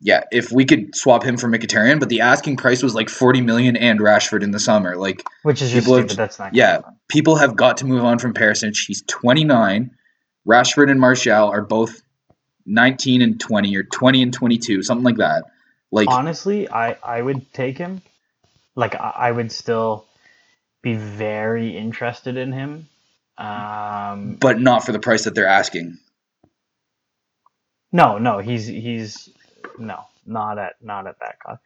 Yeah, 0.00 0.22
if 0.30 0.52
we 0.52 0.64
could 0.64 0.94
swap 0.94 1.24
him 1.24 1.36
for 1.36 1.48
Mkhitaryan, 1.48 1.98
but 1.98 2.08
the 2.08 2.20
asking 2.20 2.56
price 2.56 2.82
was 2.84 2.94
like 2.94 3.08
forty 3.08 3.40
million 3.40 3.76
and 3.76 3.98
Rashford 3.98 4.42
in 4.44 4.52
the 4.52 4.60
summer. 4.60 4.96
Like, 4.96 5.24
Which 5.42 5.60
is 5.60 5.72
just 5.72 5.86
People 5.86 5.96
have- 5.98 6.16
That's 6.16 6.38
not. 6.38 6.54
yeah. 6.54 6.80
people 7.08 7.34
have 7.36 7.56
got 7.56 7.78
to 7.78 7.84
move 7.86 8.04
on 8.04 8.18
from 8.20 8.32
Perisic. 8.32 8.76
He's 8.86 9.02
twenty 9.08 9.42
nine. 9.44 9.90
Rashford 10.46 10.88
and 10.90 11.00
Martial 11.00 11.48
are 11.50 11.62
both 11.62 12.00
nineteen 12.64 13.22
and 13.22 13.40
twenty, 13.40 13.76
or 13.76 13.82
twenty 13.82 14.22
and 14.22 14.32
twenty 14.32 14.56
two, 14.58 14.82
something 14.84 15.04
like 15.04 15.16
that. 15.16 15.44
Like, 15.90 16.08
Honestly, 16.08 16.68
I 16.70 16.92
I 17.02 17.20
would 17.20 17.52
take 17.52 17.76
him. 17.76 18.00
Like 18.76 18.94
I, 18.94 19.12
I 19.16 19.32
would 19.32 19.50
still 19.50 20.06
be 20.80 20.94
very 20.94 21.76
interested 21.76 22.36
in 22.36 22.52
him. 22.52 22.88
Um, 23.36 24.36
but 24.36 24.60
not 24.60 24.84
for 24.86 24.92
the 24.92 25.00
price 25.00 25.24
that 25.24 25.34
they're 25.34 25.46
asking. 25.48 25.98
no, 27.92 28.18
no, 28.18 28.38
he's 28.38 28.66
he's 28.66 29.28
no, 29.78 30.04
not 30.26 30.58
at 30.58 30.74
not 30.82 31.06
at 31.06 31.18
that 31.20 31.40
cost. 31.40 31.62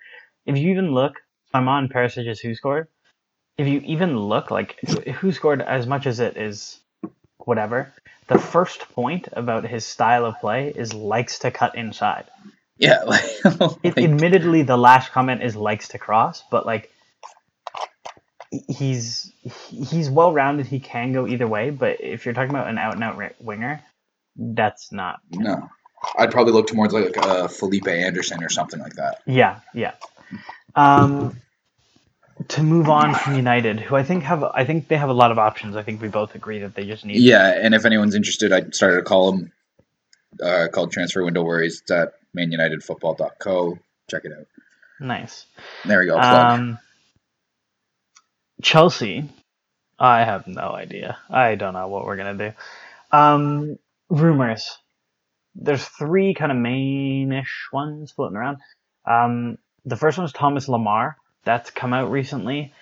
If 0.46 0.58
you 0.58 0.70
even 0.70 0.92
look, 0.92 1.14
I'm 1.54 1.68
on 1.68 1.88
Perisic's 1.88 2.40
who 2.40 2.54
scored. 2.54 2.88
If 3.58 3.66
you 3.68 3.80
even 3.84 4.18
look 4.18 4.50
like 4.50 4.78
who 5.16 5.32
scored 5.32 5.62
as 5.62 5.86
much 5.86 6.06
as 6.06 6.20
it 6.20 6.36
is, 6.36 6.80
whatever. 7.38 7.92
The 8.28 8.38
first 8.38 8.80
point 8.94 9.28
about 9.32 9.64
his 9.64 9.84
style 9.84 10.24
of 10.24 10.40
play 10.40 10.68
is 10.74 10.94
likes 10.94 11.40
to 11.40 11.50
cut 11.50 11.74
inside. 11.76 12.24
Yeah, 12.78 13.02
like, 13.06 13.24
It, 13.82 13.98
admittedly, 13.98 14.62
the 14.62 14.76
last 14.76 15.12
comment 15.12 15.42
is 15.42 15.56
likes 15.56 15.88
to 15.88 15.98
cross, 15.98 16.42
but 16.50 16.66
like 16.66 16.90
he's 18.50 19.32
he's 19.42 20.10
well 20.10 20.32
rounded. 20.32 20.66
He 20.66 20.80
can 20.80 21.12
go 21.12 21.26
either 21.26 21.46
way, 21.46 21.70
but 21.70 22.00
if 22.00 22.24
you're 22.24 22.34
talking 22.34 22.50
about 22.50 22.68
an 22.68 22.78
out 22.78 22.94
and 22.94 23.04
out 23.04 23.18
winger, 23.40 23.82
that's 24.36 24.92
not. 24.92 25.20
no. 25.30 25.68
I'd 26.16 26.30
probably 26.30 26.52
look 26.52 26.66
towards 26.66 26.92
like 26.92 27.16
uh, 27.16 27.48
Felipe 27.48 27.88
Anderson 27.88 28.42
or 28.42 28.48
something 28.48 28.80
like 28.80 28.94
that. 28.94 29.22
Yeah, 29.26 29.60
yeah. 29.74 29.94
Um, 30.74 31.36
to 32.48 32.62
move 32.62 32.88
on 32.88 33.14
from 33.14 33.36
United, 33.36 33.80
who 33.80 33.94
I 33.94 34.02
think 34.02 34.24
have 34.24 34.42
I 34.42 34.64
think 34.64 34.88
they 34.88 34.96
have 34.96 35.10
a 35.10 35.14
lot 35.14 35.30
of 35.30 35.38
options. 35.38 35.76
I 35.76 35.82
think 35.82 36.00
we 36.00 36.08
both 36.08 36.34
agree 36.34 36.60
that 36.60 36.74
they 36.74 36.86
just 36.86 37.04
need. 37.04 37.18
Yeah, 37.18 37.52
and 37.54 37.74
if 37.74 37.84
anyone's 37.84 38.14
interested, 38.14 38.52
I 38.52 38.62
started 38.70 38.98
a 39.00 39.02
column 39.02 39.52
uh, 40.42 40.68
called 40.72 40.92
Transfer 40.92 41.24
Window 41.24 41.42
Worries. 41.42 41.80
It's 41.82 41.90
at 41.90 42.14
manunitedfootball.co. 42.36 43.78
Check 44.10 44.24
it 44.24 44.32
out. 44.32 44.46
Nice. 45.00 45.46
There 45.84 46.00
we 46.00 46.06
go. 46.06 46.18
Um, 46.18 46.78
Chelsea, 48.62 49.28
I 49.98 50.24
have 50.24 50.46
no 50.46 50.70
idea. 50.70 51.18
I 51.28 51.54
don't 51.56 51.74
know 51.74 51.88
what 51.88 52.06
we're 52.06 52.16
gonna 52.16 52.34
do. 52.34 53.16
Um, 53.16 53.78
rumors. 54.08 54.78
There's 55.54 55.84
three 55.84 56.34
kind 56.34 56.50
of 56.50 56.58
mainish 56.58 57.70
ones 57.72 58.12
floating 58.12 58.36
around. 58.36 58.58
Um, 59.04 59.58
the 59.84 59.96
first 59.96 60.18
one 60.18 60.24
is 60.24 60.32
Thomas 60.32 60.66
Lemar. 60.66 61.14
That's 61.44 61.70
come 61.70 61.92
out 61.92 62.10
recently. 62.10 62.72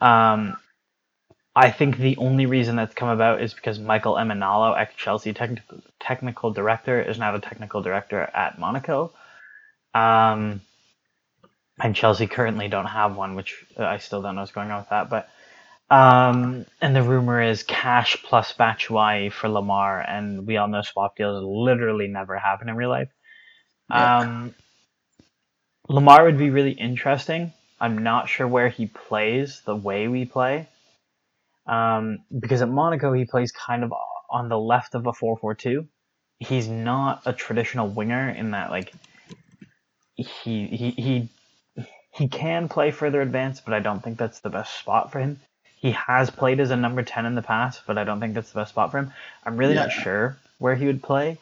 Um, 0.00 0.56
I 1.54 1.70
think 1.70 1.98
the 1.98 2.16
only 2.16 2.46
reason 2.46 2.76
that's 2.76 2.94
come 2.94 3.08
about 3.08 3.42
is 3.42 3.52
because 3.52 3.78
Michael 3.78 4.14
Emenalo, 4.14 4.78
ex 4.78 4.94
Chelsea 4.96 5.32
technical 5.32 5.80
technical 6.00 6.50
director, 6.52 7.00
is 7.00 7.18
now 7.18 7.32
the 7.32 7.40
technical 7.40 7.82
director 7.82 8.20
at 8.20 8.58
Monaco. 8.58 9.12
Um, 9.94 10.62
and 11.80 11.94
Chelsea 11.94 12.26
currently 12.26 12.68
don't 12.68 12.86
have 12.86 13.16
one, 13.16 13.34
which 13.34 13.64
I 13.76 13.98
still 13.98 14.22
don't 14.22 14.34
know 14.34 14.42
what's 14.42 14.52
going 14.52 14.70
on 14.70 14.80
with 14.80 14.90
that. 14.90 15.10
But 15.10 15.28
um, 15.90 16.66
and 16.80 16.96
the 16.96 17.02
rumor 17.02 17.42
is 17.42 17.62
cash 17.62 18.16
plus 18.22 18.52
Batshuayi 18.54 19.32
for 19.32 19.48
Lemar, 19.48 20.04
and 20.08 20.46
we 20.46 20.56
all 20.56 20.68
know 20.68 20.82
swap 20.82 21.16
deals 21.16 21.44
literally 21.44 22.08
never 22.08 22.38
happen 22.38 22.68
in 22.68 22.76
real 22.76 22.90
life. 22.90 23.10
Um, 23.90 24.54
Lemar 25.88 26.24
would 26.24 26.38
be 26.38 26.50
really 26.50 26.72
interesting. 26.72 27.52
I'm 27.80 27.98
not 27.98 28.28
sure 28.28 28.48
where 28.48 28.68
he 28.68 28.86
plays 28.86 29.60
the 29.64 29.76
way 29.76 30.08
we 30.08 30.24
play, 30.24 30.68
um, 31.66 32.20
because 32.38 32.62
at 32.62 32.68
Monaco 32.68 33.12
he 33.12 33.24
plays 33.24 33.52
kind 33.52 33.84
of 33.84 33.92
on 34.30 34.48
the 34.48 34.58
left 34.58 34.94
of 34.94 35.06
a 35.06 35.12
four-four-two. 35.12 35.86
He's 36.38 36.68
not 36.68 37.22
a 37.26 37.32
traditional 37.32 37.88
winger 37.88 38.30
in 38.30 38.52
that 38.52 38.70
like 38.70 38.92
he 40.14 40.66
he 40.66 40.90
he 40.90 41.28
he 42.12 42.28
can 42.28 42.68
play 42.68 42.90
further 42.90 43.20
advanced, 43.20 43.64
but 43.64 43.74
I 43.74 43.80
don't 43.80 44.02
think 44.02 44.18
that's 44.18 44.40
the 44.40 44.50
best 44.50 44.78
spot 44.78 45.12
for 45.12 45.18
him. 45.18 45.40
He 45.82 45.90
has 45.90 46.30
played 46.30 46.60
as 46.60 46.70
a 46.70 46.76
number 46.76 47.02
10 47.02 47.26
in 47.26 47.34
the 47.34 47.42
past, 47.42 47.82
but 47.88 47.98
I 47.98 48.04
don't 48.04 48.20
think 48.20 48.34
that's 48.34 48.52
the 48.52 48.60
best 48.60 48.70
spot 48.70 48.92
for 48.92 48.98
him. 48.98 49.12
I'm 49.44 49.56
really 49.56 49.74
not 49.74 49.90
sure 49.90 50.38
where 50.58 50.76
he 50.76 50.86
would 50.86 51.02
play. 51.02 51.38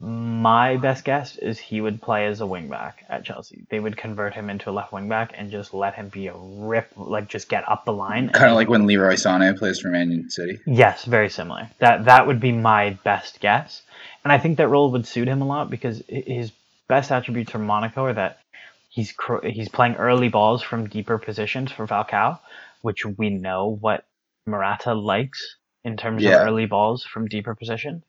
My 0.00 0.78
best 0.78 1.04
guess 1.04 1.36
is 1.36 1.58
he 1.58 1.82
would 1.82 2.00
play 2.00 2.26
as 2.26 2.40
a 2.40 2.44
wingback 2.44 2.94
at 3.10 3.24
Chelsea. 3.24 3.66
They 3.68 3.80
would 3.80 3.98
convert 3.98 4.32
him 4.32 4.48
into 4.48 4.70
a 4.70 4.72
left 4.72 4.90
wingback 4.90 5.32
and 5.34 5.50
just 5.50 5.74
let 5.74 5.94
him 5.94 6.08
be 6.08 6.28
a 6.28 6.34
rip, 6.34 6.92
like 6.96 7.28
just 7.28 7.50
get 7.50 7.68
up 7.68 7.84
the 7.84 7.92
line. 7.92 8.30
Kind 8.30 8.50
of 8.50 8.56
like 8.56 8.70
when 8.70 8.86
Leroy 8.86 9.14
Sané 9.14 9.56
plays 9.56 9.80
for 9.80 9.88
Man 9.88 10.30
City. 10.30 10.58
Yes, 10.66 11.04
very 11.04 11.28
similar. 11.28 11.68
That 11.78 12.06
that 12.06 12.26
would 12.26 12.40
be 12.40 12.52
my 12.52 12.98
best 13.04 13.38
guess, 13.40 13.82
and 14.24 14.32
I 14.32 14.38
think 14.38 14.56
that 14.56 14.68
role 14.68 14.90
would 14.92 15.06
suit 15.06 15.28
him 15.28 15.42
a 15.42 15.46
lot 15.46 15.68
because 15.70 16.02
his 16.08 16.52
best 16.88 17.12
attributes 17.12 17.52
for 17.52 17.58
Monaco 17.58 18.04
are 18.04 18.14
that 18.14 18.40
he's 18.88 19.14
he's 19.42 19.68
playing 19.68 19.96
early 19.96 20.28
balls 20.28 20.62
from 20.62 20.88
deeper 20.88 21.18
positions 21.18 21.70
for 21.70 21.86
Falcao, 21.86 22.38
which 22.84 23.06
we 23.06 23.30
know 23.30 23.78
what 23.80 24.04
Morata 24.46 24.94
likes 24.94 25.56
in 25.84 25.96
terms 25.96 26.22
Yeah. 26.22 26.42
of 26.42 26.46
early 26.48 26.66
balls 26.66 27.02
from 27.02 27.28
deeper 27.28 27.54
position. 27.54 28.04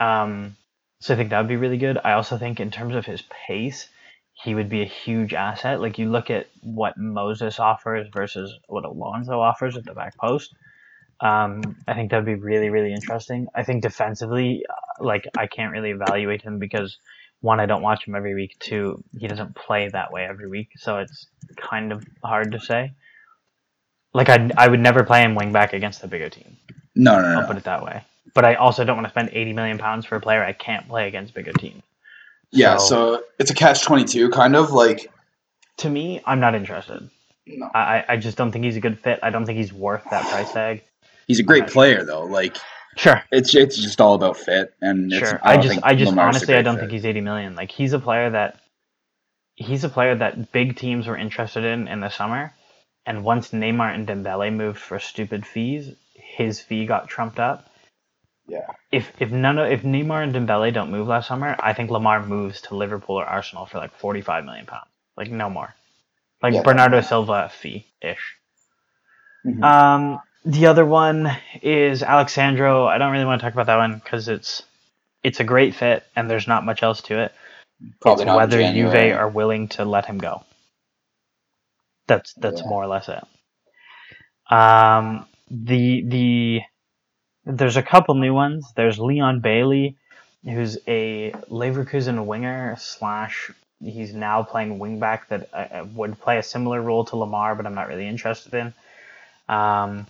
Um, 0.00 0.56
so 1.00 1.12
I 1.12 1.18
think 1.18 1.30
that 1.30 1.38
would 1.38 1.48
be 1.48 1.56
really 1.56 1.78
good. 1.78 1.98
I 2.02 2.12
also 2.12 2.38
think 2.38 2.60
in 2.60 2.70
terms 2.70 2.94
of 2.94 3.04
his 3.04 3.22
pace, 3.46 3.88
he 4.32 4.54
would 4.54 4.70
be 4.70 4.80
a 4.80 4.86
huge 4.86 5.34
asset. 5.34 5.82
Like 5.82 5.98
you 5.98 6.10
look 6.10 6.30
at 6.30 6.46
what 6.62 6.96
Moses 6.96 7.60
offers 7.60 8.08
versus 8.10 8.58
what 8.68 8.86
Alonso 8.86 9.38
offers 9.38 9.76
at 9.76 9.84
the 9.84 9.92
back 9.94 10.16
post. 10.16 10.54
Um, 11.20 11.76
I 11.86 11.92
think 11.94 12.10
that'd 12.10 12.24
be 12.24 12.36
really, 12.36 12.70
really 12.70 12.94
interesting. 12.94 13.48
I 13.54 13.64
think 13.64 13.82
defensively, 13.82 14.64
uh, 14.68 15.04
like 15.04 15.28
I 15.36 15.46
can't 15.46 15.72
really 15.72 15.90
evaluate 15.90 16.40
him 16.42 16.58
because 16.58 16.96
one, 17.42 17.60
I 17.60 17.66
don't 17.66 17.82
watch 17.82 18.06
him 18.06 18.14
every 18.14 18.34
week. 18.34 18.56
Two, 18.58 19.04
he 19.18 19.28
doesn't 19.28 19.54
play 19.54 19.88
that 19.90 20.12
way 20.12 20.24
every 20.24 20.48
week, 20.48 20.70
so 20.78 20.98
it's 20.98 21.26
kind 21.56 21.92
of 21.92 22.04
hard 22.24 22.52
to 22.52 22.60
say. 22.60 22.92
Like 24.12 24.28
I, 24.28 24.50
I 24.56 24.68
would 24.68 24.80
never 24.80 25.04
play 25.04 25.22
him 25.22 25.34
wing 25.34 25.52
back 25.52 25.72
against 25.72 26.02
a 26.02 26.08
bigger 26.08 26.28
team. 26.28 26.56
No, 26.94 27.20
no, 27.20 27.28
I'll 27.28 27.40
no. 27.42 27.46
put 27.46 27.56
it 27.56 27.64
that 27.64 27.82
way. 27.84 28.02
But 28.34 28.44
I 28.44 28.54
also 28.54 28.84
don't 28.84 28.96
want 28.96 29.06
to 29.06 29.10
spend 29.10 29.30
eighty 29.32 29.52
million 29.52 29.78
pounds 29.78 30.06
for 30.06 30.16
a 30.16 30.20
player 30.20 30.42
I 30.44 30.52
can't 30.52 30.88
play 30.88 31.08
against 31.08 31.34
bigger 31.34 31.52
teams. 31.52 31.82
Yeah, 32.52 32.76
so 32.78 33.22
it's 33.38 33.50
a 33.50 33.54
catch 33.54 33.82
twenty 33.82 34.04
two, 34.04 34.30
kind 34.30 34.56
of 34.56 34.72
like. 34.72 35.10
to 35.78 35.88
me, 35.90 36.20
I'm 36.26 36.40
not 36.40 36.54
interested. 36.54 37.08
No. 37.46 37.66
I, 37.74 38.04
I- 38.08 38.16
just 38.16 38.36
don't 38.36 38.52
think 38.52 38.64
he's 38.64 38.76
a 38.76 38.80
good 38.80 38.98
fit. 39.00 39.18
I 39.22 39.30
don't 39.30 39.46
think 39.46 39.58
he's 39.58 39.72
worth 39.72 40.04
that 40.10 40.28
price 40.28 40.52
tag. 40.52 40.82
He's 41.26 41.38
a 41.40 41.44
great 41.44 41.66
player 41.68 42.04
though. 42.04 42.24
Like 42.24 42.56
Sure, 42.96 43.22
it's 43.30 43.54
it's 43.54 43.76
just 43.76 44.00
all 44.00 44.14
about 44.14 44.36
fit, 44.36 44.74
and 44.80 45.12
it's, 45.12 45.28
sure. 45.28 45.40
I, 45.44 45.54
I, 45.54 45.56
just, 45.58 45.78
I 45.84 45.94
just 45.94 46.10
Lemar's 46.10 46.36
honestly, 46.36 46.54
I 46.54 46.62
don't 46.62 46.74
fit. 46.74 46.80
think 46.80 46.92
he's 46.92 47.04
80 47.04 47.20
million. 47.20 47.54
Like 47.54 47.70
he's 47.70 47.92
a 47.92 48.00
player 48.00 48.30
that, 48.30 48.60
he's 49.54 49.84
a 49.84 49.88
player 49.88 50.16
that 50.16 50.50
big 50.50 50.76
teams 50.76 51.06
were 51.06 51.16
interested 51.16 51.64
in 51.64 51.86
in 51.86 52.00
the 52.00 52.08
summer, 52.10 52.52
and 53.06 53.24
once 53.24 53.50
Neymar 53.50 53.94
and 53.94 54.06
Dembele 54.06 54.52
moved 54.52 54.78
for 54.78 54.98
stupid 54.98 55.46
fees, 55.46 55.94
his 56.14 56.60
fee 56.60 56.86
got 56.86 57.08
trumped 57.08 57.40
up. 57.40 57.68
Yeah. 58.46 58.66
If 58.90 59.12
if 59.20 59.30
none 59.30 59.58
of 59.58 59.70
if 59.70 59.82
Neymar 59.82 60.22
and 60.24 60.34
Dembele 60.34 60.72
don't 60.72 60.90
move 60.90 61.08
last 61.08 61.28
summer, 61.28 61.56
I 61.60 61.72
think 61.72 61.90
Lemar 61.90 62.26
moves 62.26 62.62
to 62.62 62.74
Liverpool 62.74 63.16
or 63.16 63.24
Arsenal 63.24 63.66
for 63.66 63.78
like 63.78 63.92
45 63.94 64.44
million 64.44 64.66
pounds. 64.66 64.88
Like 65.16 65.30
no 65.30 65.48
more. 65.50 65.74
Like 66.42 66.54
Yeah. 66.54 66.62
Bernardo 66.62 67.00
Silva 67.00 67.50
fee 67.50 67.86
ish. 68.02 68.36
Mhm. 69.46 69.62
Um, 69.62 70.20
the 70.44 70.66
other 70.66 70.84
one 70.84 71.30
is 71.62 72.02
Alex 72.02 72.32
Sandro. 72.32 72.86
I 72.86 72.98
don't 72.98 73.12
really 73.12 73.24
want 73.24 73.40
to 73.40 73.46
talk 73.46 73.54
about 73.54 73.66
that 73.66 73.76
one 73.76 73.98
because 73.98 74.28
it's 74.28 74.62
it's 75.22 75.40
a 75.40 75.44
great 75.44 75.74
fit 75.74 76.04
and 76.16 76.30
there's 76.30 76.48
not 76.48 76.64
much 76.64 76.82
else 76.82 77.02
to 77.02 77.20
it. 77.20 77.32
Probably 78.00 78.24
whether 78.26 78.58
January. 78.58 79.10
Juve 79.10 79.18
are 79.18 79.28
willing 79.28 79.68
to 79.68 79.84
let 79.84 80.06
him 80.06 80.18
go. 80.18 80.44
That's 82.10 82.34
that's 82.42 82.64
Yeah. 82.64 82.66
more 82.66 82.84
or 82.84 82.88
less 82.88 83.08
it. 83.10 83.24
Um, 84.52 85.26
the 85.50 86.04
the 86.08 86.60
there's 87.46 87.76
a 87.78 87.82
couple 87.82 88.14
new 88.16 88.34
ones. 88.34 88.72
There's 88.76 88.98
Leon 88.98 89.40
Bailey, 89.40 89.96
who's 90.44 90.78
a 90.88 91.32
Leverkusen 91.50 92.26
winger 92.26 92.76
slash. 92.78 93.50
He's 93.82 94.14
now 94.14 94.42
playing 94.44 94.78
wingback 94.78 95.28
that 95.28 95.50
uh, 95.52 95.56
uh, 95.56 95.86
would 95.94 96.20
play 96.20 96.38
a 96.38 96.42
similar 96.44 96.80
role 96.82 97.04
to 97.06 97.16
Lemar, 97.16 97.56
but 97.56 97.66
I'm 97.66 97.74
not 97.74 97.88
really 97.88 98.08
interested 98.08 98.54
in. 98.54 98.74
Um, 99.48 100.06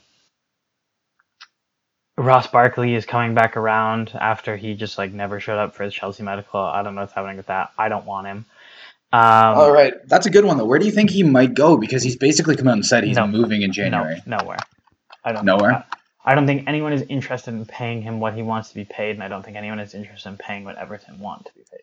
Ross 2.18 2.46
Barkley 2.48 2.94
is 2.94 3.06
coming 3.06 3.34
back 3.34 3.56
around 3.56 4.12
after 4.14 4.56
he 4.56 4.74
just 4.74 4.98
like 4.98 5.12
never 5.12 5.40
showed 5.40 5.58
up 5.58 5.74
for 5.74 5.86
the 5.86 5.92
Chelsea 5.92 6.22
medical. 6.22 6.60
I 6.60 6.82
don't 6.82 6.94
know 6.94 7.02
what's 7.02 7.14
happening 7.14 7.38
with 7.38 7.46
that. 7.48 7.72
I 7.78 7.88
don't 7.90 8.06
want 8.06 8.28
him. 8.28 8.46
Um, 9.12 9.20
All 9.58 9.72
right, 9.72 9.94
that's 10.06 10.26
a 10.26 10.30
good 10.30 10.44
one 10.44 10.56
though. 10.58 10.64
Where 10.64 10.78
do 10.78 10.86
you 10.86 10.92
think 10.92 11.10
he 11.10 11.22
might 11.24 11.54
go? 11.54 11.76
Because 11.76 12.02
he's 12.02 12.16
basically 12.16 12.56
come 12.56 12.68
out 12.68 12.74
and 12.74 12.86
said 12.86 13.02
he's 13.04 13.16
No. 13.16 13.26
moving 13.26 13.62
in 13.62 13.72
January. 13.72 14.22
No, 14.26 14.36
nowhere. 14.38 14.58
I 15.24 15.32
don't. 15.32 15.44
Nowhere? 15.44 15.72
I, 16.24 16.32
I 16.32 16.34
don't 16.34 16.46
think 16.46 16.64
anyone 16.68 16.92
is 16.92 17.02
interested 17.08 17.52
in 17.54 17.64
paying 17.66 18.02
him 18.02 18.20
what 18.20 18.34
he 18.34 18.42
wants 18.42 18.68
to 18.68 18.74
be 18.76 18.84
paid, 18.84 19.12
and 19.16 19.22
I 19.22 19.28
don't 19.28 19.42
think 19.44 19.56
anyone 19.56 19.80
is 19.80 19.94
interested 19.94 20.28
in 20.28 20.36
paying 20.36 20.64
what 20.64 20.76
Everton 20.76 21.18
want 21.18 21.46
to 21.46 21.52
be 21.54 21.62
paid 21.70 21.80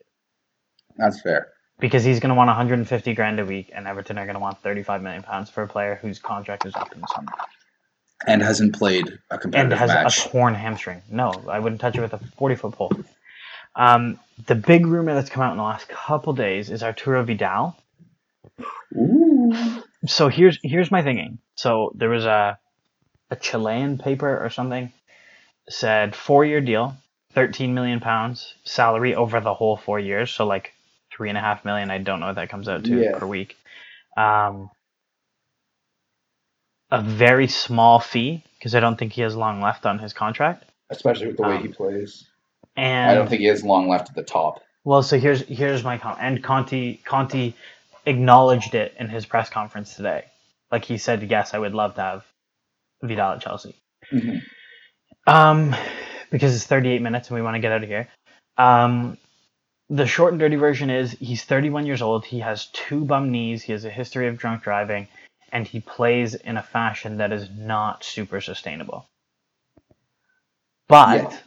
That's 0.96 1.20
fair. 1.22 1.48
because 1.80 2.04
he's 2.04 2.20
going 2.20 2.30
to 2.30 2.36
want 2.36 2.48
150 2.48 3.14
grand 3.16 3.40
a 3.40 3.46
week, 3.46 3.72
and 3.74 3.88
Everton 3.88 4.18
are 4.18 4.26
going 4.26 4.36
to 4.36 4.40
want 4.40 4.62
35 4.62 5.02
million 5.02 5.24
pounds 5.24 5.50
for 5.50 5.64
a 5.64 5.68
player 5.68 5.96
whose 6.02 6.20
contract 6.20 6.66
is 6.66 6.76
up 6.76 6.94
in 6.94 7.02
the 7.02 7.08
summer 7.08 7.32
And 8.28 8.42
hasn't 8.42 8.76
played 8.76 9.18
a 9.32 9.38
competitive 9.38 9.72
and 9.72 9.80
has 9.80 9.90
match. 9.90 10.26
a 10.26 10.30
torn 10.30 10.54
hamstring. 10.54 11.02
No, 11.10 11.32
I 11.50 11.60
wouldn't 11.60 11.82
touch 11.82 11.98
it 11.98 12.02
with 12.02 12.14
a 12.14 12.20
40 12.38 12.56
foot 12.56 12.74
pole. 12.74 12.92
Um, 13.78 14.20
the 14.48 14.56
big 14.56 14.86
rumor 14.88 15.14
that's 15.14 15.30
come 15.30 15.44
out 15.44 15.52
in 15.52 15.58
the 15.58 15.64
last 15.64 15.88
couple 15.88 16.34
days 16.34 16.70
is 16.72 16.84
Arturo 16.84 17.24
Vidal. 17.24 17.78
Ooh. 18.96 19.84
so 20.08 20.30
here's 20.30 20.60
here's 20.64 20.92
my 20.92 21.04
thinking. 21.04 21.40
So 21.56 21.92
there 21.96 22.10
was 22.10 22.26
a 22.26 22.58
a 23.30 23.36
Chilean 23.36 23.98
paper 23.98 24.44
or 24.44 24.50
something 24.50 24.92
said 25.70 26.16
four 26.16 26.46
year 26.46 26.62
deal, 26.62 26.96
thirteen 27.34 27.74
million 27.76 28.00
pounds 28.00 28.56
salary 28.64 29.16
over 29.16 29.40
the 29.40 29.54
whole 29.54 29.78
four 29.78 30.00
years. 30.00 30.32
So 30.32 30.46
like 30.48 30.74
three 31.16 31.30
and 31.30 31.38
a 31.38 31.42
half 31.42 31.66
million. 31.66 31.92
I 31.92 32.00
don't 32.00 32.20
know 32.20 32.28
what 32.28 32.36
that 32.36 32.50
comes 32.50 32.68
out 32.68 32.86
to 32.86 33.00
Yeah. 33.04 33.18
per 33.20 33.28
week. 33.28 33.58
Um, 34.18 34.70
a 36.90 37.02
very 37.02 37.48
small 37.48 38.00
fee 38.00 38.44
because 38.58 38.74
I 38.76 38.80
don't 38.80 38.98
think 38.98 39.14
he 39.14 39.22
has 39.22 39.36
long 39.36 39.62
left 39.62 39.86
on 39.86 40.00
his 40.00 40.14
contract. 40.14 40.64
Especially 40.90 41.28
with 41.28 41.38
the 41.38 41.44
way 41.44 41.58
Um, 41.58 41.62
he 41.64 41.68
plays. 41.70 42.26
And 42.78 43.12
I 43.12 43.16
don't 43.16 43.28
think 43.28 43.42
he 43.42 43.48
has 43.48 43.64
long 43.64 43.90
left 43.90 44.10
at 44.10 44.16
the 44.16 44.24
top. 44.24 44.62
Well, 44.86 45.04
so 45.04 45.20
here's 45.20 45.42
here's 45.42 45.84
my 45.84 45.98
comment. 45.98 46.20
and 46.22 46.44
Conte 46.44 46.98
Conte 47.04 47.54
acknowledged 48.06 48.74
it 48.76 48.94
in 49.00 49.10
his 49.10 49.26
press 49.26 49.50
conference 49.50 49.96
today. 49.96 50.26
Like 50.72 50.86
he 50.86 50.98
said, 50.98 51.30
yes, 51.30 51.54
I 51.54 51.60
would 51.60 51.74
love 51.74 51.96
to 51.96 52.02
have 52.02 52.26
Vidal 53.04 53.34
at 53.34 53.42
Chelsea. 53.42 53.76
Mhm. 54.14 54.42
Um, 55.26 55.76
because 56.30 56.56
it's 56.56 56.66
38 56.66 57.02
minutes 57.02 57.30
and 57.30 57.36
we 57.36 57.42
want 57.42 57.56
to 57.56 57.60
get 57.60 57.72
out 57.72 57.84
of 57.84 57.90
here. 57.90 58.08
Um, 58.58 59.18
the 59.90 60.06
short 60.08 60.34
and 60.34 60.40
dirty 60.40 60.56
version 60.56 60.90
is 60.90 61.12
he's 61.14 61.44
31 61.44 61.86
years 61.86 62.02
old. 62.02 62.26
He 62.26 62.40
has 62.40 62.68
two 62.68 63.04
bum 63.06 63.32
knees. 63.32 63.64
He 63.64 63.72
has 63.74 63.86
a 63.86 63.90
history 63.90 64.28
of 64.28 64.38
drunk 64.38 64.64
driving, 64.64 65.08
and 65.52 65.66
he 65.68 65.80
plays 65.80 66.36
in 66.36 66.58
a 66.58 66.64
fashion 66.64 67.18
that 67.18 67.32
is 67.32 67.50
not 67.50 68.04
super 68.04 68.40
sustainable. 68.42 69.06
But 70.88 71.32
Yeah. 71.32 71.38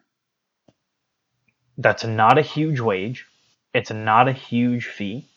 That's 1.80 2.04
not 2.04 2.38
a 2.38 2.42
huge 2.42 2.80
wage. 2.80 3.26
It's 3.74 3.92
not 3.92 4.28
a 4.28 4.34
huge 4.34 4.86
fee. 4.86 5.28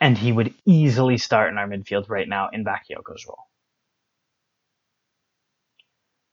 And 0.00 0.18
he 0.18 0.32
would 0.32 0.54
easily 0.66 1.18
start 1.18 1.50
in 1.52 1.58
our 1.58 1.68
midfield 1.68 2.08
right 2.10 2.28
now 2.28 2.50
in 2.52 2.64
Bakayoko's 2.64 3.26
role. 3.26 3.46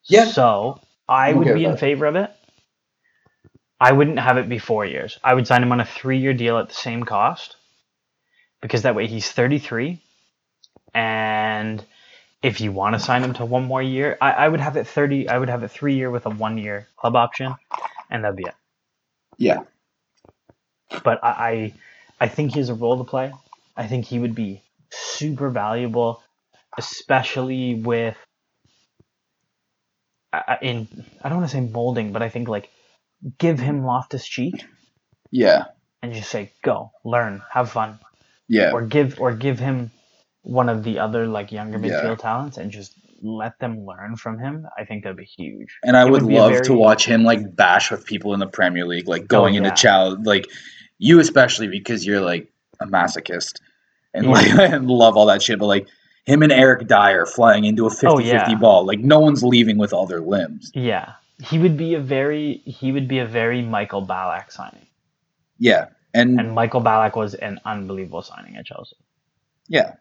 Yeah. 0.10 0.34
So 0.34 0.82
I 1.10 1.34
I'm 1.34 1.34
would 1.34 1.54
be 1.54 1.66
in 1.66 1.76
that. 1.76 1.78
favor 1.78 2.06
of 2.08 2.16
it. 2.18 2.32
I 3.80 3.94
wouldn't 3.94 4.20
have 4.20 4.38
it 4.38 4.50
be 4.50 4.60
four 4.60 4.86
years. 4.86 5.20
I 5.24 5.34
would 5.36 5.48
sign 5.48 5.64
him 5.64 5.72
on 5.74 5.82
a 5.82 5.86
three 5.86 6.20
year 6.20 6.34
deal 6.34 6.58
at 6.60 6.70
the 6.70 6.76
same 6.76 7.04
cost. 7.06 7.56
Because 8.62 8.84
that 8.84 8.96
way 8.96 9.08
he's 9.08 9.32
33. 9.32 10.02
And 10.96 11.86
if 12.44 12.62
you 12.62 12.72
want 12.72 12.96
to 12.96 13.00
sign 13.00 13.24
him 13.24 13.34
to 13.36 13.46
one 13.46 13.66
more 13.66 13.82
year, 13.84 14.18
I, 14.22 14.32
I 14.34 14.50
would 14.50 14.62
have 14.62 14.78
it 14.78 14.88
30. 14.88 15.30
I 15.30 15.38
would 15.40 15.50
have 15.50 15.64
it 15.64 15.72
three 15.72 15.96
year 15.96 16.12
with 16.12 16.26
a 16.28 16.32
one 16.32 16.58
year 16.58 16.88
club 16.98 17.16
option. 17.16 17.58
And 18.10 18.24
that'd 18.24 18.36
be 18.38 18.44
it. 18.46 18.56
Yeah. 19.38 19.60
But 21.04 21.24
I, 21.24 21.30
I, 21.30 21.74
I 22.22 22.28
think 22.28 22.54
he 22.54 22.60
has 22.60 22.70
a 22.70 22.74
role 22.74 22.98
to 22.98 23.04
play. 23.04 23.32
I 23.76 23.88
think 23.88 24.06
he 24.06 24.20
would 24.20 24.34
be 24.36 24.62
super 24.90 25.50
valuable, 25.50 26.24
especially 26.78 27.76
with 27.76 28.16
I- 30.34 30.44
I- 30.48 30.58
in 30.62 30.88
I 31.24 31.30
don't 31.30 31.40
want 31.40 31.50
to 31.50 31.56
say 31.56 31.62
molding, 31.62 32.12
but 32.12 32.22
I 32.22 32.30
think 32.30 32.48
like 32.48 32.70
give 33.38 33.60
him 33.60 33.86
Loftus 33.86 34.26
Cheek 34.28 34.66
Yeah. 35.32 35.66
and 36.02 36.14
just 36.14 36.30
say 36.30 36.52
go 36.64 36.92
learn 37.04 37.42
have 37.52 37.72
fun 37.72 38.00
Yeah. 38.48 38.72
or 38.72 38.82
give 38.84 39.20
or 39.20 39.34
give 39.34 39.60
him 39.60 39.92
one 40.44 40.70
of 40.70 40.84
the 40.84 41.00
other 41.00 41.28
like 41.28 41.52
younger 41.52 41.78
Yeah. 41.80 42.02
midfield 42.02 42.20
talents 42.20 42.58
and 42.58 42.72
just 42.72 42.94
let 43.22 43.58
them 43.60 43.86
learn 43.86 44.16
from 44.16 44.40
him. 44.40 44.68
I 44.78 44.86
think 44.86 45.04
that'd 45.04 45.18
be 45.18 45.26
huge. 45.26 45.78
And 45.84 45.98
I 45.98 46.06
would, 46.06 46.24
would 46.24 46.32
love 46.32 46.62
to 46.64 46.74
watch 46.74 47.06
him 47.06 47.24
like 47.24 47.56
bash 47.56 47.92
with 47.92 48.06
people 48.06 48.34
in 48.34 48.40
the 48.40 48.48
Premier 48.48 48.86
League, 48.86 49.08
like 49.08 49.28
going 49.28 49.56
oh, 49.56 49.58
into 49.58 49.70
yeah. 49.70 49.76
child, 49.76 50.26
like 50.26 50.46
you 51.00 51.20
especially 51.20 51.68
because 51.68 52.06
you're 52.06 52.22
like 52.22 52.52
a 52.80 52.86
masochist 52.86 53.60
and 54.14 54.26
Yeah. 54.26 54.32
like 54.32 54.48
and 54.74 54.88
love 54.90 55.18
all 55.18 55.26
that 55.28 55.42
shit. 55.42 55.60
But 55.60 55.68
like 55.68 55.88
him 56.26 56.44
and 56.44 56.52
Eric 56.52 56.88
Dier 56.88 57.26
flying 57.26 57.66
into 57.66 57.86
a 57.88 57.90
50-50 57.90 58.04
Oh, 58.10 58.20
yeah. 58.20 58.56
ball, 58.56 58.86
like 58.86 59.00
no 59.00 59.20
one's 59.20 59.44
leaving 59.44 59.78
with 59.78 59.94
all 59.94 60.06
their 60.06 60.22
limbs. 60.22 60.72
Yeah, 60.76 61.14
he 61.44 61.58
would 61.60 61.78
be 61.78 61.94
a 61.96 62.00
very 62.00 62.62
he 62.66 62.92
would 62.92 63.08
be 63.08 63.20
a 63.20 63.26
very 63.26 63.62
Michael 63.62 64.06
Ballack 64.06 64.52
signing, 64.52 64.88
Yeah, 65.60 65.88
and, 66.14 66.40
and 66.40 66.54
Michael 66.54 66.82
Ballack 66.82 67.16
was 67.16 67.34
an 67.36 67.60
unbelievable 67.66 68.22
signing 68.22 68.58
at 68.58 68.66
Chelsea. 68.66 68.96
yeah, 69.68 69.94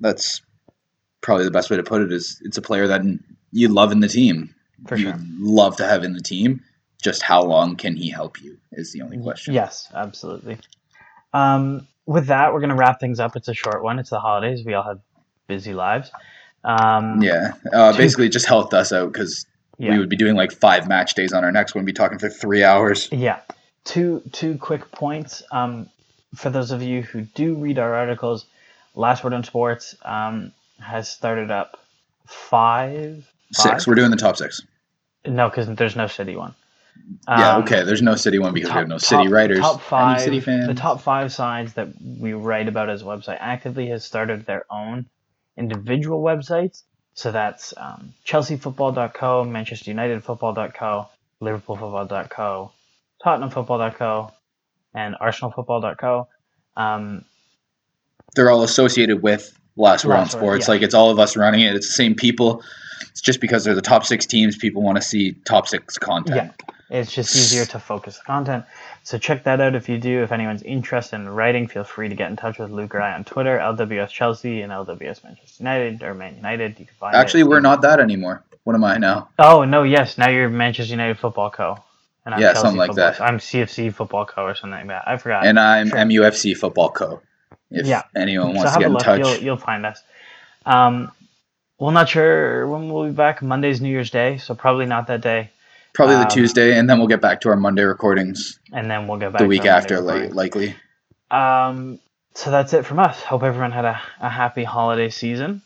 that's 0.00 0.40
probably 1.22 1.44
the 1.44 1.50
best 1.50 1.70
way 1.70 1.76
to 1.76 1.82
put 1.82 2.02
it. 2.02 2.12
Is 2.12 2.40
it's 2.44 2.58
a 2.58 2.62
player 2.62 2.86
that 2.88 3.02
you 3.52 3.68
love 3.68 3.92
in 3.92 4.00
the 4.00 4.08
team. 4.08 4.54
For 4.86 4.96
you 4.96 5.04
sure. 5.10 5.20
love 5.38 5.76
to 5.76 5.86
have 5.86 6.02
in 6.04 6.12
the 6.12 6.20
team. 6.20 6.60
Just 7.00 7.22
how 7.22 7.42
long 7.42 7.76
can 7.76 7.96
he 7.96 8.10
help 8.10 8.40
you 8.42 8.58
is 8.72 8.92
the 8.92 9.02
only 9.02 9.18
question. 9.18 9.54
Yes, 9.54 9.88
absolutely. 9.94 10.58
Um, 11.32 11.86
with 12.06 12.26
that, 12.26 12.52
we're 12.52 12.60
gonna 12.60 12.76
wrap 12.76 13.00
things 13.00 13.20
up. 13.20 13.36
It's 13.36 13.48
a 13.48 13.54
short 13.54 13.82
one. 13.82 13.98
It's 13.98 14.10
the 14.10 14.20
holidays. 14.20 14.64
We 14.64 14.74
all 14.74 14.82
have 14.82 15.00
busy 15.46 15.72
lives. 15.74 16.10
Um, 16.64 17.20
Yeah, 17.22 17.52
uh, 17.72 17.96
basically 17.96 18.26
it 18.26 18.32
just 18.32 18.46
helped 18.46 18.74
us 18.74 18.92
out 18.92 19.12
because 19.12 19.46
Yeah. 19.78 19.92
we 19.92 19.98
would 19.98 20.08
be 20.08 20.16
doing 20.16 20.36
like 20.36 20.52
five 20.52 20.88
match 20.88 21.14
days 21.14 21.32
on 21.32 21.44
our 21.44 21.52
next 21.52 21.74
one. 21.74 21.84
Be 21.84 21.92
talking 21.92 22.18
for 22.18 22.28
three 22.28 22.62
hours. 22.64 23.08
Yeah. 23.10 23.40
Two 23.84 24.22
two 24.32 24.58
quick 24.58 24.90
points. 24.92 25.42
Um, 25.50 25.88
for 26.36 26.50
those 26.50 26.70
of 26.70 26.82
you 26.82 27.02
who 27.02 27.22
do 27.22 27.54
read 27.56 27.78
our 27.78 27.94
articles, 27.94 28.46
Last 28.94 29.24
Word 29.24 29.32
on 29.32 29.42
Sports 29.42 29.96
um, 30.04 30.52
has 30.82 31.08
started 31.10 31.50
up 31.50 31.78
five. 32.26 33.30
Six. 33.52 33.84
five? 33.84 33.86
We're 33.86 33.94
doing 33.94 34.10
the 34.10 34.16
top 34.16 34.36
six. 34.36 34.62
No, 35.26 35.48
because 35.48 35.68
there's 35.76 35.96
no 35.96 36.06
city 36.06 36.36
one. 36.36 36.54
yeah. 37.28 37.56
Um, 37.56 37.62
Okay. 37.62 37.84
There's 37.84 38.02
no 38.02 38.16
city 38.16 38.38
one 38.38 38.52
because 38.54 38.70
we 38.70 38.74
have 38.74 38.88
no 38.88 38.98
city 38.98 39.24
top- 39.24 39.32
writers. 39.32 39.60
Top 39.60 39.80
five. 39.80 40.16
Any 40.16 40.24
city 40.24 40.40
fans? 40.40 40.66
The 40.66 40.74
top 40.74 41.00
five 41.00 41.32
sides 41.32 41.74
that 41.74 41.88
we 42.18 42.32
write 42.32 42.68
about 42.68 42.88
as 42.90 43.02
a 43.02 43.04
website 43.04 43.38
actively 43.40 43.88
has 43.88 44.04
started 44.04 44.46
their 44.46 44.64
own 44.70 45.06
individual 45.56 46.22
websites. 46.22 46.82
So 47.14 47.30
that's 47.30 47.74
um, 47.76 48.14
ChelseaFootball.co, 48.26 49.44
Manchester 49.44 49.90
United 49.90 50.24
Football.co, 50.24 51.08
LiverpoolFootball.co, 51.42 52.72
TottenhamFootball.co, 53.24 54.32
and 54.94 55.14
ArsenalFootball.co. 55.20 56.28
Um, 56.76 57.24
They're 58.34 58.50
all 58.50 58.62
associated 58.62 59.22
with 59.22 59.56
Last 59.76 60.04
Word 60.04 60.14
on 60.16 60.28
Sports. 60.28 60.66
yeah. 60.68 60.72
Like 60.74 60.82
it's 60.82 60.94
all 60.94 61.10
of 61.10 61.18
us 61.18 61.36
running 61.36 61.60
it. 61.62 61.74
It's 61.74 61.86
the 61.86 61.92
same 61.94 62.14
people. 62.14 62.62
It's 63.10 63.20
just 63.20 63.40
because 63.40 63.64
they're 63.64 63.74
the 63.74 63.82
top 63.82 64.04
six 64.04 64.26
teams. 64.26 64.56
People 64.56 64.82
want 64.82 64.96
to 64.96 65.02
see 65.02 65.32
top 65.44 65.68
six 65.68 65.98
content. 65.98 66.52
Yeah. 66.68 66.74
It's 67.00 67.10
just 67.12 67.34
easier 67.34 67.64
to 67.66 67.78
focus 67.78 68.18
the 68.18 68.24
content. 68.24 68.66
So 69.02 69.16
check 69.16 69.44
that 69.44 69.60
out 69.62 69.74
if 69.74 69.88
you 69.88 69.96
do. 69.98 70.22
If 70.22 70.30
anyone's 70.30 70.62
interested 70.62 71.16
in 71.16 71.28
writing, 71.28 71.66
feel 71.66 71.84
free 71.84 72.10
to 72.10 72.14
get 72.14 72.30
in 72.30 72.36
touch 72.36 72.58
with 72.58 72.70
Luke 72.70 72.94
or 72.94 73.00
I 73.00 73.14
on 73.14 73.24
Twitter, 73.24 73.58
LWS 73.58 74.10
Chelsea 74.10 74.60
and 74.60 74.70
LWS 74.70 75.24
Manchester 75.24 75.56
United 75.62 76.02
or 76.02 76.12
Man 76.14 76.36
United. 76.36 76.78
You 76.78 76.84
can 76.84 76.94
find 77.00 77.14
Actually, 77.16 77.40
it. 77.40 77.48
we're 77.48 77.60
not 77.60 77.80
that 77.82 77.98
anymore. 77.98 78.44
What 78.64 78.76
am 78.76 78.84
I 78.84 78.98
now? 78.98 79.30
Oh 79.38 79.64
no, 79.64 79.82
yes. 79.84 80.18
Now 80.18 80.28
you're 80.28 80.48
Manchester 80.50 80.90
United 80.92 81.18
Football 81.18 81.50
Co. 81.50 81.78
And 82.26 82.38
Yeah, 82.40 82.52
something 82.52 82.76
like 82.76 82.90
Football 82.90 83.10
that. 83.12 83.20
I'm 83.22 83.38
CFC 83.38 83.92
Football 83.92 84.26
Co. 84.26 84.42
or 84.44 84.54
something 84.54 84.78
like 84.78 84.88
that. 84.88 85.08
I 85.08 85.16
forgot. 85.16 85.46
And 85.46 85.58
I'm 85.58 85.88
Sure. 85.88 85.98
MUFC 85.98 86.56
Football 86.56 86.90
Co. 86.90 87.22
If 87.72 87.86
Yeah. 87.86 88.02
anyone 88.16 88.54
so 88.54 88.54
wants 88.56 88.62
to 88.62 88.68
have 88.68 88.80
get 88.80 88.84
a 88.84 88.88
in 88.88 88.92
look. 88.94 89.02
touch. 89.04 89.18
You'll, 89.18 89.36
you'll 89.38 89.56
find 89.56 89.86
us. 89.86 90.02
Um, 90.66 91.10
we're 91.78 91.92
not 91.92 92.08
sure 92.08 92.66
when 92.68 92.90
we'll 92.90 93.06
be 93.06 93.12
back. 93.12 93.42
Monday's 93.42 93.80
New 93.80 93.90
Year's 93.90 94.10
Day, 94.10 94.38
so 94.38 94.54
probably 94.54 94.86
not 94.86 95.08
that 95.08 95.20
day. 95.20 95.50
Probably 95.94 96.16
the 96.16 96.22
um, 96.22 96.30
Tuesday, 96.30 96.78
and 96.78 96.88
then 96.88 96.98
we'll 96.98 97.08
get 97.08 97.20
back 97.20 97.40
to 97.42 97.50
our 97.50 97.56
Monday 97.56 97.82
recordings 97.82 98.58
And 98.72 98.90
then 98.90 99.08
we'll 99.08 99.18
get 99.18 99.32
back 99.32 99.40
the 99.40 99.44
to 99.44 99.48
week 99.48 99.64
after, 99.66 100.00
like, 100.00 100.34
likely. 100.34 100.74
Um, 101.30 101.98
so 102.34 102.50
that's 102.50 102.72
it 102.72 102.86
from 102.86 102.98
us. 102.98 103.22
Hope 103.22 103.42
everyone 103.42 103.72
had 103.72 103.84
a, 103.84 104.00
a 104.20 104.28
happy 104.28 104.64
holiday 104.64 105.10
season. 105.10 105.62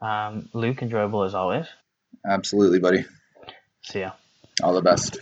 Um, 0.00 0.48
Luke, 0.54 0.82
enjoyable 0.82 1.24
as 1.24 1.34
always. 1.34 1.66
Absolutely, 2.26 2.78
buddy. 2.78 3.04
See 3.82 4.00
ya. 4.00 4.12
All 4.62 4.74
the 4.74 4.82
best. 4.82 5.18